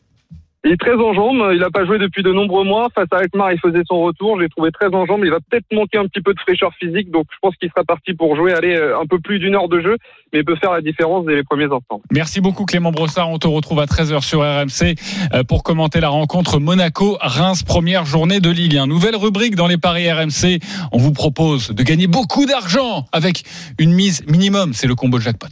Il 0.64 0.70
est 0.70 0.76
très 0.76 0.94
en 0.94 1.12
jambes, 1.12 1.50
il 1.52 1.58
n'a 1.58 1.70
pas 1.70 1.84
joué 1.84 1.98
depuis 1.98 2.22
de 2.22 2.32
nombreux 2.32 2.64
mois. 2.64 2.88
Face 2.94 3.08
à 3.10 3.16
Alkmaar, 3.16 3.52
il 3.52 3.58
faisait 3.58 3.82
son 3.84 4.00
retour. 4.02 4.36
Je 4.36 4.42
l'ai 4.42 4.48
trouvé 4.48 4.70
très 4.70 4.94
en 4.94 5.06
jambes. 5.06 5.24
Il 5.24 5.30
va 5.30 5.40
peut-être 5.40 5.66
manquer 5.72 5.98
un 5.98 6.06
petit 6.06 6.20
peu 6.20 6.32
de 6.34 6.38
fraîcheur 6.38 6.72
physique, 6.74 7.10
donc 7.10 7.26
je 7.32 7.38
pense 7.42 7.56
qu'il 7.56 7.68
sera 7.68 7.82
parti 7.82 8.14
pour 8.14 8.36
jouer 8.36 8.52
aller 8.52 8.76
euh, 8.76 8.98
un 8.98 9.06
peu 9.06 9.18
plus 9.18 9.40
d'une 9.40 9.56
heure 9.56 9.68
de 9.68 9.80
jeu, 9.80 9.96
mais 10.32 10.40
il 10.40 10.44
peut 10.44 10.56
faire 10.56 10.72
la 10.72 10.80
différence 10.80 11.26
dès 11.26 11.34
les 11.34 11.44
premiers 11.44 11.64
instants. 11.64 12.00
Merci 12.10 12.40
beaucoup 12.40 12.64
Clément 12.64 12.92
Brossard. 12.92 13.30
On 13.30 13.38
te 13.38 13.46
retrouve 13.46 13.80
à 13.80 13.86
13h 13.86 14.22
sur 14.22 14.40
RMC 14.40 14.96
euh, 15.32 15.44
pour 15.44 15.62
commenter 15.62 16.00
la 16.00 16.08
rencontre 16.08 16.58
Monaco-Reims, 16.58 17.62
première 17.62 18.04
journée 18.04 18.40
de 18.40 18.50
Ligue 18.50 18.76
1. 18.76 18.86
Nouvelle 18.86 19.16
rubrique 19.16 19.54
dans 19.54 19.66
les 19.66 19.78
paris 19.78 20.10
RMC. 20.10 20.60
On 20.92 20.98
vous 20.98 21.12
propose 21.12 21.70
de 21.70 21.82
gagner 21.82 22.06
beaucoup 22.06 22.46
d'argent 22.46 23.06
avec 23.12 23.44
une 23.78 23.92
mise 23.92 24.24
minimum. 24.26 24.72
C'est 24.74 24.86
le 24.86 24.94
combo 24.94 25.20
jackpot. 25.20 25.48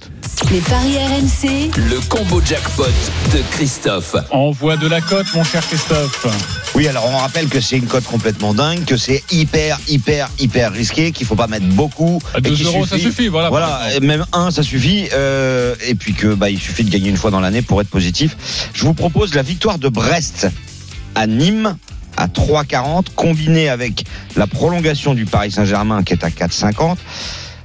Les 0.51 0.61
paris 0.61 0.97
RMC, 0.97 1.71
Le 1.77 2.09
combo 2.09 2.41
jackpot 2.41 2.85
de 3.33 3.43
Christophe. 3.51 4.17
Envoie 4.31 4.77
de 4.77 4.89
la 4.89 5.01
cote, 5.01 5.27
mon 5.35 5.45
cher 5.45 5.61
Christophe. 5.67 6.27
Oui, 6.81 6.89
alors 6.89 7.05
on 7.13 7.19
rappelle 7.19 7.51
que 7.51 7.61
c'est 7.61 7.77
une 7.77 7.85
cote 7.85 8.05
complètement 8.05 8.55
dingue, 8.55 8.87
que 8.87 8.97
c'est 8.97 9.23
hyper, 9.31 9.79
hyper, 9.87 10.31
hyper 10.39 10.73
risqué, 10.73 11.13
qu'il 11.13 11.27
faut 11.27 11.35
pas 11.35 11.47
mettre 11.47 11.67
beaucoup. 11.67 12.23
À 12.33 12.39
et 12.39 12.41
2 12.41 12.55
qu'il 12.55 12.65
euros, 12.65 12.87
ça 12.87 12.99
suffit. 12.99 13.29
Voilà. 13.29 13.51
Voilà, 13.51 13.83
même 14.01 14.25
un, 14.33 14.51
ça 14.51 14.63
suffit. 14.63 15.07
euh, 15.13 15.75
et 15.87 15.95
puis 15.95 16.15
que 16.15 16.29
bah, 16.29 16.49
il 16.49 16.59
suffit 16.59 16.83
de 16.83 16.89
gagner 16.89 17.11
une 17.11 17.19
fois 17.19 17.31
dans 17.31 17.41
l'année 17.41 17.61
pour 17.61 17.83
être 17.83 17.91
positif. 17.91 18.35
Je 18.73 18.87
vous 18.87 18.95
propose 18.95 19.35
la 19.35 19.43
victoire 19.43 19.79
de 19.79 19.91
Brest 19.91 20.49
à 21.15 21.27
Nîmes 21.27 21.77
à 22.17 22.29
3,40, 22.29 23.09
combinée 23.15 23.69
avec 23.69 24.07
la 24.35 24.47
prolongation 24.47 25.13
du 25.13 25.27
Paris 25.27 25.51
Saint-Germain 25.51 26.03
qui 26.03 26.15
est 26.15 26.25
à 26.25 26.31
4,50. 26.31 26.97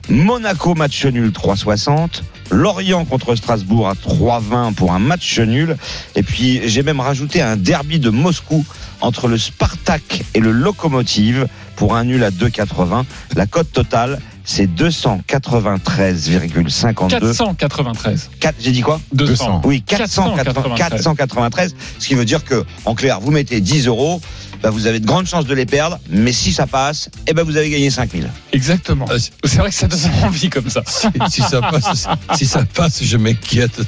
Monaco 0.10 0.76
match 0.76 1.06
nul 1.06 1.30
3,60. 1.30 2.22
Lorient 2.52 3.06
contre 3.06 3.36
Strasbourg 3.36 3.88
à 3.90 3.94
3,20 3.94 4.74
pour 4.74 4.94
un 4.94 5.00
match 5.00 5.40
nul. 5.40 5.78
Et 6.16 6.24
puis 6.24 6.62
j'ai 6.68 6.84
même 6.84 7.00
rajouté 7.00 7.42
un 7.42 7.58
derby 7.58 8.00
de 8.00 8.10
Moscou 8.10 8.66
entre 9.02 9.28
le 9.28 9.38
Spartak 9.38 10.24
et 10.34 10.40
le 10.40 10.52
Lokomotiv 10.52 11.48
pour 11.76 11.96
un 11.96 12.04
nul 12.06 12.24
à 12.24 12.32
2,80. 12.32 13.04
La 13.36 13.46
cote 13.46 13.72
totale, 13.72 14.20
c'est 14.46 14.68
293,52. 14.68 17.34
493. 17.58 18.30
Quatre- 18.40 18.56
J'ai 18.60 18.72
dit 18.72 18.82
quoi? 18.82 19.00
200. 19.14 19.62
Oui, 19.66 19.82
493. 19.82 21.04
493. 21.04 21.76
Ce 22.00 22.08
qui 22.08 22.16
veut 22.16 22.26
dire 22.26 22.44
que, 22.44 22.64
en 22.86 22.96
clair, 22.96 23.20
vous 23.20 23.32
mettez 23.32 23.60
10 23.60 23.88
euros. 23.88 24.22
Bah, 24.66 24.72
vous 24.72 24.88
avez 24.88 25.00
de 25.00 25.06
grandes 25.06 25.28
chances 25.28 25.46
de 25.46 25.54
les 25.54 25.68
perdre. 25.68 26.00
Mais 26.10 26.32
si 26.34 26.52
ça 26.52 26.66
passe, 26.66 27.10
eh 27.28 27.34
ben, 27.34 27.44
vous 27.44 27.56
avez 27.56 27.70
gagné 27.70 27.92
5000. 27.92 28.28
Exactement. 28.52 29.06
Si- 29.16 29.30
C'est 29.44 29.58
vrai 29.60 29.70
que 29.70 29.76
ça 29.76 29.86
donne 29.88 30.00
envie 30.24 30.50
comme 30.50 30.72
ça. 30.72 30.82
si, 30.88 31.08
si 31.30 31.42
ça 31.44 31.62
passe, 31.62 32.08
si 32.36 32.46
ça 32.48 32.64
passe, 32.74 33.04
je 33.04 33.16
m'inquiète. 33.18 33.80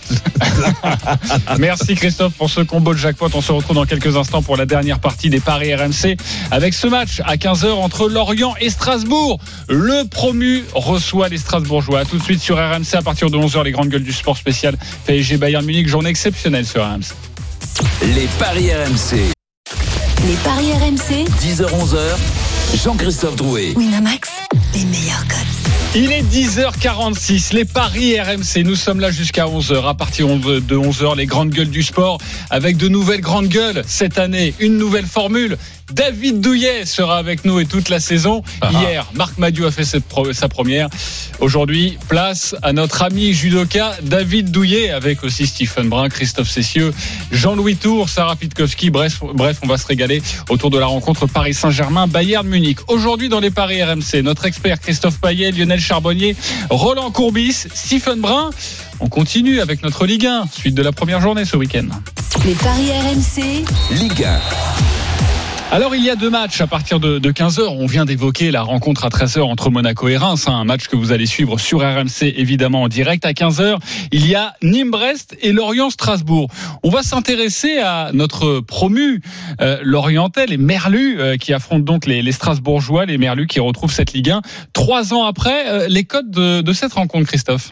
Merci 1.58 1.96
Christophe 1.96 2.34
pour 2.34 2.50
ce 2.52 2.62
combo 2.62 2.94
de 2.94 3.00
jackpot. 3.00 3.28
On 3.34 3.42
se 3.42 3.52
retrouve 3.52 3.76
dans 3.76 3.86
quelques 3.86 4.16
instants 4.18 4.44
pour 4.44 4.56
la 4.56 4.68
dernière 4.68 5.00
partie 5.00 5.32
des 5.32 5.40
paris 5.40 5.74
RMC 5.74 6.16
avec 6.52 6.76
ce 6.76 6.86
match 6.86 7.22
à 7.26 7.38
15h 7.38 7.72
entre 7.72 8.08
Lorient 8.08 8.54
et 8.62 8.70
Strasbourg. 8.70 9.40
Le 9.68 10.08
promu 10.08 10.64
reçoit 10.76 11.28
les 11.30 11.40
Strasbourgeois. 11.40 12.02
À 12.02 12.06
tout 12.06 12.20
de 12.20 12.24
suite 12.24 12.40
sur 12.42 12.58
RMC 12.58 12.94
à 12.94 13.02
partir 13.02 13.32
de 13.32 13.38
11h 13.38 13.64
les 13.64 13.72
grandes 13.72 13.90
gueules 13.90 14.04
du 14.04 14.14
sport 14.14 14.38
spécial 14.38 14.78
PSG 15.08 15.38
Bayern 15.38 15.66
Munich. 15.66 15.88
Journée 15.88 16.12
exceptionnelle 16.12 16.68
sur 16.68 16.84
RMC. 16.84 17.14
Les 18.16 18.28
paris 18.38 18.70
RMC. 18.72 19.37
Les 20.28 20.36
paris 20.44 20.74
RMC. 20.74 21.26
10h-11h. 21.40 22.84
Jean-Christophe 22.84 23.38
Drouet. 23.38 23.74
Winamax, 23.78 24.30
les 24.74 24.84
meilleurs 24.84 25.26
codes. 25.26 25.48
Il 25.96 26.12
est 26.12 26.22
10h46, 26.22 27.54
les 27.54 27.64
paris 27.64 28.20
RMC. 28.20 28.64
Nous 28.66 28.76
sommes 28.76 29.00
là 29.00 29.10
jusqu'à 29.10 29.46
11h. 29.46 29.88
À 29.88 29.94
partir 29.94 30.28
de 30.28 30.60
11h, 30.60 31.16
les 31.16 31.28
grandes 31.28 31.52
gueules 31.52 31.70
du 31.70 31.82
sport 31.82 32.18
avec 32.50 32.76
de 32.76 32.90
nouvelles 32.90 33.22
grandes 33.22 33.48
gueules. 33.48 33.84
Cette 33.88 34.18
année, 34.18 34.54
une 34.60 34.78
nouvelle 34.78 35.06
formule. 35.06 35.58
David 35.92 36.42
Douillet 36.42 36.86
sera 36.86 37.18
avec 37.18 37.46
nous 37.46 37.60
et 37.60 37.66
toute 37.66 37.90
la 37.90 38.00
saison. 38.00 38.44
Ah. 38.62 38.70
Hier, 38.72 39.08
Marc 39.14 39.38
Madiou 39.38 39.66
a 39.66 39.72
fait 39.72 39.86
sa 39.86 40.50
première. 40.50 40.90
Aujourd'hui, 41.40 41.98
place 42.10 42.56
à 42.62 42.74
notre 42.74 43.04
ami 43.04 43.34
judoka 43.34 43.96
David 44.04 44.52
Douillet 44.52 44.90
avec 44.90 45.24
aussi 45.24 45.48
Stephen 45.48 45.90
Brun, 45.90 46.10
Christophe 46.10 46.50
Cessieux, 46.50 46.94
Jean-Louis 47.32 47.76
Tour, 47.76 48.10
Sarah 48.10 48.36
Pitkowski. 48.36 48.90
Bref, 48.90 49.22
bref, 49.34 49.60
on 49.64 49.68
va 49.68 49.78
se 49.78 49.88
régaler 49.88 50.22
autour 50.50 50.70
de 50.70 50.78
la 50.78 50.88
rencontre 50.88 51.26
Paris 51.28 51.54
Saint-Germain, 51.54 52.08
Bayern 52.08 52.48
Munich. 52.48 52.80
Aujourd'hui, 52.88 53.30
dans 53.30 53.40
les 53.40 53.52
paris 53.52 53.82
RMC, 53.84 54.22
notre 54.24 54.46
expert 54.46 54.80
Christophe 54.80 55.20
Payet, 55.22 55.52
Lionel 55.52 55.80
Charbonnier, 55.80 56.36
Roland 56.70 57.12
Courbis, 57.12 57.68
Stephen 57.74 58.20
Brun. 58.20 58.50
On 59.00 59.10
continue 59.10 59.62
avec 59.62 59.84
notre 59.84 60.06
Ligue 60.06 60.26
1, 60.26 60.46
suite 60.52 60.76
de 60.76 60.82
la 60.82 60.92
première 60.92 61.22
journée 61.22 61.46
ce 61.46 61.56
week-end. 61.56 61.88
Les 62.46 62.56
paris 62.56 62.92
RMC. 62.92 63.66
Ligue 63.92 64.24
1. 64.24 64.97
Alors 65.70 65.96
il 65.96 66.04
y 66.04 66.10
a 66.10 66.16
deux 66.16 66.30
matchs 66.30 66.62
à 66.62 66.68
partir 66.68 67.02
de, 67.02 67.20
15h. 67.20 67.62
On 67.68 67.88
vient 67.88 68.06
d'évoquer 68.06 68.52
la 68.52 68.62
rencontre 68.62 69.04
à 69.04 69.10
13h 69.10 69.42
entre 69.42 69.70
Monaco 69.70 70.08
et 70.08 70.16
Reims, 70.16 70.48
hein, 70.48 70.54
un 70.54 70.64
match 70.64 70.88
que 70.88 70.96
vous 70.96 71.12
allez 71.12 71.26
suivre 71.26 71.60
sur 71.60 71.82
RMC 71.82 72.24
évidemment 72.38 72.84
en 72.84 72.88
direct. 72.88 73.26
À 73.26 73.34
15h, 73.34 73.78
il 74.14 74.26
y 74.28 74.34
a 74.34 74.54
Nîmes-Brest 74.64 75.38
et 75.42 75.52
Lorient-Strasbourg. 75.52 76.50
On 76.84 76.90
va 76.90 77.04
s'intéresser 77.04 77.80
à 77.80 78.12
notre 78.14 78.62
promu 78.62 79.22
euh, 79.60 79.80
Lorientais, 79.84 80.46
les 80.46 80.56
Merlus, 80.56 81.20
euh, 81.20 81.36
qui 81.36 81.52
affrontent 81.52 81.84
donc 81.84 82.06
les, 82.06 82.32
Strasbourgeois, 82.32 83.06
les 83.06 83.18
Merlus 83.18 83.48
qui 83.48 83.60
retrouvent 83.60 83.92
cette 83.92 84.14
Ligue 84.14 84.30
1. 84.32 84.42
Trois 84.72 85.14
ans 85.14 85.26
après, 85.26 85.68
euh, 85.68 85.88
les 85.90 86.06
codes 86.06 86.32
de, 86.32 86.62
de 86.62 86.74
cette 86.74 86.94
rencontre, 86.94 87.28
Christophe? 87.28 87.72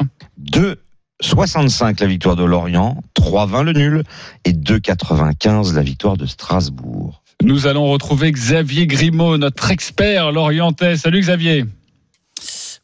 2,65 0.51 2.01
la 2.01 2.07
victoire 2.07 2.35
de 2.35 2.43
Lorient, 2.43 2.97
3,20 3.17 3.63
le 3.63 3.71
nul 3.71 4.03
et 4.43 4.51
2,95 4.51 5.73
la 5.73 5.81
victoire 5.81 6.17
de 6.17 6.25
Strasbourg. 6.25 7.21
Nous 7.43 7.67
allons 7.67 7.87
retrouver 7.87 8.31
Xavier 8.31 8.87
Grimaud, 8.87 9.37
notre 9.37 9.71
expert 9.71 10.31
lorientais. 10.31 10.97
Salut 10.97 11.19
Xavier. 11.19 11.65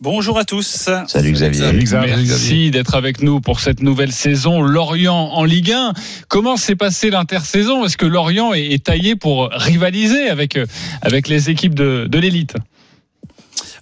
Bonjour 0.01 0.39
à 0.39 0.45
tous. 0.45 0.89
Salut 1.07 1.31
Xavier. 1.31 1.61
Salut, 1.61 1.83
Xavier. 1.83 2.15
Merci 2.15 2.71
d'être 2.71 2.95
avec 2.95 3.21
nous 3.21 3.39
pour 3.39 3.59
cette 3.59 3.81
nouvelle 3.81 4.11
saison 4.11 4.61
Lorient 4.61 5.29
en 5.33 5.43
Ligue 5.43 5.71
1. 5.71 5.93
Comment 6.27 6.57
s'est 6.57 6.75
passée 6.75 7.11
l'intersaison? 7.11 7.85
Est-ce 7.85 7.97
que 7.97 8.07
Lorient 8.07 8.53
est, 8.53 8.83
taillé 8.83 9.15
pour 9.15 9.49
rivaliser 9.51 10.27
avec, 10.27 10.57
euh, 10.57 10.65
avec 11.03 11.27
les 11.27 11.51
équipes 11.51 11.75
de, 11.75 12.07
de 12.09 12.19
l'élite? 12.19 12.55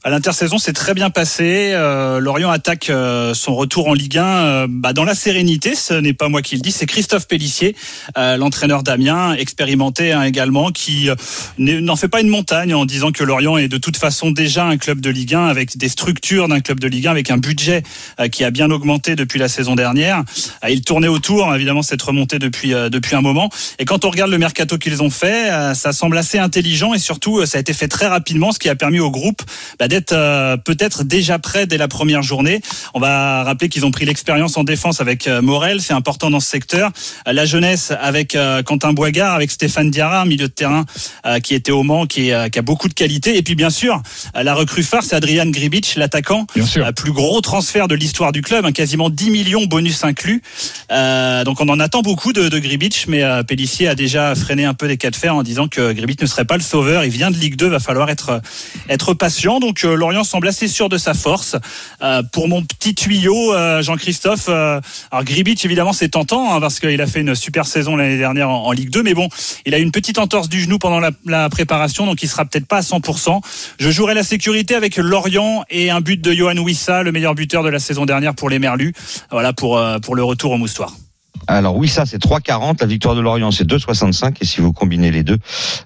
À 0.02 0.10
l'intersaison, 0.10 0.58
c'est 0.60 0.72
très 0.72 0.94
bien 0.94 1.10
passé. 1.10 1.72
Euh, 1.74 2.22
Lorient 2.22 2.50
attaque 2.50 2.90
euh, 2.90 3.34
son 3.34 3.54
retour 3.54 3.90
en 3.90 3.94
Ligue 3.94 4.18
1 4.18 4.24
euh, 4.24 4.68
bah, 4.70 4.94
dans 4.94 5.04
la 5.04 5.14
sérénité. 5.14 5.76
Ce 5.76 5.94
n'est 5.94 6.14
pas 6.14 6.30
moi 6.30 6.42
qui 6.42 6.56
le 6.56 6.62
dis, 6.62 6.72
c'est 6.72 6.86
Christophe 6.86 7.28
Pellissier, 7.28 7.76
euh, 8.18 8.38
l'entraîneur 8.38 8.82
d'Amiens, 8.82 9.34
expérimenté 9.34 10.14
hein, 10.14 10.24
également, 10.24 10.72
qui 10.72 11.10
euh, 11.10 11.16
n'en 11.58 11.98
fait 11.98 12.08
pas 12.08 12.22
une 12.22 12.30
montagne 12.30 12.74
en 12.74 12.86
disant 12.86 13.12
que 13.12 13.26
Lorient 13.26 13.58
est 13.58 13.68
de 13.68 13.78
toute 13.78 13.98
façon 13.98 14.32
déjà 14.32 14.64
un 14.64 14.78
club 14.78 15.02
de 15.02 15.10
Ligue 15.10 15.36
1 15.36 15.48
avec 15.48 15.78
des 15.78 15.90
structures 15.90 16.48
d'un 16.48 16.62
club 16.62 16.80
de 16.80 16.88
Ligue 16.88 17.08
1, 17.08 17.12
avec 17.12 17.30
un 17.30 17.38
budget 17.38 17.84
qui 18.32 18.46
a 18.46 18.52
bien 18.52 18.72
augmenté 18.72 19.18
depuis 19.18 19.38
la 19.38 19.50
saison 19.50 19.76
dernière. 19.76 20.24
Il 20.70 20.82
tournait 20.82 21.10
autour, 21.10 21.54
évidemment, 21.54 21.82
cette 21.82 22.02
remontée 22.02 22.40
depuis 22.40 22.70
depuis 22.70 23.16
un 23.16 23.22
moment. 23.22 23.50
Et 23.80 23.86
quand 23.86 24.06
on 24.06 24.10
regarde 24.10 24.32
le 24.32 24.38
mercato 24.38 24.78
qu'ils 24.78 25.04
ont 25.04 25.10
fait, 25.10 25.50
ça 25.76 25.92
semble 25.92 26.18
assez 26.18 26.38
intelligent 26.40 26.94
et 26.94 27.00
surtout, 27.00 27.46
ça 27.46 27.58
a 27.58 27.62
été 27.62 27.74
fait 27.74 27.88
très 27.88 28.08
rapidement, 28.08 28.52
ce 28.52 28.60
qui 28.60 28.70
a 28.70 28.76
permis 28.76 29.00
au 29.00 29.12
groupe 29.12 29.42
bah, 29.78 29.89
d'être 29.90 30.14
euh, 30.14 30.56
peut-être 30.56 31.04
déjà 31.04 31.40
prêt 31.40 31.68
dès 31.68 31.78
la 31.78 31.90
première 31.90 32.22
journée. 32.22 32.62
On 32.94 33.00
va 33.00 33.44
rappeler 33.44 33.68
qu'ils 33.68 33.86
ont 33.86 33.92
pris 33.92 34.06
l'expérience 34.06 34.56
en 34.56 34.64
défense 34.64 35.02
avec 35.02 35.28
euh, 35.28 35.42
Morel, 35.42 35.82
c'est 35.82 35.94
important 35.94 36.30
dans 36.30 36.40
ce 36.40 36.48
secteur. 36.48 36.92
Euh, 37.28 37.34
la 37.34 37.46
jeunesse 37.46 37.92
avec 38.00 38.36
euh, 38.36 38.64
Quentin 38.64 38.94
Boigard, 38.94 39.34
avec 39.34 39.52
Stéphane 39.52 39.92
Diarra, 39.92 40.26
milieu 40.26 40.48
de 40.48 40.54
terrain 40.54 40.86
euh, 41.26 41.40
qui 41.40 41.56
était 41.56 41.72
au 41.72 41.84
Mans, 41.84 42.06
qui, 42.06 42.30
est, 42.30 42.34
euh, 42.34 42.50
qui 42.50 42.60
a 42.60 42.62
beaucoup 42.62 42.88
de 42.88 42.94
qualité. 42.94 43.38
Et 43.38 43.42
puis 43.42 43.56
bien 43.56 43.70
sûr, 43.70 44.02
la 44.34 44.54
recrue 44.54 44.84
phare, 44.84 45.04
c'est 45.04 45.16
Adrian 45.16 45.48
Gribic, 45.48 45.96
l'attaquant. 45.96 46.46
Bien 46.56 46.66
sûr. 46.66 46.86
Euh, 46.86 46.92
plus 46.92 47.12
gros 47.12 47.42
transfert 47.42 47.88
de 47.88 47.96
l'histoire 47.96 48.32
du 48.32 48.42
club, 48.42 48.66
hein, 48.66 48.72
quasiment 48.72 49.10
10 49.10 49.32
millions 49.32 49.66
bonus 49.66 50.04
inclus. 50.04 50.42
Euh, 50.92 51.44
donc 51.44 51.62
on 51.62 51.70
en 51.70 51.80
attend 51.80 52.02
beaucoup 52.02 52.34
de, 52.34 52.50
de 52.50 52.60
Gribic, 52.60 53.06
mais 53.08 53.24
euh, 53.24 53.44
Pellissier 53.44 53.88
a 53.88 53.96
déjà 53.96 54.36
freiné 54.36 54.66
un 54.66 54.74
peu 54.74 54.88
des 54.88 54.98
cas 54.98 55.10
de 55.10 55.16
fer 55.16 55.36
en 55.36 55.44
disant 55.44 55.68
que 55.68 55.92
Gribic 55.94 56.22
ne 56.22 56.28
serait 56.28 56.46
pas 56.46 56.58
le 56.58 56.64
sauveur. 56.64 57.04
Il 57.04 57.12
vient 57.12 57.32
de 57.32 57.38
Ligue 57.38 57.56
2, 57.56 57.68
va 57.68 57.80
falloir 57.80 58.10
être 58.10 58.42
être 58.90 59.14
patient. 59.14 59.60
Donc 59.60 59.79
euh, 59.86 59.96
Lorient 59.96 60.24
semble 60.24 60.48
assez 60.48 60.68
sûr 60.68 60.90
de 60.90 60.98
sa 60.98 61.14
force. 61.14 61.56
Euh, 62.02 62.24
pour 62.32 62.48
mon 62.48 62.64
petit 62.64 62.96
tuyau, 62.96 63.54
euh, 63.54 63.82
Jean-Christophe, 63.82 64.46
euh, 64.50 64.80
alors 65.12 65.24
Gribic 65.24 65.64
évidemment 65.66 65.94
c'est 65.94 66.10
tentant 66.10 66.54
hein, 66.54 66.60
parce 66.60 66.80
qu'il 66.80 67.02
a 67.02 67.08
fait 67.08 67.22
une 67.22 67.36
super 67.36 67.66
saison 67.66 67.96
l'année 67.96 68.18
dernière 68.18 68.50
en, 68.50 68.72
Ligue 68.72 68.90
2, 68.90 69.04
mais 69.04 69.14
bon, 69.14 69.28
il 69.66 69.74
a 69.74 69.80
une 69.80 69.92
petite 69.92 70.20
entorse 70.20 70.48
du 70.48 70.62
genou 70.62 70.78
pendant 70.78 71.00
la, 71.00 71.12
la 71.26 71.50
préparation, 71.50 72.06
donc 72.06 72.24
il 72.24 72.30
sera 72.30 72.46
peut-être 72.46 72.68
pas 72.68 72.78
à 72.78 72.82
100%. 72.82 73.42
Je 73.80 73.90
jouerai 73.90 74.14
la 74.14 74.24
sécurité 74.24 74.76
avec 74.76 74.98
Lorient 74.98 75.64
et 75.70 75.90
un 75.90 76.02
but 76.02 76.22
de 76.22 76.32
Johan 76.32 76.58
Wissa, 76.58 77.04
le 77.04 77.12
meilleur 77.12 77.36
buteur 77.36 77.64
de 77.64 77.70
la 77.70 77.80
saison 77.80 78.06
dernière 78.06 78.36
pour 78.36 78.50
les 78.50 78.60
Merlus. 78.60 78.94
Voilà 79.32 79.54
pour 79.54 79.82
pour 80.02 80.16
le 80.16 80.24
retour 80.24 80.52
au 80.52 80.58
moustoir. 80.58 80.94
Alors 81.50 81.76
oui, 81.76 81.88
ça 81.88 82.06
c'est 82.06 82.22
3,40. 82.22 82.78
La 82.80 82.86
victoire 82.88 83.16
de 83.16 83.22
Lorient 83.22 83.52
c'est 83.52 83.68
2,65. 83.68 84.36
Et 84.42 84.46
si 84.46 84.62
vous 84.62 84.72
combinez 84.72 85.12
les 85.12 85.24
deux, 85.24 85.38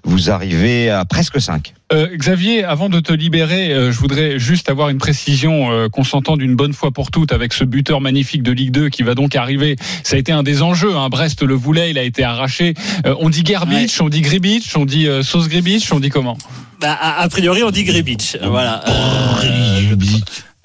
vous 0.04 0.30
arrivez 0.30 0.90
à 0.90 1.04
presque 1.04 1.40
5. 1.40 1.72
Euh, 1.92 2.08
Xavier, 2.16 2.64
avant 2.64 2.88
de 2.88 3.00
te 3.00 3.12
libérer, 3.12 3.72
euh, 3.72 3.92
je 3.92 3.98
voudrais 3.98 4.38
juste 4.38 4.68
avoir 4.68 4.88
une 4.88 4.98
précision 4.98 5.70
euh, 5.70 5.88
qu'on 5.88 6.04
s'entende 6.04 6.42
une 6.42 6.54
bonne 6.56 6.72
fois 6.72 6.90
pour 6.90 7.10
toutes 7.10 7.32
avec 7.32 7.52
ce 7.52 7.64
buteur 7.64 8.00
magnifique 8.00 8.42
de 8.42 8.52
Ligue 8.52 8.72
2 8.72 8.88
qui 8.88 9.02
va 9.02 9.14
donc 9.14 9.36
arriver. 9.36 9.76
Ça 10.02 10.16
a 10.16 10.18
été 10.18 10.32
un 10.32 10.42
des 10.42 10.62
enjeux. 10.62 10.96
Hein. 10.96 11.08
Brest 11.08 11.42
le 11.42 11.54
voulait, 11.54 11.90
il 11.90 11.98
a 11.98 12.02
été 12.02 12.24
arraché. 12.24 12.74
Euh, 13.06 13.14
on 13.20 13.30
dit 13.30 13.44
Gerbic, 13.44 13.96
on 14.00 14.08
dit 14.08 14.20
Gribic, 14.20 14.70
on 14.76 14.84
dit 14.84 15.06
euh, 15.06 15.22
Sauce 15.22 15.48
Gribic, 15.48 15.86
on 15.92 16.00
dit 16.00 16.10
comment? 16.10 16.36
Bah, 16.80 16.92
a, 16.92 17.22
a 17.22 17.28
priori 17.28 17.62
on 17.62 17.70
dit 17.70 17.84
Gribic. 17.84 18.36
Voilà. 18.42 18.82
Euh, 18.88 19.96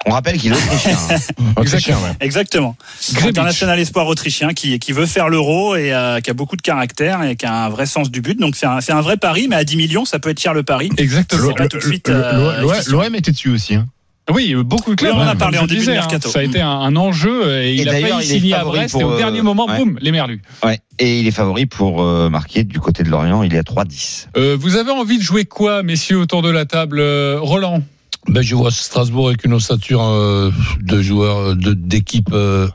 On 0.06 0.12
rappelle 0.12 0.38
qu'il 0.38 0.52
est 0.52 0.56
autrichien. 0.56 0.96
hein. 1.10 1.16
Autrichien, 1.56 1.96
ouais. 1.96 2.12
Exactement. 2.20 2.74
International 3.22 3.78
espoir 3.78 4.06
autrichien 4.06 4.54
qui, 4.54 4.78
qui 4.78 4.92
veut 4.92 5.04
faire 5.06 5.28
l'euro 5.28 5.76
et 5.76 5.92
euh, 5.92 6.20
qui 6.20 6.30
a 6.30 6.34
beaucoup 6.34 6.56
de 6.56 6.62
caractère 6.62 7.22
et 7.22 7.36
qui 7.36 7.44
a 7.44 7.66
un 7.66 7.68
vrai 7.68 7.84
sens 7.86 8.10
du 8.10 8.22
but. 8.22 8.38
Donc 8.40 8.56
c'est 8.56 8.66
un, 8.66 8.80
c'est 8.80 8.92
un 8.92 9.02
vrai 9.02 9.18
pari, 9.18 9.46
mais 9.48 9.56
à 9.56 9.64
10 9.64 9.76
millions, 9.76 10.04
ça 10.06 10.18
peut 10.18 10.30
être 10.30 10.40
cher 10.40 10.54
le 10.54 10.62
pari. 10.62 10.90
Exactement. 10.96 11.52
De 11.52 12.10
euh. 12.10 12.80
L'OM 12.88 13.14
était 13.14 13.30
dessus 13.32 13.50
aussi. 13.50 13.74
Hein. 13.74 13.86
Oui, 14.32 14.54
beaucoup 14.54 14.92
de 14.94 14.96
clubs. 14.96 15.12
Oui, 15.12 15.18
on 15.18 15.22
en 15.24 15.26
a 15.26 15.32
hein, 15.32 15.36
parlé 15.36 15.58
en 15.58 15.62
début 15.62 15.74
de 15.74 15.80
disais, 15.80 15.92
hein. 15.92 16.00
mercato. 16.00 16.28
Ça 16.30 16.38
a 16.38 16.42
été 16.44 16.60
un, 16.60 16.68
un 16.70 16.94
enjeu 16.96 17.42
euh, 17.46 17.62
et, 17.62 17.70
Et 17.70 17.74
il 17.82 17.88
a 17.88 17.92
d'ailleurs, 17.92 18.18
failli 18.18 18.28
signer 18.28 18.54
à 18.54 18.64
Brest 18.64 18.92
pour, 18.92 19.00
et 19.00 19.04
au 19.04 19.12
euh, 19.12 19.18
dernier 19.18 19.42
moment, 19.42 19.66
ouais. 19.66 19.76
boum, 19.76 19.98
les 20.00 20.12
Merlus. 20.12 20.40
Ouais. 20.64 20.78
Et 20.98 21.18
il 21.20 21.26
est 21.26 21.32
favori 21.32 21.66
pour 21.66 22.00
euh, 22.02 22.28
marquer 22.30 22.62
du 22.62 22.78
côté 22.80 23.02
de 23.02 23.08
Lorient. 23.10 23.42
Il 23.42 23.54
est 23.54 23.58
à 23.58 23.62
3,10. 23.62 24.28
Euh, 24.36 24.56
vous 24.58 24.76
avez 24.76 24.92
envie 24.92 25.18
de 25.18 25.22
jouer 25.22 25.46
quoi, 25.46 25.82
messieurs, 25.82 26.18
autour 26.18 26.42
de 26.42 26.50
la 26.50 26.64
table 26.64 27.00
Euh, 27.00 27.38
Roland? 27.40 27.82
Ben, 28.30 28.42
je 28.42 28.54
vois 28.54 28.70
Strasbourg 28.70 29.28
avec 29.28 29.44
une 29.44 29.54
ossature 29.54 30.02
euh, 30.02 30.52
de 30.80 31.02
joueurs 31.02 31.56
de- 31.56 31.74
d'équipe 31.74 32.30
euh, 32.32 32.68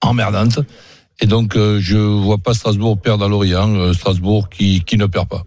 emmerdante. 0.00 0.60
Et 1.20 1.26
donc, 1.26 1.56
euh, 1.56 1.78
je 1.80 1.96
vois 1.98 2.38
pas 2.38 2.54
Strasbourg 2.54 3.00
perdre 3.00 3.24
à 3.24 3.28
Lorient. 3.28 3.74
euh, 3.74 3.92
Strasbourg 3.92 4.48
qui 4.48 4.84
ne 4.96 5.06
perd 5.06 5.28
pas. 5.28 5.42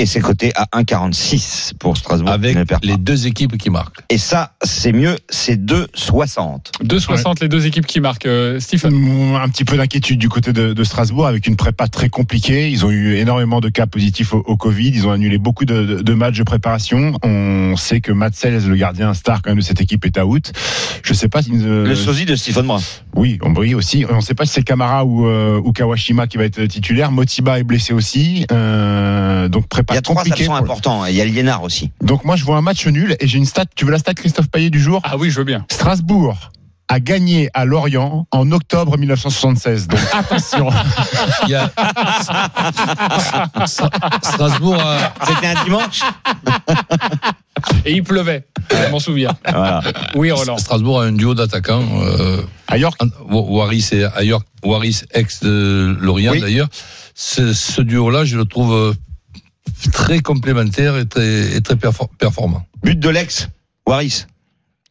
Et 0.00 0.06
c'est 0.06 0.20
coté 0.20 0.50
à 0.56 0.64
1,46 0.80 1.72
pour 1.78 1.96
Strasbourg. 1.96 2.30
Avec 2.32 2.52
qui 2.52 2.58
ne 2.58 2.64
perd 2.64 2.82
les 2.84 2.96
deux 2.96 3.26
équipes 3.26 3.58
qui 3.58 3.68
marquent. 3.68 3.98
Et 4.08 4.16
ça, 4.18 4.54
c'est 4.62 4.92
mieux, 4.92 5.16
c'est 5.28 5.56
2,60. 5.62 6.72
2,60 6.82 7.42
les 7.42 7.48
deux 7.48 7.66
équipes 7.66 7.86
qui 7.86 8.00
marquent. 8.00 8.24
Euh, 8.26 8.58
Stephen 8.60 8.92
Mm, 8.94 9.34
Un 9.36 9.48
petit 9.50 9.64
peu 9.64 9.76
d'inquiétude 9.76 10.18
du 10.18 10.28
côté 10.28 10.52
de, 10.52 10.72
de 10.72 10.84
Strasbourg 10.84 11.26
avec 11.26 11.46
une 11.46 11.56
prépa 11.56 11.86
très 11.88 12.08
compliquée. 12.08 12.70
Ils 12.70 12.84
ont 12.86 12.90
eu 12.90 13.16
énormément 13.16 13.60
de 13.60 13.68
cas 13.68 13.86
positifs 13.86 14.32
au, 14.32 14.38
au 14.38 14.56
Covid. 14.56 14.88
Ils 14.88 15.06
ont 15.06 15.10
annulé 15.12 15.36
beaucoup 15.38 15.64
de, 15.66 15.84
de- 15.84 16.00
de 16.02 16.14
matchs 16.14 16.38
de 16.38 16.44
préparation. 16.44 17.12
On 17.22 17.76
sait 17.76 18.00
que 18.00 18.10
Matt 18.12 18.34
Sells, 18.34 18.66
le 18.68 18.76
gardien 18.76 19.12
star 19.14 19.42
quand 19.42 19.50
même 19.50 19.58
de 19.58 19.62
cette 19.64 19.80
équipe, 19.82 20.04
est 20.06 20.18
out. 20.18 20.50
Je 21.02 21.12
sais 21.12 21.28
pas 21.28 21.42
si 21.42 21.50
euh, 21.54 21.86
Le 21.86 21.94
sosie 21.94 22.24
de 22.24 22.36
Stephen 22.36 22.66
Brun. 22.66 22.80
oui, 23.14 23.38
on 23.42 23.50
brille 23.50 23.74
aussi. 23.74 24.06
On 24.10 24.16
ne 24.16 24.20
sait 24.22 24.34
pas 24.34 24.46
si 24.46 24.52
c'est 24.54 24.62
Kamara 24.62 25.04
ou, 25.04 25.26
euh, 25.26 25.60
ou 25.62 25.72
Kawashima 25.72 26.26
qui 26.26 26.38
va 26.38 26.44
être 26.44 26.64
titulaire. 26.64 27.12
Motiba 27.12 27.58
est 27.58 27.64
blessé 27.64 27.92
aussi. 27.92 28.46
Euh, 28.50 29.48
donc 29.48 29.66
pas 29.68 29.82
Il 29.90 29.94
y 29.94 29.98
a 29.98 30.02
trois 30.02 30.22
absents 30.22 30.44
pour- 30.46 30.54
importants. 30.56 31.04
Il 31.06 31.14
y 31.14 31.20
a 31.20 31.24
Liénard 31.24 31.62
aussi. 31.62 31.90
Donc 32.02 32.24
moi 32.24 32.36
je 32.36 32.44
vois 32.44 32.56
un 32.56 32.62
match 32.62 32.86
nul 32.86 33.16
et 33.20 33.26
j'ai 33.26 33.38
une 33.38 33.44
stat. 33.46 33.64
Tu 33.74 33.84
veux 33.84 33.90
la 33.92 33.98
stat 33.98 34.14
Christophe 34.14 34.48
Payet 34.48 34.70
du 34.70 34.80
jour? 34.80 35.00
Ah 35.04 35.16
oui, 35.18 35.30
je 35.30 35.38
veux 35.38 35.44
bien. 35.44 35.64
Strasbourg 35.70 36.50
a 36.92 36.98
gagné 36.98 37.48
à 37.54 37.64
Lorient 37.64 38.26
en 38.32 38.50
octobre 38.50 38.98
1976. 38.98 39.86
Donc 39.88 40.00
attention. 40.12 40.70
Il 41.46 41.50
y 41.50 41.54
a 41.54 41.70
Strasbourg 44.22 44.80
a, 44.80 45.12
C'était 45.26 45.46
un 45.46 45.64
dimanche? 45.64 46.00
Et 47.84 47.92
il 47.92 48.02
pleuvait, 48.02 48.46
je 48.70 48.90
m'en 48.90 48.98
souviens. 49.00 49.32
Voilà. 49.48 49.82
Oui, 50.14 50.30
Roland. 50.30 50.56
Strasbourg 50.58 51.00
a 51.02 51.04
un 51.04 51.12
duo 51.12 51.34
d'attaquants. 51.34 51.84
Euh, 52.02 52.42
À 52.68 52.78
York. 52.78 52.98
Waris 53.28 53.88
et 53.92 54.04
à 54.04 54.22
York, 54.24 54.46
Waris 54.64 55.02
ex 55.12 55.40
de 55.40 55.96
Lorient 56.00 56.32
Oui. 56.32 56.40
d'ailleurs. 56.40 56.68
Ce, 57.14 57.52
ce 57.52 57.82
duo-là, 57.82 58.24
je 58.24 58.36
le 58.38 58.44
trouve 58.46 58.72
euh, 58.72 58.94
très 59.92 60.20
complémentaire 60.20 60.96
et 60.98 61.06
très, 61.06 61.56
et 61.56 61.60
très 61.60 61.74
perfor- 61.74 62.08
performant. 62.18 62.66
But 62.82 62.98
de 62.98 63.08
l'ex. 63.08 63.48
Waris. 63.86 64.26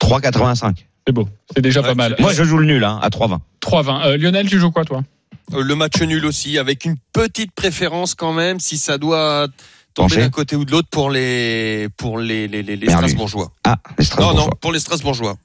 3,85. 0.01 0.85
C'est 1.07 1.13
beau. 1.13 1.27
C'est 1.55 1.61
déjà 1.61 1.81
pas 1.81 1.95
mal. 1.95 2.15
Moi, 2.19 2.33
je 2.33 2.43
joue 2.43 2.57
le 2.57 2.65
nul, 2.65 2.83
hein, 2.83 2.99
à 3.01 3.09
3,20. 3.09 3.39
3-20. 3.61 4.01
Euh, 4.05 4.17
Lionel, 4.17 4.47
tu 4.47 4.59
joues 4.59 4.71
quoi, 4.71 4.85
toi? 4.85 5.03
Euh, 5.53 5.61
Le 5.63 5.75
match 5.75 5.99
nul 6.01 6.25
aussi, 6.25 6.57
avec 6.57 6.85
une 6.85 6.95
petite 7.13 7.51
préférence 7.53 8.15
quand 8.15 8.33
même, 8.33 8.59
si 8.59 8.77
ça 8.77 8.97
doit 8.97 9.47
tomber 9.95 10.17
d'un 10.17 10.29
côté 10.29 10.55
ou 10.55 10.63
de 10.65 10.71
l'autre 10.71 10.87
pour 10.89 11.09
les 11.09 11.87
pour 11.97 12.19
les 12.19 12.47
les, 12.47 12.61
les. 12.63 12.89
Strasbourgeois. 12.89 13.51
Ah, 13.63 13.77
les 13.97 14.03
Non 14.03 14.05
Strasbourgeois. 14.05 14.43
non, 14.45 14.49
pour 14.61 14.71
les 14.71 14.79
Strasbourgeois. 14.79 15.35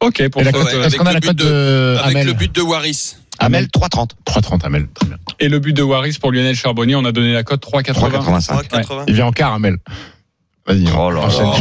Ok, 0.00 0.28
pour 0.30 0.42
Est-ce 0.42 0.48
avec 0.56 0.98
qu'on 0.98 1.06
a 1.06 1.10
le 1.10 1.14
la 1.14 1.20
but 1.20 1.26
cote 1.28 1.36
de 1.36 1.96
Avec 2.00 2.16
Amel 2.16 2.26
le 2.28 2.32
but 2.34 2.54
de 2.54 2.60
Waris. 2.62 3.16
Amel 3.42 3.66
3,30. 3.66 4.10
3,30 4.24 4.64
Amel. 4.64 4.88
Très 4.94 5.06
bien. 5.06 5.16
Et 5.40 5.48
le 5.48 5.58
but 5.58 5.72
de 5.72 5.82
Waris 5.82 6.18
pour 6.20 6.30
Lionel 6.32 6.54
Charbonnier, 6.54 6.94
on 6.94 7.04
a 7.04 7.12
donné 7.12 7.32
la 7.32 7.42
cote 7.42 7.64
3,80. 7.64 7.92
3,85. 7.92 8.68
3,80. 8.68 9.04
Il 9.08 9.14
vient 9.14 9.26
en 9.26 9.32
quart 9.32 9.52
Amel. 9.52 9.78
Vas-y. 10.66 10.86
Oh 10.96 11.10
là 11.10 11.26
là. 11.26 11.52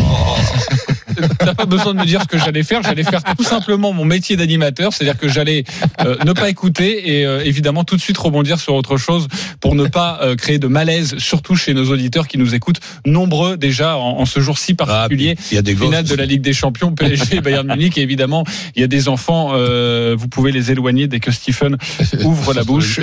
T'as 1.39 1.53
pas 1.53 1.65
besoin 1.65 1.93
de 1.93 1.99
me 1.99 2.05
dire 2.05 2.21
ce 2.21 2.27
que 2.27 2.37
j'allais 2.37 2.63
faire. 2.63 2.81
J'allais 2.83 3.03
faire 3.03 3.21
tout 3.23 3.43
simplement 3.43 3.91
mon 3.93 4.05
métier 4.05 4.37
d'animateur, 4.37 4.93
c'est-à-dire 4.93 5.17
que 5.19 5.27
j'allais 5.27 5.65
euh, 6.05 6.15
ne 6.25 6.31
pas 6.33 6.49
écouter 6.49 7.17
et 7.17 7.25
euh, 7.25 7.43
évidemment 7.43 7.83
tout 7.83 7.95
de 7.95 8.01
suite 8.01 8.17
rebondir 8.17 8.59
sur 8.59 8.73
autre 8.75 8.97
chose 8.97 9.27
pour 9.59 9.75
ne 9.75 9.87
pas 9.87 10.19
euh, 10.21 10.35
créer 10.35 10.57
de 10.57 10.67
malaise, 10.67 11.17
surtout 11.17 11.55
chez 11.55 11.73
nos 11.73 11.91
auditeurs 11.91 12.27
qui 12.27 12.37
nous 12.37 12.55
écoutent 12.55 12.79
nombreux 13.05 13.57
déjà 13.57 13.97
en, 13.97 14.19
en 14.19 14.25
ce 14.25 14.39
jour 14.39 14.57
si 14.57 14.73
particulier. 14.73 15.35
Il 15.51 15.55
y 15.55 15.57
a 15.57 15.61
des 15.61 15.75
Finale 15.75 16.05
de 16.05 16.15
la 16.15 16.25
Ligue 16.25 16.41
des 16.41 16.53
Champions, 16.53 16.93
PSG 16.93 17.37
et 17.37 17.41
Bayern 17.41 17.67
Munich. 17.67 17.97
Et 17.97 18.01
évidemment, 18.01 18.45
il 18.75 18.81
y 18.81 18.83
a 18.83 18.87
des 18.87 19.09
enfants. 19.09 19.51
euh, 19.53 20.15
vous 20.17 20.27
pouvez 20.29 20.51
les 20.51 20.71
éloigner 20.71 21.07
dès 21.07 21.19
que 21.19 21.31
Stephen 21.31 21.77
ouvre 22.23 22.53
la 22.53 22.63
bouche. 22.63 22.99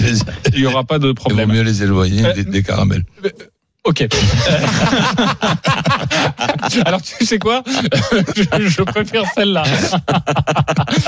Il 0.54 0.60
n'y 0.60 0.66
aura 0.66 0.84
pas 0.84 0.98
de 0.98 1.04
Il 1.06 1.08
vaut 1.08 1.14
problème. 1.14 1.52
mieux 1.52 1.62
les 1.62 1.82
éloigner 1.82 2.24
Euh, 2.24 2.32
des, 2.32 2.44
des 2.44 2.62
caramels. 2.62 3.04
Ok. 3.84 4.02
Euh, 4.02 4.08
Alors 6.84 7.00
tu 7.00 7.24
sais 7.24 7.38
quoi? 7.38 7.62
Je, 8.36 8.68
je 8.68 8.82
préfère 8.82 9.22
celle-là. 9.34 9.62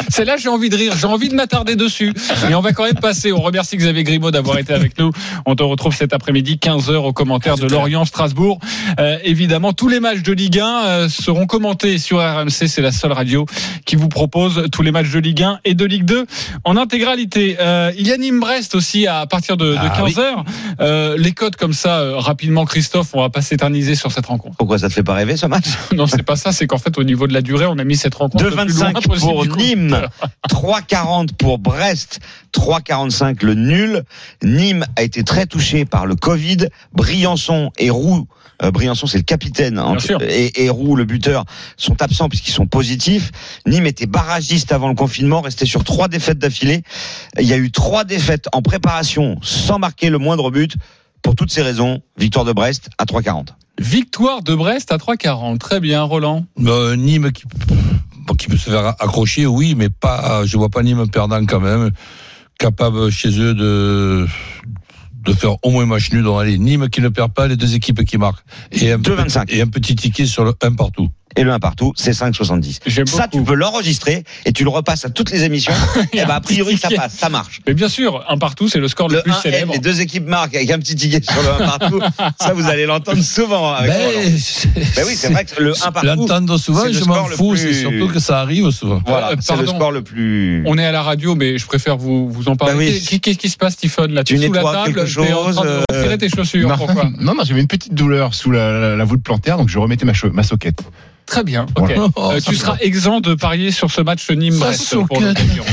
celle-là, 0.08 0.36
j'ai 0.38 0.48
envie 0.48 0.70
de 0.70 0.76
rire, 0.76 0.94
j'ai 0.98 1.06
envie 1.06 1.28
de 1.28 1.34
m'attarder 1.34 1.76
dessus. 1.76 2.14
Mais 2.48 2.54
on 2.54 2.60
va 2.60 2.72
quand 2.72 2.84
même 2.84 2.94
passer. 2.94 3.32
On 3.32 3.40
remercie 3.40 3.76
Xavier 3.76 4.04
Grimaud 4.04 4.30
d'avoir 4.30 4.58
été 4.58 4.72
avec 4.72 4.98
nous. 4.98 5.10
On 5.46 5.54
te 5.56 5.62
retrouve 5.62 5.94
cet 5.94 6.12
après-midi 6.14 6.58
15h 6.62 6.94
au 6.96 7.12
commentaire 7.12 7.56
de 7.56 7.66
Lorient 7.66 8.04
Strasbourg. 8.04 8.58
Euh, 8.98 9.18
évidemment, 9.24 9.72
tous 9.72 9.88
les 9.88 10.00
matchs 10.00 10.22
de 10.22 10.32
Ligue 10.32 10.60
1 10.60 10.84
euh, 10.84 11.08
seront 11.08 11.46
commentés 11.46 11.98
sur 11.98 12.18
RMC. 12.18 12.50
C'est 12.50 12.82
la 12.82 12.92
seule 12.92 13.12
radio 13.12 13.46
qui 13.84 13.96
vous 13.96 14.08
propose 14.08 14.68
tous 14.72 14.82
les 14.82 14.92
matchs 14.92 15.10
de 15.10 15.18
Ligue 15.18 15.42
1 15.42 15.60
et 15.64 15.74
de 15.74 15.84
Ligue 15.84 16.04
2 16.04 16.26
en 16.64 16.76
intégralité. 16.76 17.56
Euh, 17.60 17.92
il 17.98 18.06
y 18.06 18.12
a 18.12 18.16
Nîmes-Brest 18.16 18.74
aussi 18.74 19.06
à 19.06 19.26
partir 19.26 19.56
de, 19.56 19.72
de 19.72 19.76
Ah 19.78 20.00
15h. 20.00 20.44
Euh, 20.80 21.16
les 21.18 21.32
codes 21.32 21.56
comme 21.56 21.72
ça, 21.74 22.00
euh, 22.00 22.16
Christophe, 22.64 23.10
on 23.14 23.20
va 23.20 23.30
pas 23.30 23.42
s'éterniser 23.42 23.94
sur 23.94 24.12
cette 24.12 24.26
rencontre. 24.26 24.56
Pourquoi 24.56 24.78
ça 24.78 24.88
te 24.88 24.94
fait 24.94 25.02
pas 25.02 25.14
rêver 25.14 25.36
ce 25.36 25.46
match 25.46 25.66
Non, 25.92 26.06
c'est 26.06 26.22
pas 26.22 26.36
ça, 26.36 26.52
c'est 26.52 26.66
qu'en 26.66 26.78
fait, 26.78 26.96
au 26.98 27.04
niveau 27.04 27.26
de 27.26 27.32
la 27.32 27.42
durée, 27.42 27.66
on 27.66 27.78
a 27.78 27.84
mis 27.84 27.96
cette 27.96 28.14
rencontre 28.14 28.44
le 28.44 28.50
plus 28.50 28.56
loin 28.56 28.90
2,25 28.92 29.06
possible 29.06 29.32
pour. 29.32 29.56
Nîmes, 29.56 30.00
3,40 30.48 31.32
pour 31.34 31.58
Brest, 31.58 32.20
3,45 32.54 33.44
le 33.44 33.54
nul. 33.54 34.04
Nîmes 34.42 34.84
a 34.96 35.02
été 35.02 35.22
très 35.22 35.46
touché 35.46 35.84
par 35.84 36.06
le 36.06 36.16
Covid. 36.16 36.68
Briançon 36.92 37.70
et 37.78 37.90
Roux, 37.90 38.26
euh, 38.62 38.70
Briançon 38.70 39.06
c'est 39.06 39.18
le 39.18 39.24
capitaine, 39.24 39.78
hein, 39.78 39.96
et, 40.20 40.64
et 40.64 40.70
Roux 40.70 40.96
le 40.96 41.04
buteur 41.04 41.44
sont 41.76 42.00
absents 42.02 42.28
puisqu'ils 42.28 42.52
sont 42.52 42.66
positifs. 42.66 43.30
Nîmes 43.66 43.86
était 43.86 44.06
barragiste 44.06 44.72
avant 44.72 44.88
le 44.88 44.94
confinement, 44.94 45.40
resté 45.40 45.66
sur 45.66 45.84
trois 45.84 46.08
défaites 46.08 46.38
d'affilée. 46.38 46.82
Il 47.38 47.46
y 47.46 47.52
a 47.52 47.56
eu 47.56 47.70
trois 47.70 48.04
défaites 48.04 48.48
en 48.52 48.62
préparation 48.62 49.38
sans 49.42 49.78
marquer 49.78 50.10
le 50.10 50.18
moindre 50.18 50.50
but. 50.50 50.76
Pour 51.22 51.34
toutes 51.34 51.50
ces 51.50 51.62
raisons, 51.62 52.02
victoire 52.16 52.44
de 52.44 52.52
Brest 52.52 52.90
à 52.98 53.04
3,40. 53.04 53.48
Victoire 53.78 54.42
de 54.42 54.54
Brest 54.54 54.92
à 54.92 54.96
3,40. 54.96 55.58
Très 55.58 55.80
bien, 55.80 56.02
Roland. 56.02 56.46
Euh, 56.60 56.96
Nîmes 56.96 57.32
qui, 57.32 57.44
peut 58.46 58.56
se 58.56 58.70
faire 58.70 58.86
accrocher, 58.86 59.46
oui, 59.46 59.74
mais 59.76 59.88
pas. 59.88 60.44
Je 60.44 60.56
vois 60.56 60.68
pas 60.68 60.82
Nîmes 60.82 61.08
perdant 61.08 61.44
quand 61.46 61.60
même, 61.60 61.90
capable 62.58 63.10
chez 63.10 63.38
eux 63.40 63.54
de 63.54 64.26
de 65.24 65.32
faire 65.32 65.56
au 65.62 65.70
moins 65.70 65.86
match 65.86 66.12
nul. 66.12 66.22
Donc 66.22 66.40
allez, 66.40 66.58
Nîmes 66.58 66.88
qui 66.88 67.00
ne 67.00 67.08
perd 67.08 67.32
pas, 67.32 67.46
les 67.46 67.56
deux 67.56 67.74
équipes 67.74 68.04
qui 68.04 68.18
marquent 68.18 68.44
et 68.72 68.92
un, 68.92 68.98
2,25. 68.98 69.44
et 69.48 69.60
un 69.60 69.66
petit 69.66 69.94
ticket 69.94 70.26
sur 70.26 70.44
le 70.44 70.54
1 70.62 70.72
partout. 70.72 71.08
Et 71.36 71.44
le 71.44 71.52
1 71.52 71.60
partout, 71.60 71.92
c'est 71.96 72.10
5,70. 72.10 72.80
J'aime 72.86 73.06
Ça, 73.06 73.28
tu 73.28 73.40
peux 73.42 73.54
l'enregistrer 73.54 74.24
et 74.46 74.52
tu 74.52 74.64
le 74.64 74.70
repasses 74.70 75.04
à 75.04 75.10
toutes 75.10 75.30
les 75.30 75.44
émissions. 75.44 75.72
Et 76.12 76.20
a 76.20 76.26
bah, 76.26 76.34
a 76.34 76.40
priori, 76.40 76.72
petit 76.74 76.80
ça 76.80 76.88
ticket. 76.88 77.00
passe, 77.00 77.14
ça 77.14 77.28
marche. 77.28 77.60
Mais 77.68 77.74
bien 77.74 77.88
sûr, 77.88 78.24
un 78.28 78.36
partout, 78.36 78.68
c'est 78.68 78.80
le 78.80 78.88
score 78.88 79.08
le, 79.08 79.16
Le 79.16 79.22
plus 79.22 79.30
1 79.32 79.34
célèbre. 79.40 79.72
les 79.72 79.78
deux 79.78 80.00
équipes 80.00 80.26
marquent 80.26 80.56
avec 80.56 80.68
un 80.72 80.78
petit 80.80 80.96
ticket 80.96 81.20
sur 81.22 81.40
le 81.42 81.62
1 81.62 81.66
partout. 81.78 82.00
ça, 82.40 82.52
vous 82.52 82.66
allez 82.66 82.84
l'entendre 82.84 83.22
souvent 83.22 83.72
avec. 83.74 83.92
Ben, 83.92 84.38
c'est- 84.38 84.68
Ben 84.96 85.04
oui, 85.06 85.14
c'est 85.14 85.30
vrai 85.32 85.44
que 85.44 85.62
le 85.62 85.72
1 85.72 85.92
partout. 85.92 86.06
L'entendre 86.06 86.58
souvent, 86.58 86.82
je 86.90 87.04
m'en 87.04 87.24
fous. 87.26 87.50
plus- 87.50 87.58
C'est 87.58 87.74
surtout 87.74 88.08
que 88.08 88.18
ça 88.18 88.40
arrive 88.40 88.70
souvent. 88.70 89.00
Voilà, 89.06 89.30
Euh, 89.30 89.36
c'est 89.40 89.56
le 89.56 89.66
score 89.68 89.92
le 89.92 90.02
plus. 90.02 90.64
On 90.66 90.76
est 90.78 90.84
à 90.84 90.92
la 90.92 91.02
radio, 91.02 91.36
mais 91.36 91.58
je 91.58 91.66
préfère 91.66 91.96
vous, 91.96 92.28
vous 92.28 92.48
en 92.48 92.56
parler. 92.56 92.74
Oui. 92.76 93.06
Qu'est- 93.08 93.18
Qu'est-ce 93.20 93.38
qui 93.38 93.48
se 93.50 93.56
passe, 93.56 93.74
Stephen 93.74 94.12
Là, 94.12 94.24
Tu 94.24 94.34
es 94.34 94.46
sous 94.46 94.52
la 94.52 94.62
table, 94.62 94.94
quelque 94.94 95.06
t'es 95.14 95.32
en 95.32 95.52
train 95.52 95.62
de 95.62 95.68
chose, 95.68 95.84
retirer 95.92 96.18
tes 96.18 96.28
chaussures. 96.28 96.68
Non, 96.68 96.76
Pourquoi? 96.76 97.04
Non, 97.20 97.34
non, 97.36 97.44
j'avais 97.44 97.60
une 97.60 97.68
petite 97.68 97.94
douleur 97.94 98.34
sous 98.34 98.50
la, 98.50 99.04
voûte 99.04 99.22
plantaire, 99.22 99.56
donc 99.58 99.68
je 99.68 99.78
remettais 99.78 100.04
ma 100.32 100.42
soquette. 100.42 100.80
Très 101.30 101.44
bien. 101.44 101.64
ok. 101.76 101.92
Voilà. 102.16 102.34
Euh, 102.36 102.40
tu 102.44 102.56
seras 102.56 102.76
exempt 102.80 103.20
de 103.20 103.34
parier 103.34 103.70
sur 103.70 103.88
ce 103.90 104.00
match 104.00 104.28
Nîmes-Brest. 104.28 104.82
Ça, 104.82 104.96
pour 105.08 105.20
l'occasion. 105.20 105.64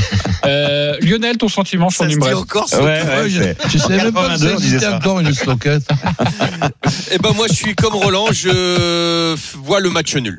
Euh, 0.46 0.96
Lionel, 1.00 1.36
ton 1.36 1.48
sentiment 1.48 1.90
sur 1.90 2.04
Nîmes-Brest 2.06 2.36
encore. 2.36 2.68
Ouais, 2.74 2.78
ouais, 2.80 3.02
Ouais, 3.02 3.28
je, 3.28 3.42
c'est- 3.42 3.56
je 3.68 3.78
sais 3.78 3.96
même 3.96 4.12
pas 4.12 4.28
82, 4.28 4.36
si 4.38 4.44
ça 4.46 4.54
on 4.54 4.58
existait 4.58 4.86
encore 4.86 5.20
une 5.20 5.34
sloquette. 5.34 5.88
Eh 7.10 7.18
ben 7.18 7.32
moi 7.34 7.46
je 7.48 7.54
suis 7.54 7.74
comme 7.74 7.94
Roland, 7.94 8.26
je 8.32 9.34
vois 9.56 9.80
le 9.80 9.90
match 9.90 10.14
nul. 10.14 10.38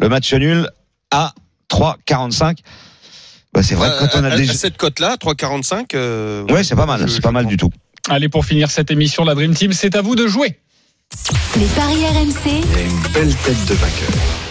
Le 0.00 0.08
match 0.08 0.32
nul 0.34 0.68
à 1.12 1.32
3,45. 1.70 2.58
Bah, 3.54 3.62
c'est 3.62 3.74
vrai 3.76 3.88
que 3.90 4.00
quand 4.00 4.18
on 4.20 4.24
à, 4.24 4.28
a 4.28 4.32
à- 4.32 4.36
déjà. 4.36 4.52
à 4.52 4.56
cette 4.56 4.76
cote 4.76 4.98
là, 5.00 5.16
3,45. 5.16 5.94
Euh, 5.94 6.42
Ouais, 6.50 6.64
c'est 6.64 6.74
pas 6.76 6.86
mal, 6.86 7.00
je- 7.02 7.06
c'est 7.06 7.16
je 7.16 7.20
pas 7.22 7.30
mal 7.30 7.44
prends. 7.44 7.50
du 7.50 7.56
tout. 7.56 7.70
Allez, 8.08 8.28
pour 8.28 8.44
finir 8.44 8.70
cette 8.70 8.90
émission, 8.90 9.24
la 9.24 9.34
Dream 9.34 9.54
Team, 9.54 9.72
c'est 9.72 9.94
à 9.94 10.02
vous 10.02 10.16
de 10.16 10.26
jouer. 10.26 10.58
Les 11.56 11.66
paris 11.66 12.04
RMC, 12.04 12.62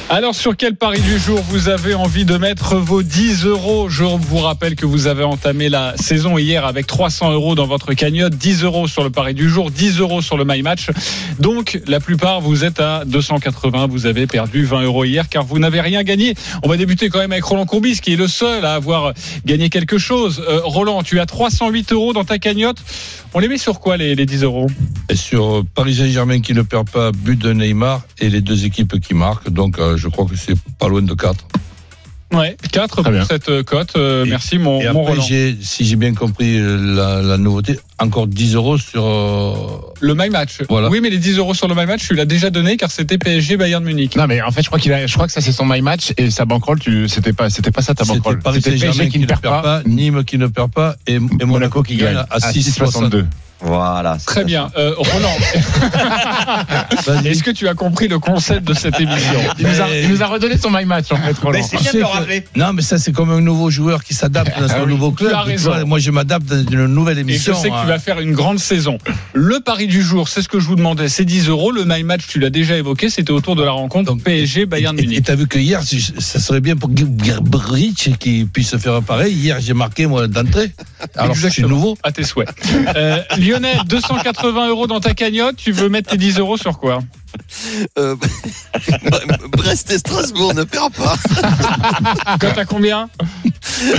Alors, 0.07 0.35
sur 0.35 0.55
quel 0.55 0.75
pari 0.75 1.01
du 1.01 1.17
jour 1.17 1.39
vous 1.49 1.67
avez 1.67 1.95
envie 1.95 2.25
de 2.25 2.37
mettre 2.37 2.75
vos 2.75 3.01
10 3.01 3.45
euros? 3.45 3.89
Je 3.89 4.03
vous 4.03 4.37
rappelle 4.37 4.75
que 4.75 4.85
vous 4.85 5.07
avez 5.07 5.23
entamé 5.23 5.67
la 5.67 5.97
saison 5.97 6.37
hier 6.37 6.63
avec 6.63 6.85
300 6.85 7.31
euros 7.33 7.55
dans 7.55 7.65
votre 7.65 7.91
cagnotte, 7.93 8.35
10 8.35 8.63
euros 8.63 8.87
sur 8.87 9.03
le 9.03 9.09
pari 9.09 9.33
du 9.33 9.49
jour, 9.49 9.71
10 9.71 9.99
euros 9.99 10.21
sur 10.21 10.37
le 10.37 10.45
My 10.45 10.61
Match. 10.61 10.91
Donc, 11.39 11.81
la 11.87 11.99
plupart, 11.99 12.39
vous 12.39 12.63
êtes 12.63 12.79
à 12.79 13.03
280. 13.03 13.87
Vous 13.87 14.05
avez 14.05 14.27
perdu 14.27 14.63
20 14.63 14.83
euros 14.83 15.05
hier 15.05 15.27
car 15.27 15.43
vous 15.43 15.57
n'avez 15.57 15.81
rien 15.81 16.03
gagné. 16.03 16.35
On 16.61 16.69
va 16.69 16.77
débuter 16.77 17.09
quand 17.09 17.19
même 17.19 17.31
avec 17.31 17.43
Roland 17.43 17.65
Courbis, 17.65 17.99
qui 17.99 18.13
est 18.13 18.17
le 18.17 18.27
seul 18.27 18.63
à 18.63 18.75
avoir 18.75 19.13
gagné 19.43 19.69
quelque 19.71 19.97
chose. 19.97 20.43
Euh, 20.47 20.59
Roland, 20.63 21.01
tu 21.01 21.19
as 21.19 21.25
308 21.25 21.93
euros 21.93 22.13
dans 22.13 22.25
ta 22.25 22.37
cagnotte. 22.37 22.77
On 23.33 23.39
les 23.39 23.47
met 23.47 23.57
sur 23.57 23.79
quoi, 23.79 23.97
les, 23.97 24.13
les 24.13 24.27
10 24.27 24.43
euros? 24.43 24.67
Sur 25.13 25.65
Paris 25.73 25.95
Saint-Germain 25.95 26.41
qui 26.41 26.53
ne 26.53 26.61
perd 26.61 26.89
pas, 26.89 27.11
but 27.11 27.37
de 27.37 27.53
Neymar 27.53 28.03
et 28.19 28.29
les 28.29 28.41
deux 28.41 28.65
équipes 28.65 28.99
qui 28.99 29.13
marquent. 29.13 29.49
Donc 29.49 29.77
euh, 29.79 29.94
je 29.97 30.07
crois 30.07 30.25
que 30.25 30.35
c'est 30.35 30.57
pas 30.79 30.87
loin 30.87 31.01
de 31.01 31.13
4. 31.13 31.45
Ouais, 32.33 32.57
4 32.71 32.87
Très 32.95 33.03
pour 33.03 33.11
bien. 33.11 33.23
cette 33.25 33.49
euh, 33.49 33.63
cote. 33.63 33.93
Euh, 33.95 34.25
merci, 34.27 34.57
mon, 34.57 34.81
Et 34.81 34.85
mon 34.91 35.01
après, 35.01 35.13
Roland. 35.13 35.23
j'ai, 35.23 35.55
si 35.61 35.85
j'ai 35.85 35.95
bien 35.95 36.13
compris 36.13 36.57
euh, 36.57 36.75
la, 36.95 37.21
la 37.21 37.37
nouveauté, 37.37 37.79
encore 37.99 38.27
10 38.27 38.55
euros 38.55 38.77
sur. 38.77 39.03
euh, 39.05 39.53
Le 40.01 40.13
My 40.15 40.29
Match. 40.29 40.57
Voilà. 40.69 40.89
Oui, 40.89 40.99
mais 41.01 41.09
les 41.09 41.17
10 41.17 41.37
euros 41.37 41.53
sur 41.53 41.67
le 41.67 41.75
My 41.75 41.85
Match, 41.85 42.07
tu 42.07 42.13
l'as 42.15 42.25
déjà 42.25 42.49
donné 42.49 42.77
car 42.77 42.91
c'était 42.91 43.17
PSG 43.17 43.57
Bayern 43.57 43.83
Munich. 43.83 44.15
Non, 44.15 44.27
mais 44.27 44.41
en 44.41 44.51
fait, 44.51 44.61
je 44.61 44.67
crois 44.67 44.79
qu'il 44.79 44.91
a, 44.93 45.07
je 45.07 45.13
crois 45.13 45.27
que 45.27 45.33
ça 45.33 45.41
c'est 45.41 45.51
son 45.51 45.65
my 45.65 45.81
match 45.81 46.13
et 46.17 46.29
sa 46.31 46.45
bankroll, 46.45 46.79
tu, 46.79 47.07
c'était 47.07 47.33
pas, 47.33 47.49
c'était 47.49 47.71
pas 47.71 47.81
ça 47.81 47.93
ta 47.95 48.03
C'était 48.03 48.17
bankroll. 48.17 48.39
Paris 48.39 48.61
Saint-Germain 48.61 48.93
PSG 48.93 49.09
qui 49.09 49.19
ne 49.19 49.25
perd 49.27 49.41
pas, 49.41 49.81
Nîmes 49.85 50.23
qui 50.25 50.37
ne 50.37 50.47
perd 50.47 50.71
pas 50.71 50.95
et, 51.07 51.15
et 51.15 51.45
Monaco 51.45 51.83
qui 51.83 51.95
gagne 51.95 52.17
à 52.29 52.37
6,62. 52.39 53.09
6,62. 53.09 53.25
Voilà. 53.61 54.17
c'est 54.19 54.25
Très 54.25 54.43
bien. 54.43 54.69
Euh, 54.77 54.93
Roland, 54.97 55.29
Vas-y. 57.05 57.27
est-ce 57.29 57.43
que 57.43 57.51
tu 57.51 57.67
as 57.67 57.73
compris 57.73 58.07
le 58.07 58.19
concept 58.19 58.67
de 58.67 58.73
cette 58.73 58.99
émission 58.99 59.39
Il 59.59 59.67
nous, 59.67 59.81
a, 59.81 59.89
il 60.03 60.09
nous 60.09 60.21
a 60.23 60.27
redonné 60.27 60.57
son 60.57 60.69
my 60.71 60.85
match 60.85 61.11
en 61.11 61.15
fait, 61.17 61.37
Roland. 61.37 61.51
Mais 61.59 61.63
c'est 61.63 61.77
bien 61.81 61.93
de 61.93 61.99
le 62.33 62.39
que-. 62.41 62.59
Non, 62.59 62.73
mais 62.73 62.81
ça, 62.81 62.97
c'est 62.97 63.11
comme 63.11 63.31
un 63.31 63.41
nouveau 63.41 63.69
joueur 63.69 64.03
qui 64.03 64.13
s'adapte 64.13 64.51
dans 64.59 64.67
son 64.67 64.73
Ah 64.77 64.83
oui, 64.83 64.89
nouveau 64.91 65.11
club. 65.11 65.29
tu 65.29 65.35
as 65.35 65.41
raison. 65.41 65.71
vois, 65.71 65.85
Moi, 65.85 65.99
je 65.99 66.11
m'adapte 66.11 66.45
dans 66.45 66.57
une 66.69 66.85
nouvelle 66.87 67.17
Et 67.17 67.21
je 67.21 67.27
émission. 67.27 67.55
sais 67.55 67.69
que 67.69 67.81
tu 67.81 67.84
tu 67.85 67.89
vas 67.91 67.99
faire 67.99 68.19
une 68.19 68.33
grande 68.33 68.59
saison. 68.59 68.97
Le 69.33 69.59
pari 69.59 69.87
du 69.87 70.01
jour, 70.01 70.27
c'est 70.27 70.41
ce 70.41 70.47
que 70.47 70.59
je 70.59 70.65
vous 70.67 70.75
demandais, 70.75 71.07
c'est 71.09 71.25
10 71.25 71.49
euros. 71.49 71.71
Le 71.71 71.85
my 71.85 72.03
match, 72.03 72.27
tu 72.27 72.39
l'as 72.39 72.49
déjà 72.49 72.77
évoqué, 72.77 73.09
c'était 73.09 73.31
autour 73.31 73.55
de 73.55 73.63
la 73.63 73.71
rencontre 73.71 74.15
PSG 74.15 74.65
Bayern 74.65 74.97
Et- 74.97 75.03
Et 75.03 75.07
Munich. 75.07 75.23
t'as 75.25 75.35
vu 75.35 75.47
que 75.47 75.59
hier, 75.59 75.81
ça 75.83 76.39
serait 76.39 76.61
bien 76.61 76.75
pour 76.75 76.89
Gerbrich 76.95 78.17
qui 78.19 78.45
puisse 78.45 78.75
faire 78.77 79.01
pareil. 79.01 79.33
Hier, 79.33 79.59
j'ai 79.59 79.73
marqué 79.73 80.07
moi 80.07 80.27
d'entrée. 80.27 80.71
Alors 81.15 81.35
je 81.35 81.47
suis 81.47 81.63
nouveau. 81.63 81.97
À 82.03 82.11
tes 82.11 82.23
souhaits. 82.23 82.49
Euh, 82.95 83.19
Lionel, 83.37 83.77
280 83.87 84.67
euros 84.69 84.87
dans 84.87 84.99
ta 84.99 85.13
cagnotte, 85.13 85.55
tu 85.57 85.71
veux 85.71 85.89
mettre 85.89 86.09
tes 86.11 86.17
10 86.17 86.39
euros 86.39 86.57
sur 86.57 86.77
quoi? 86.79 86.99
Euh, 87.97 88.15
Brest 89.57 89.91
et 89.91 89.97
Strasbourg 89.97 90.53
ne 90.53 90.63
perd 90.63 90.93
pas. 90.93 91.15
Cote 92.39 92.57
à 92.57 92.65
combien 92.65 93.09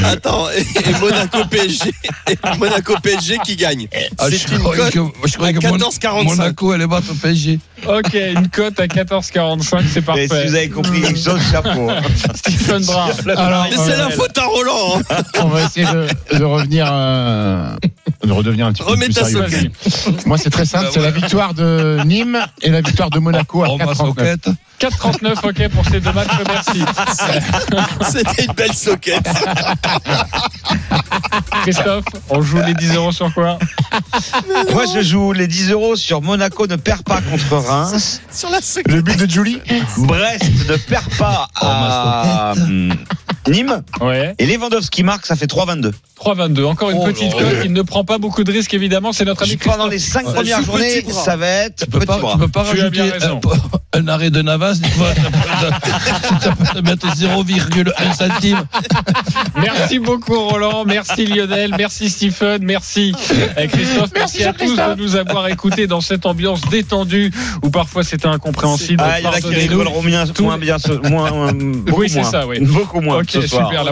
Attends, 0.04 0.46
et, 0.50 0.60
et 0.60 0.92
Monaco 1.00 1.38
PSG, 1.50 1.92
et 2.28 2.36
Monaco 2.58 2.94
PSG 3.02 3.38
qui 3.44 3.56
gagne. 3.56 3.88
Ah, 4.18 4.26
C'est 4.30 4.36
je 4.48 4.52
une 4.54 4.58
croyais 4.60 4.82
cote 4.82 4.92
que, 4.92 5.28
je 5.28 5.34
croyais 5.34 5.56
à 5.56 5.60
que 5.60 5.66
Mon- 5.66 5.76
14,45. 5.76 6.24
Monaco 6.24 6.70
allait 6.72 6.86
battre 6.86 7.10
au 7.10 7.14
PSG. 7.14 7.58
Ok, 7.86 8.14
une 8.14 8.48
cote 8.48 8.78
à 8.80 8.86
14,45, 8.86 9.82
c'est 9.92 9.98
Et 9.98 10.02
parfait. 10.02 10.28
si 10.28 10.48
vous 10.48 10.54
avez 10.54 10.68
compris 10.70 11.00
quelque 11.02 11.18
chose, 11.18 11.40
chapeau. 11.50 11.90
Stephen 12.34 12.84
Brun. 12.84 13.08
Alors, 13.36 13.66
Mais 13.70 13.76
c'est 13.76 13.96
la 13.96 14.06
euh, 14.06 14.10
faute 14.10 14.36
à 14.38 14.44
Roland. 14.44 15.00
hein. 15.10 15.16
on 15.42 15.48
va 15.48 15.62
essayer 15.64 15.86
de, 15.86 16.06
de 16.38 16.44
revenir, 16.44 16.88
euh, 16.90 17.76
redevenir 18.22 18.66
un 18.66 18.72
petit 18.72 18.82
peu 18.82 18.96
plus 18.96 19.12
sérieux. 19.12 19.70
Moi 20.26 20.38
c'est 20.38 20.50
très 20.50 20.66
simple, 20.66 20.88
c'est 20.92 21.00
la 21.00 21.10
victoire 21.10 21.54
de 21.54 21.98
Nîmes 22.04 22.38
et 22.62 22.70
la 22.70 22.80
victoire 22.80 23.10
de 23.10 23.18
Monaco 23.18 23.64
à 23.64 23.68
On 23.68 23.76
va 23.76 23.94
4,39. 24.80 25.34
soquette. 25.40 25.42
4,39, 25.42 25.48
ok, 25.48 25.68
pour 25.72 25.84
ces 25.86 26.00
deux 26.00 26.12
matchs, 26.12 26.28
merci. 26.46 26.82
C'était 28.12 28.44
une 28.44 28.52
belle 28.52 28.74
soquette. 28.74 29.28
Christophe, 31.62 32.04
on 32.30 32.42
joue 32.42 32.58
les 32.66 32.74
10 32.74 32.94
euros 32.96 33.12
sur 33.12 33.32
quoi? 33.34 33.58
Moi, 34.72 34.84
je 34.94 35.02
joue 35.02 35.32
les 35.32 35.46
10 35.46 35.70
euros 35.72 35.96
sur 35.96 36.22
Monaco 36.22 36.66
ne 36.66 36.76
perd 36.76 37.02
pas 37.02 37.20
contre 37.20 37.56
Reims. 37.56 38.20
Sur 38.32 38.50
la 38.50 38.60
soquette. 38.60 38.92
Le 38.92 39.02
but 39.02 39.18
de 39.18 39.28
Julie? 39.30 39.60
Brest 39.98 40.44
ne 40.68 40.76
perd 40.76 41.08
pas 41.16 41.48
à 41.56 42.52
hum, 42.56 42.94
Nîmes. 43.48 43.82
Ouais. 44.00 44.34
Et 44.38 44.46
Lewandowski 44.46 45.02
marque, 45.02 45.26
ça 45.26 45.36
fait 45.36 45.46
3-22. 45.50 45.92
3,22. 46.20 46.64
Encore 46.64 46.90
une 46.90 46.98
Oh 47.00 47.04
petite 47.06 47.32
cote. 47.32 47.58
Il 47.64 47.72
ne 47.72 47.82
prend 47.82 48.04
pas 48.04 48.18
beaucoup 48.18 48.42
de 48.44 48.50
risques, 48.52 48.74
évidemment. 48.74 49.12
C'est 49.12 49.24
notre 49.24 49.42
ami 49.44 49.56
Pendant 49.56 49.88
Christophe. 49.88 49.90
les 49.92 49.98
5 49.98 50.26
Ouais. 50.26 50.34
premières 50.34 50.62
journées, 50.62 51.04
ça 51.12 51.36
va 51.36 51.46
être 51.46 51.76
Tu 51.84 51.86
peux 51.86 51.98
petit 52.00 52.06
pas, 52.06 52.18
bras. 52.18 52.32
tu 52.32 52.38
peux 52.38 52.48
pas 52.48 52.64
Tu 52.64 52.80
rajouter 52.80 53.00
un, 53.02 54.00
un 54.00 54.08
arrêt 54.08 54.30
de 54.30 54.42
Navas. 54.42 54.65
Tu 54.74 54.98
vas, 54.98 55.14
ça 56.40 56.50
peut 56.52 56.64
te 56.74 56.78
mettre 56.80 57.06
0,1 57.08 58.14
centime. 58.16 58.64
Merci 59.56 59.98
beaucoup, 59.98 60.38
Roland. 60.38 60.84
Merci, 60.86 61.26
Lionel. 61.26 61.74
Merci, 61.78 62.10
Stephen. 62.10 62.62
Merci, 62.64 63.14
euh, 63.58 63.66
Christophe. 63.66 64.10
Merci, 64.14 64.44
à 64.44 64.52
tous 64.52 64.76
de 64.76 64.94
nous 64.96 65.16
avoir 65.16 65.48
écoutés 65.48 65.86
dans 65.86 66.00
cette 66.00 66.26
ambiance 66.26 66.60
détendue 66.62 67.32
où 67.62 67.70
parfois 67.70 68.04
c'était 68.04 68.26
incompréhensible. 68.28 69.02
Ah, 69.04 69.20
il 69.20 69.24
y 69.24 69.28
en 69.28 69.32
a 69.32 69.40
qui 69.40 69.54
rigoleront 69.54 70.02
bien, 70.02 70.26
Tout- 70.26 70.44
moins 70.44 70.58
bien, 70.58 70.78
ce- 70.78 70.92
moins, 71.08 71.52
beaucoup 71.52 72.00
Oui, 72.00 72.08
c'est 72.08 72.20
moins. 72.20 72.30
ça, 72.30 72.46
oui. 72.46 72.58
Beaucoup 72.60 73.00
moins 73.00 73.18
Ok, 73.18 73.30
ce 73.30 73.46
soir. 73.46 73.68
super. 73.68 73.84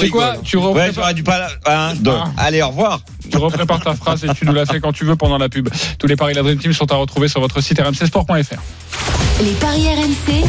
C'est 0.00 0.08
quoi. 0.08 0.34
Tu 0.44 0.56
Ouais, 0.56 0.90
j'aurais 0.94 1.14
dû 1.14 1.22
pas. 1.22 1.48
Un, 1.66 1.94
deux. 1.94 2.10
Ah. 2.14 2.30
Allez, 2.36 2.62
au 2.62 2.68
revoir. 2.68 3.00
Tu 3.30 3.38
reprépares 3.38 3.80
ta 3.80 3.94
phrase 3.94 4.24
et 4.24 4.28
tu 4.34 4.44
nous 4.44 4.52
la 4.52 4.66
fais 4.66 4.80
quand 4.80 4.92
tu 4.92 5.04
veux 5.04 5.16
pendant 5.16 5.38
la 5.38 5.48
pub. 5.48 5.68
Tous 5.98 6.06
les 6.06 6.16
paris 6.16 6.32
de 6.32 6.38
la 6.38 6.42
Dream 6.42 6.58
Team 6.58 6.72
sont 6.72 6.90
à 6.92 6.96
retrouver 6.96 7.28
sur 7.28 7.40
votre 7.40 7.60
site 7.60 7.80
rmcsport.fr. 7.80 8.60
Les 9.42 9.52
paris 9.52 9.86
RMC. 9.88 10.44